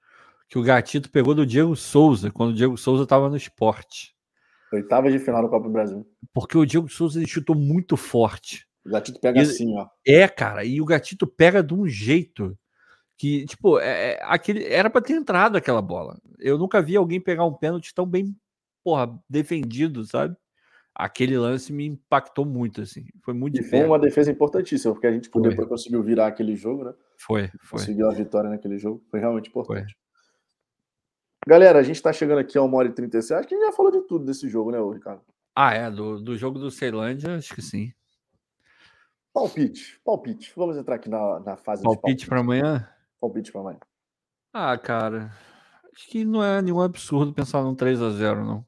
[0.49, 4.15] Que o Gatito pegou do Diego Souza, quando o Diego Souza estava no esporte.
[4.73, 6.07] Oitava de final da Copa do Brasil.
[6.33, 8.68] Porque o Diego Souza ele chutou muito forte.
[8.89, 9.87] O Gatito pega E- assim, ó.
[10.07, 12.59] É, cara, e o Gatito pega de um jeito
[13.19, 16.19] que, tipo, é, é- aquele, era pra ter entrado aquela bola.
[16.39, 18.35] Eu nunca vi alguém pegar um pênalti tão bem,
[18.83, 20.35] porra, defendido, sabe?
[20.95, 23.05] Aquele lance me impactou muito, assim.
[23.23, 25.43] Foi muito E foi uma defesa importantíssima, porque a gente Foi.
[25.43, 26.95] depois conseguiu virar aquele jogo, né?
[27.19, 27.79] Foi, foi.
[27.81, 29.05] Conseguiu a vitória naquele jogo.
[29.11, 29.97] Foi realmente importante.
[31.47, 33.39] Galera, a gente tá chegando aqui a 1 hora e 36.
[33.39, 35.23] Acho que a gente já falou de tudo desse jogo, né, Ricardo?
[35.55, 37.93] Ah, é, do, do jogo do Ceilândia, acho que sim.
[39.39, 40.53] Palpite, palpite.
[40.57, 42.89] Vamos entrar aqui na, na fase Palpite de para amanhã?
[43.21, 43.79] palpite pra amanhã.
[44.53, 45.31] Ah, cara,
[45.95, 48.67] acho que não é nenhum absurdo pensar num 3 a 0 não.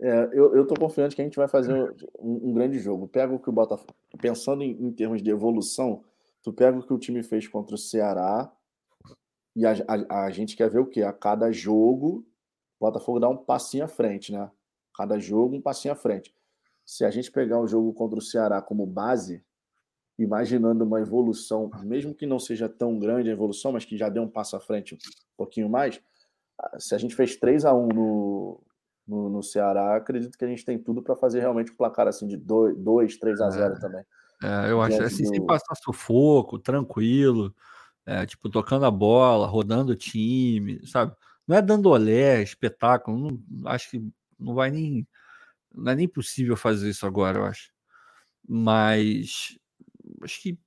[0.00, 3.06] É, eu, eu tô confiante que a gente vai fazer um, um grande jogo.
[3.06, 3.94] Pega o que o Botafogo.
[4.20, 6.02] Pensando em, em termos de evolução,
[6.42, 8.50] tu pega o que o time fez contra o Ceará
[9.54, 9.74] e a,
[10.08, 11.04] a, a gente quer ver o quê?
[11.04, 12.26] A cada jogo,
[12.80, 14.50] o Botafogo dá um passinho à frente, né?
[14.96, 16.34] Cada jogo, um passinho à frente.
[16.90, 19.44] Se a gente pegar o jogo contra o Ceará como base,
[20.18, 24.24] imaginando uma evolução, mesmo que não seja tão grande a evolução, mas que já deu
[24.24, 24.98] um passo à frente um
[25.36, 26.02] pouquinho mais,
[26.78, 28.60] se a gente fez 3 a 1 no,
[29.06, 32.26] no, no Ceará, acredito que a gente tem tudo para fazer realmente um placar assim
[32.26, 34.04] de 2, 2 3 a 0 também.
[34.42, 37.54] É, eu acho assim, sem do- passar sufoco, tranquilo,
[38.04, 41.14] é, tipo, tocando a bola, rodando o time, sabe?
[41.46, 44.04] Não é dando olé, espetáculo, não- acho que
[44.40, 45.06] não vai nem.
[45.74, 47.70] Não é nem possível fazer isso agora, eu acho.
[48.48, 49.58] Mas
[50.22, 50.58] acho que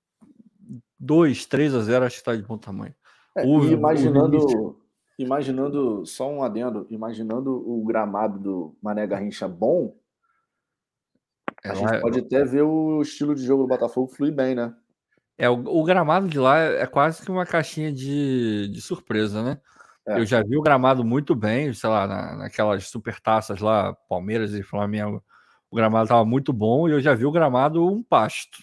[1.00, 2.96] 2, 3 a 0 acho que tá de bom tamanho.
[3.36, 4.78] É, O- e imaginando,
[5.18, 9.98] imaginando, só um adendo, imaginando o gramado do Mané Garrincha bom,
[11.64, 14.54] a É, gente lá- pode até ver o estilo de jogo do Botafogo fluir bem,
[14.56, 14.76] né?
[15.38, 19.60] É, o, o gramado de lá é quase que uma caixinha de, de surpresa, né?
[20.06, 20.20] É.
[20.20, 24.54] Eu já vi o gramado muito bem, sei lá, na- naquelas super taças lá, Palmeiras
[24.54, 25.24] e Flamengo.
[25.72, 28.58] O gramado estava muito bom e eu já vi o gramado um pasto.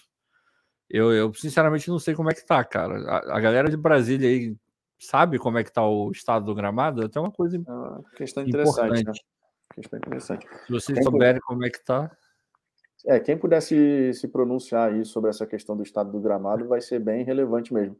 [0.89, 2.99] Eu, eu sinceramente não sei como é que tá, cara.
[3.09, 4.55] A, a galera de Brasília aí
[4.99, 7.01] sabe como é que tá o estado do gramado?
[7.01, 9.13] É até uma coisa É uma questão interessante, né?
[9.73, 10.47] Questão interessante.
[10.67, 12.11] Se vocês Quem souberem como é que tá.
[13.05, 16.99] É, quem pudesse se pronunciar aí sobre essa questão do estado do gramado vai ser
[16.99, 17.97] bem relevante mesmo.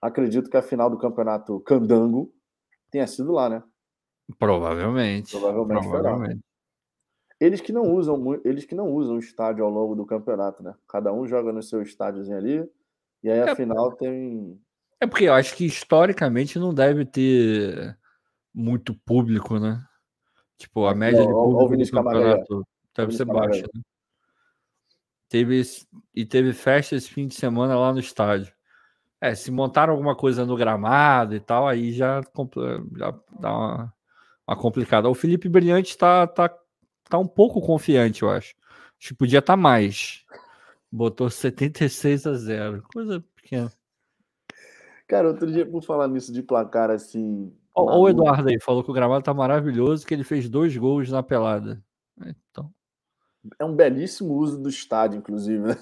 [0.00, 2.32] Acredito que a final do campeonato Candango
[2.92, 3.62] tenha sido lá, né?
[4.38, 5.32] Provavelmente.
[5.32, 6.40] Provavelmente provavelmente.
[7.40, 10.74] Eles que não usam eles que não usam o estádio ao longo do campeonato, né?
[10.86, 12.70] Cada um joga no seu estádiozinho ali,
[13.22, 13.56] e aí É.
[13.56, 14.60] final tem.
[15.00, 17.98] É porque eu acho que historicamente não deve ter
[18.54, 19.84] muito público, né?
[20.56, 22.02] Tipo, a média de público aí, ó.
[22.02, 23.62] campeonato deve ser baixa.
[23.74, 23.82] Né?
[25.28, 25.62] Teve,
[26.14, 28.52] e teve festa esse fim de semana lá no estádio.
[29.22, 32.20] É, se montaram alguma coisa no gramado e tal, aí já,
[32.96, 33.94] já dá uma,
[34.44, 35.08] uma complicada.
[35.08, 36.52] O Felipe Brilhante tá, tá,
[37.08, 38.52] tá um pouco confiante, eu acho.
[38.98, 40.24] Acho que podia estar mais.
[40.90, 42.82] Botou 76 a 0.
[42.92, 43.70] Coisa pequena.
[45.06, 47.56] Cara, outro dia, por falar nisso de placar assim.
[47.76, 50.76] Ó, ó o Eduardo aí falou que o gramado tá maravilhoso, que ele fez dois
[50.76, 51.80] gols na pelada.
[52.20, 52.74] Então,
[53.56, 55.76] É um belíssimo uso do estádio, inclusive, né?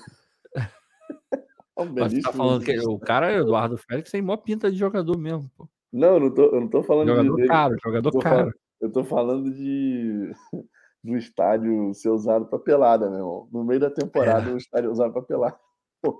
[1.80, 5.16] É um mas tá falando que o cara, Eduardo Félix, tem mó pinta de jogador
[5.18, 5.50] mesmo.
[5.56, 5.68] Pô.
[5.92, 7.48] Não, eu não tô, eu não tô falando de Jogador dele.
[7.48, 8.36] caro, jogador tô caro.
[8.36, 10.32] falando- Eu tô falando de
[11.04, 13.48] do estádio ser usado para pelada, meu irmão.
[13.52, 15.58] No meio da temporada, o estádio é usado para pelada.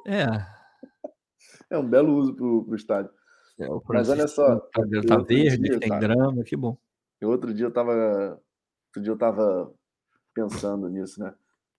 [0.06, 0.26] É.
[1.70, 3.10] É um belo uso pro, pro estádio.
[3.58, 6.76] é, o Mas olha só, Tá, tá verde, dia, tem grama, que bom.
[7.20, 7.92] E outro dia eu tava.
[8.88, 9.72] Outro dia eu tava
[10.34, 11.32] pensando nisso, né?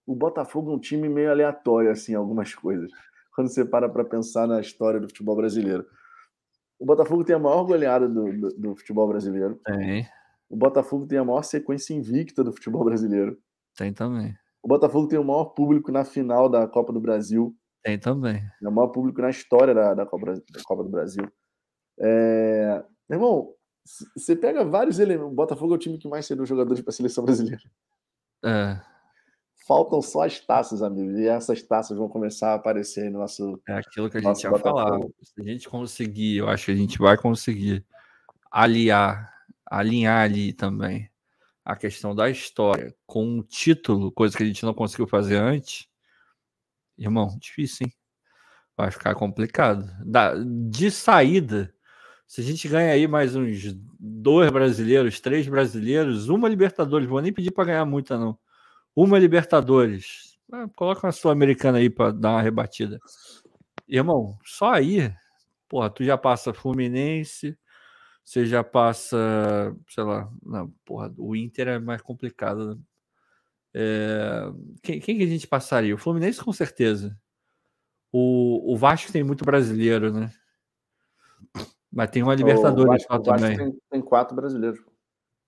[0.06, 2.90] O Botafogo é um time meio aleatório, assim, algumas coisas.
[3.34, 5.86] Quando você para para pensar na história do futebol brasileiro.
[6.78, 9.60] O Botafogo tem a maior goleada do, do, do futebol brasileiro.
[9.64, 10.06] Tem,
[10.50, 13.38] O Botafogo tem a maior sequência invicta do futebol brasileiro.
[13.76, 14.34] tem também.
[14.62, 17.56] o Botafogo tem o maior público na final da Copa do Brasil.
[17.82, 18.42] Tem também.
[18.62, 21.24] É o maior público na história da, da, Copa, da Copa do Brasil.
[22.00, 22.84] É...
[23.10, 23.54] Irmão,
[24.16, 25.32] você pega vários elementos.
[25.32, 27.62] O Botafogo é o time que mais cedeu jogadores para a seleção brasileira.
[28.44, 28.80] É.
[29.72, 31.18] Faltam só as taças, amigo.
[31.18, 33.58] E essas taças vão começar a aparecer no nosso.
[33.66, 35.00] É aquilo que a gente ia falar.
[35.22, 37.82] Se a gente conseguir, eu acho que a gente vai conseguir
[38.50, 39.32] aliar,
[39.64, 41.10] alinhar ali também
[41.64, 45.88] a questão da história com um título, coisa que a gente não conseguiu fazer antes,
[46.98, 47.94] irmão, difícil, hein?
[48.76, 49.90] Vai ficar complicado.
[50.04, 51.74] Da, de saída,
[52.26, 57.32] se a gente ganha aí mais uns dois brasileiros, três brasileiros, uma Libertadores, vou nem
[57.32, 58.38] pedir para ganhar muita, não.
[58.94, 60.38] Uma Libertadores.
[60.52, 62.98] Ah, coloca uma Sul-Americana aí para dar uma rebatida.
[63.88, 65.12] Irmão, só aí,
[65.68, 67.58] porra, tu já passa Fluminense,
[68.24, 72.74] você já passa, sei lá, não, porra, o Inter é mais complicado.
[72.74, 72.82] Né?
[73.74, 74.52] É,
[74.82, 75.94] quem, quem, que a gente passaria?
[75.94, 77.18] O Fluminense, com certeza.
[78.12, 80.30] O, o Vasco tem muito brasileiro, né?
[81.90, 83.56] Mas tem uma Libertadores lá também.
[83.56, 84.80] Tem, tem, quatro brasileiros.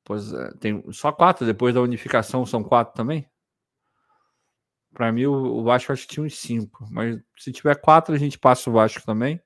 [0.03, 3.27] Pois é, tem só quatro, depois da unificação são quatro também?
[4.95, 6.87] Para mim, o, Vasco acho que tinha uns cinco.
[6.91, 9.41] Mas se tiver quatro, a gente passa o Vasco também.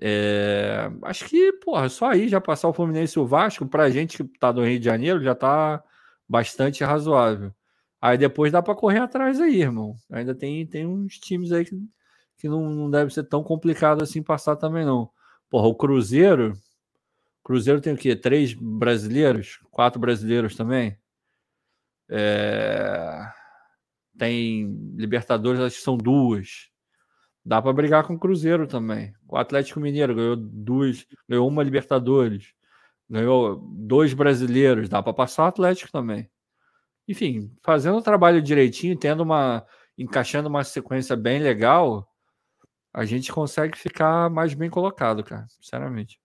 [0.00, 4.16] É, acho que, porra, só aí já passar o Fluminense e o Vasco, pra gente
[4.16, 5.82] que tá do Rio de Janeiro, já tá
[6.28, 7.52] bastante razoável.
[8.00, 9.94] Aí depois dá para correr atrás aí, irmão.
[10.10, 11.76] Ainda tem, tem uns times aí que,
[12.38, 15.10] que não, não deve ser tão complicado assim passar também, não.
[15.50, 16.54] Porra, o Cruzeiro.
[17.44, 18.16] Cruzeiro tem o quê?
[18.16, 19.60] Três brasileiros?
[19.70, 20.96] Quatro brasileiros também?
[22.08, 23.26] É,
[24.16, 26.70] tem Libertadores, acho que são duas.
[27.44, 29.12] Dá para brigar com o Cruzeiro também.
[29.28, 32.54] O Atlético Mineiro ganhou duas, ganhou uma Libertadores,
[33.10, 36.30] ganhou dois brasileiros, dá para passar o Atlético também.
[37.08, 39.66] Enfim, fazendo o trabalho direitinho, tendo uma
[39.98, 42.08] encaixando uma sequência bem legal,
[42.92, 46.20] a gente consegue ficar mais bem colocado, cara, sinceramente.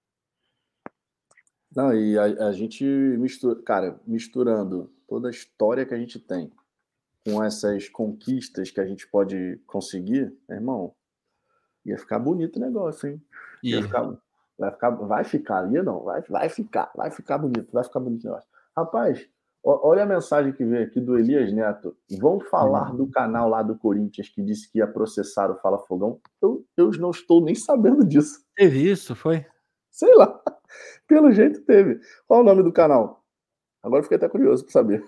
[1.75, 6.51] Não, e a, a gente mistura, cara, misturando toda a história que a gente tem
[7.27, 10.93] com essas conquistas que a gente pode conseguir, irmão,
[11.87, 13.21] Ia ficar bonito o negócio, hein?
[13.63, 14.13] Ia ficar,
[14.59, 18.25] vai ficar, vai ficar, ia não, vai, vai ficar, vai ficar bonito, vai ficar bonito
[18.25, 18.49] o negócio.
[18.75, 19.25] Rapaz,
[19.63, 21.95] olha a mensagem que veio aqui do Elias Neto.
[22.19, 22.97] Vão falar uhum.
[22.97, 26.19] do canal lá do Corinthians que disse que ia processar o Fala Fogão.
[26.41, 28.45] Eu, eu não estou nem sabendo disso.
[28.53, 29.45] Teve isso, foi?
[29.89, 30.41] Sei lá.
[31.07, 32.01] Pelo jeito teve.
[32.27, 33.23] Qual o nome do canal?
[33.81, 35.05] Agora fiquei até curioso para saber.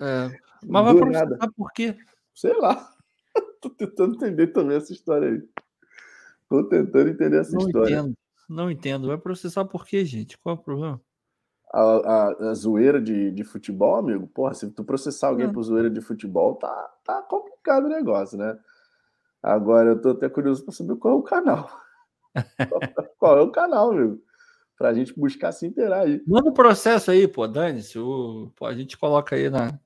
[0.00, 0.30] É,
[0.66, 1.96] mas vai processar por quê?
[2.34, 2.94] Sei lá.
[3.60, 5.42] Tô tentando entender também essa história aí.
[6.48, 7.94] Tô tentando entender essa não história.
[7.94, 8.14] Entendo.
[8.48, 9.08] Não entendo.
[9.08, 10.38] Vai processar por quê, gente?
[10.38, 11.00] Qual é o problema?
[11.70, 15.52] A, a, a zoeira de, de futebol, amigo, porra, se tu processar alguém é.
[15.52, 18.58] por zoeira de futebol, tá, tá complicado o negócio, né?
[19.42, 21.70] Agora eu tô até curioso para saber qual é o canal.
[23.18, 24.22] qual é o canal, amigo?
[24.78, 26.22] Pra gente buscar se inteirar aí.
[26.26, 27.98] Manda o um processo aí, pô, dane-se.
[28.62, 29.78] A gente coloca aí na,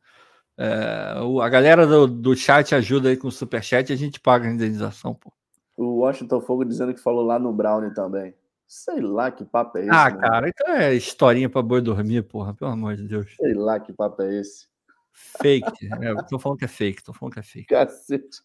[0.59, 4.49] é, a galera do, do chat ajuda aí com o superchat e a gente paga
[4.49, 5.33] a indenização, pô.
[5.77, 8.35] O Washington Fogo dizendo que falou lá no Brownie também.
[8.67, 9.91] Sei lá que papo é esse.
[9.91, 10.19] Ah, né?
[10.19, 13.35] cara, então é historinha pra boi dormir, porra, pelo amor de Deus.
[13.37, 14.67] Sei lá que papo é esse.
[15.13, 15.89] Fake.
[16.01, 17.67] é, tô falando que é fake, tô falando que é fake.
[17.67, 18.43] Cacete.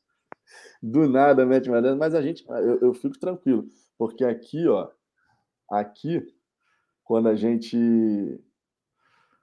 [0.81, 3.67] Do nada, mete mandando, mas a gente, eu, eu fico tranquilo,
[3.97, 4.89] porque aqui, ó,
[5.69, 6.21] aqui,
[7.03, 8.39] quando a gente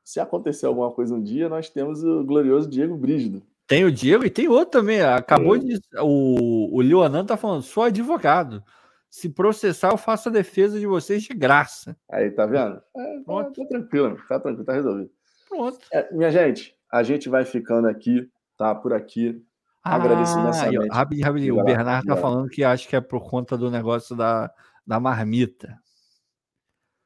[0.04, 3.42] se acontecer alguma coisa um dia, nós temos o glorioso Diego Brígido.
[3.66, 5.00] Tem o Diego e tem outro também.
[5.00, 5.58] Acabou é.
[5.58, 5.80] de.
[6.00, 8.62] O, o Leonan tá falando, sou advogado.
[9.08, 11.96] Se processar, eu faço a defesa de vocês de graça.
[12.10, 12.82] Aí, tá vendo?
[12.96, 13.62] É, tá, Pronto.
[13.62, 15.10] Tá, tranquilo, tá tranquilo, tá resolvido.
[15.48, 15.78] Pronto.
[15.92, 18.28] É, minha gente, a gente vai ficando aqui,
[18.58, 18.74] tá?
[18.74, 19.42] Por aqui.
[19.82, 21.58] Ah, Rapidinho, rapidinho.
[21.60, 24.50] O Bernardo tá falando que acha que é por conta do negócio da,
[24.86, 25.78] da marmita.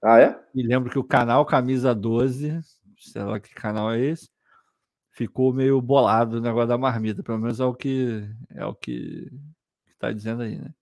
[0.02, 0.38] Ah, é?
[0.54, 2.60] Me lembro que o canal Camisa 12
[2.98, 4.28] sei lá que canal é esse,
[5.10, 7.22] ficou meio bolado o negócio da marmita.
[7.22, 9.30] Pelo menos é o que é o que
[9.92, 10.72] está dizendo aí, né?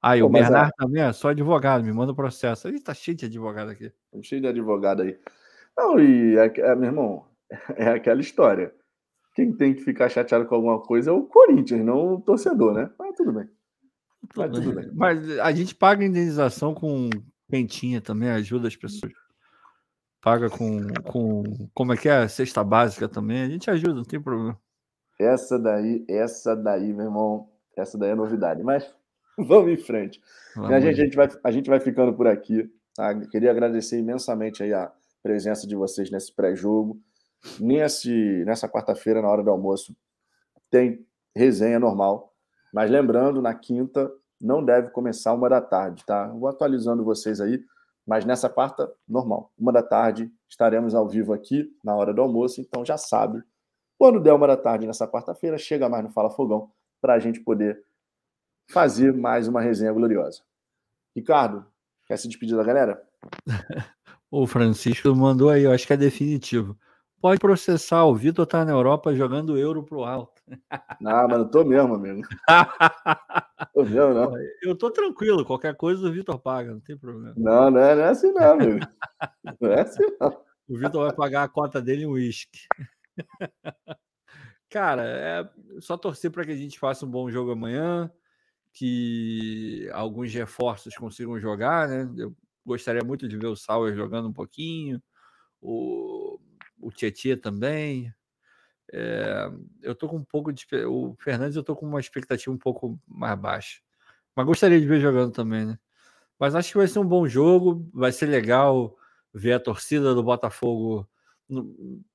[0.00, 0.84] Aí, ah, o Bernardo é...
[0.84, 2.68] também é só advogado, me manda o processo.
[2.68, 3.92] Ele tá cheio de advogado aqui.
[4.22, 5.18] Cheio de advogado aí.
[5.76, 7.26] Não, e é, é, meu irmão,
[7.76, 8.72] é aquela história.
[9.34, 12.90] Quem tem que ficar chateado com alguma coisa é o Corinthians, não o torcedor, né?
[12.98, 13.48] Mas tudo bem.
[14.36, 14.90] Mas, tudo bem.
[14.92, 17.08] Mas a gente paga indenização com
[17.48, 19.12] quentinha também, ajuda as pessoas
[20.20, 21.42] paga com, com
[21.74, 22.26] como é que é?
[22.28, 23.42] Cesta básica também.
[23.42, 24.58] A gente ajuda, não tem problema.
[25.18, 28.62] Essa daí, essa daí, meu irmão, essa daí é novidade.
[28.62, 28.92] Mas
[29.38, 30.20] vamos em frente.
[30.54, 32.70] Vamos a, gente, a, gente vai, a gente vai ficando por aqui.
[32.94, 33.14] Tá?
[33.26, 34.92] Queria agradecer imensamente aí a
[35.22, 37.00] presença de vocês nesse pré-jogo.
[37.60, 39.96] Nesse, nessa quarta-feira, na hora do almoço,
[40.70, 42.34] tem resenha normal.
[42.72, 46.28] Mas lembrando, na quinta não deve começar uma da tarde, tá?
[46.28, 47.60] Vou atualizando vocês aí,
[48.08, 49.52] mas nessa quarta, normal.
[49.58, 53.42] Uma da tarde, estaremos ao vivo aqui na hora do almoço, então já sabe.
[53.98, 56.72] Quando der uma da tarde nessa quarta-feira, chega mais no Fala Fogão
[57.02, 57.84] para a gente poder
[58.70, 60.40] fazer mais uma resenha gloriosa.
[61.14, 61.66] Ricardo,
[62.06, 63.06] quer se despedir da galera?
[64.30, 66.78] o Francisco mandou aí, eu acho que é definitivo.
[67.20, 70.40] Pode processar, o Vitor tá na Europa jogando euro pro alto.
[71.00, 72.22] Não, mas não tô mesmo, amigo.
[73.74, 74.32] tô mesmo, não.
[74.62, 77.34] Eu tô tranquilo, qualquer coisa o Vitor paga, não tem problema.
[77.36, 78.78] Não, não é, não é assim não, amigo.
[79.60, 80.44] Não é assim não.
[80.68, 82.60] O Vitor vai pagar a cota dele em uísque.
[84.70, 85.50] Cara, é
[85.80, 88.12] só torcer para que a gente faça um bom jogo amanhã,
[88.72, 92.08] que alguns reforços consigam jogar, né?
[92.16, 95.02] Eu gostaria muito de ver o Sauer jogando um pouquinho,
[95.60, 96.38] o,
[96.80, 98.12] o Tietchan também.
[98.92, 99.50] É,
[99.82, 100.66] eu tô com um pouco de.
[100.86, 103.80] O Fernandes, eu tô com uma expectativa um pouco mais baixa.
[104.34, 105.78] Mas gostaria de ver jogando também, né?
[106.38, 108.96] Mas acho que vai ser um bom jogo, vai ser legal
[109.34, 111.08] ver a torcida do Botafogo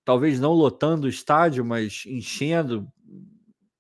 [0.05, 2.87] talvez não lotando o estádio, mas enchendo.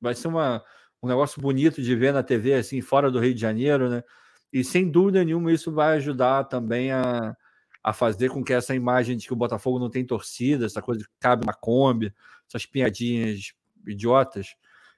[0.01, 0.63] Vai ser uma,
[1.01, 4.03] um negócio bonito de ver na TV, assim, fora do Rio de Janeiro, né?
[4.51, 7.35] E sem dúvida nenhuma isso vai ajudar também a,
[7.83, 11.03] a fazer com que essa imagem de que o Botafogo não tem torcida, essa coisa
[11.03, 12.13] que cabe na Kombi,
[12.47, 13.53] essas piadinhas
[13.85, 14.55] idiotas,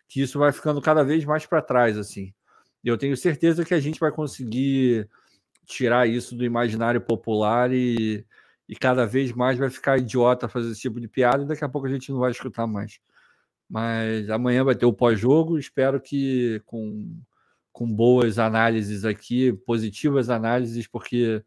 [0.07, 2.33] que isso vai ficando cada vez mais para trás, assim.
[2.83, 5.09] Eu tenho certeza que a gente vai conseguir
[5.65, 8.23] tirar isso do imaginário popular e,
[8.69, 11.69] e cada vez mais vai ficar idiota fazer esse tipo de piada e daqui a
[11.69, 12.99] pouco a gente não vai escutar mais.
[13.67, 17.19] Mas amanhã vai ter o pós-jogo, espero que com,
[17.73, 21.43] com boas análises aqui, positivas análises, porque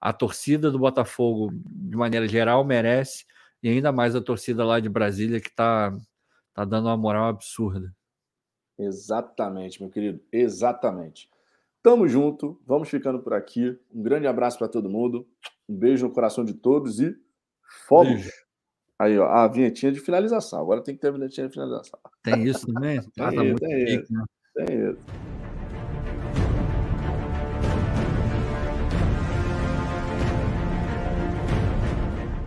[0.00, 3.24] a torcida do Botafogo, de maneira geral, merece,
[3.62, 5.96] e ainda mais a torcida lá de Brasília, que está
[6.54, 7.92] tá dando uma moral absurda.
[8.78, 11.28] Exatamente, meu querido, exatamente.
[11.82, 13.76] Tamo junto, vamos ficando por aqui.
[13.92, 15.26] Um grande abraço para todo mundo.
[15.68, 17.16] Um beijo no coração de todos e
[17.86, 18.30] fogos.
[18.98, 20.60] Aí, ó, a vinhetinha de finalização.
[20.60, 21.98] Agora tem que ter a vinhetinha de finalização.
[22.22, 23.00] Tem isso também?
[23.14, 24.24] tem, ah, tá isso, tem, isso, né?
[24.54, 25.37] tem isso.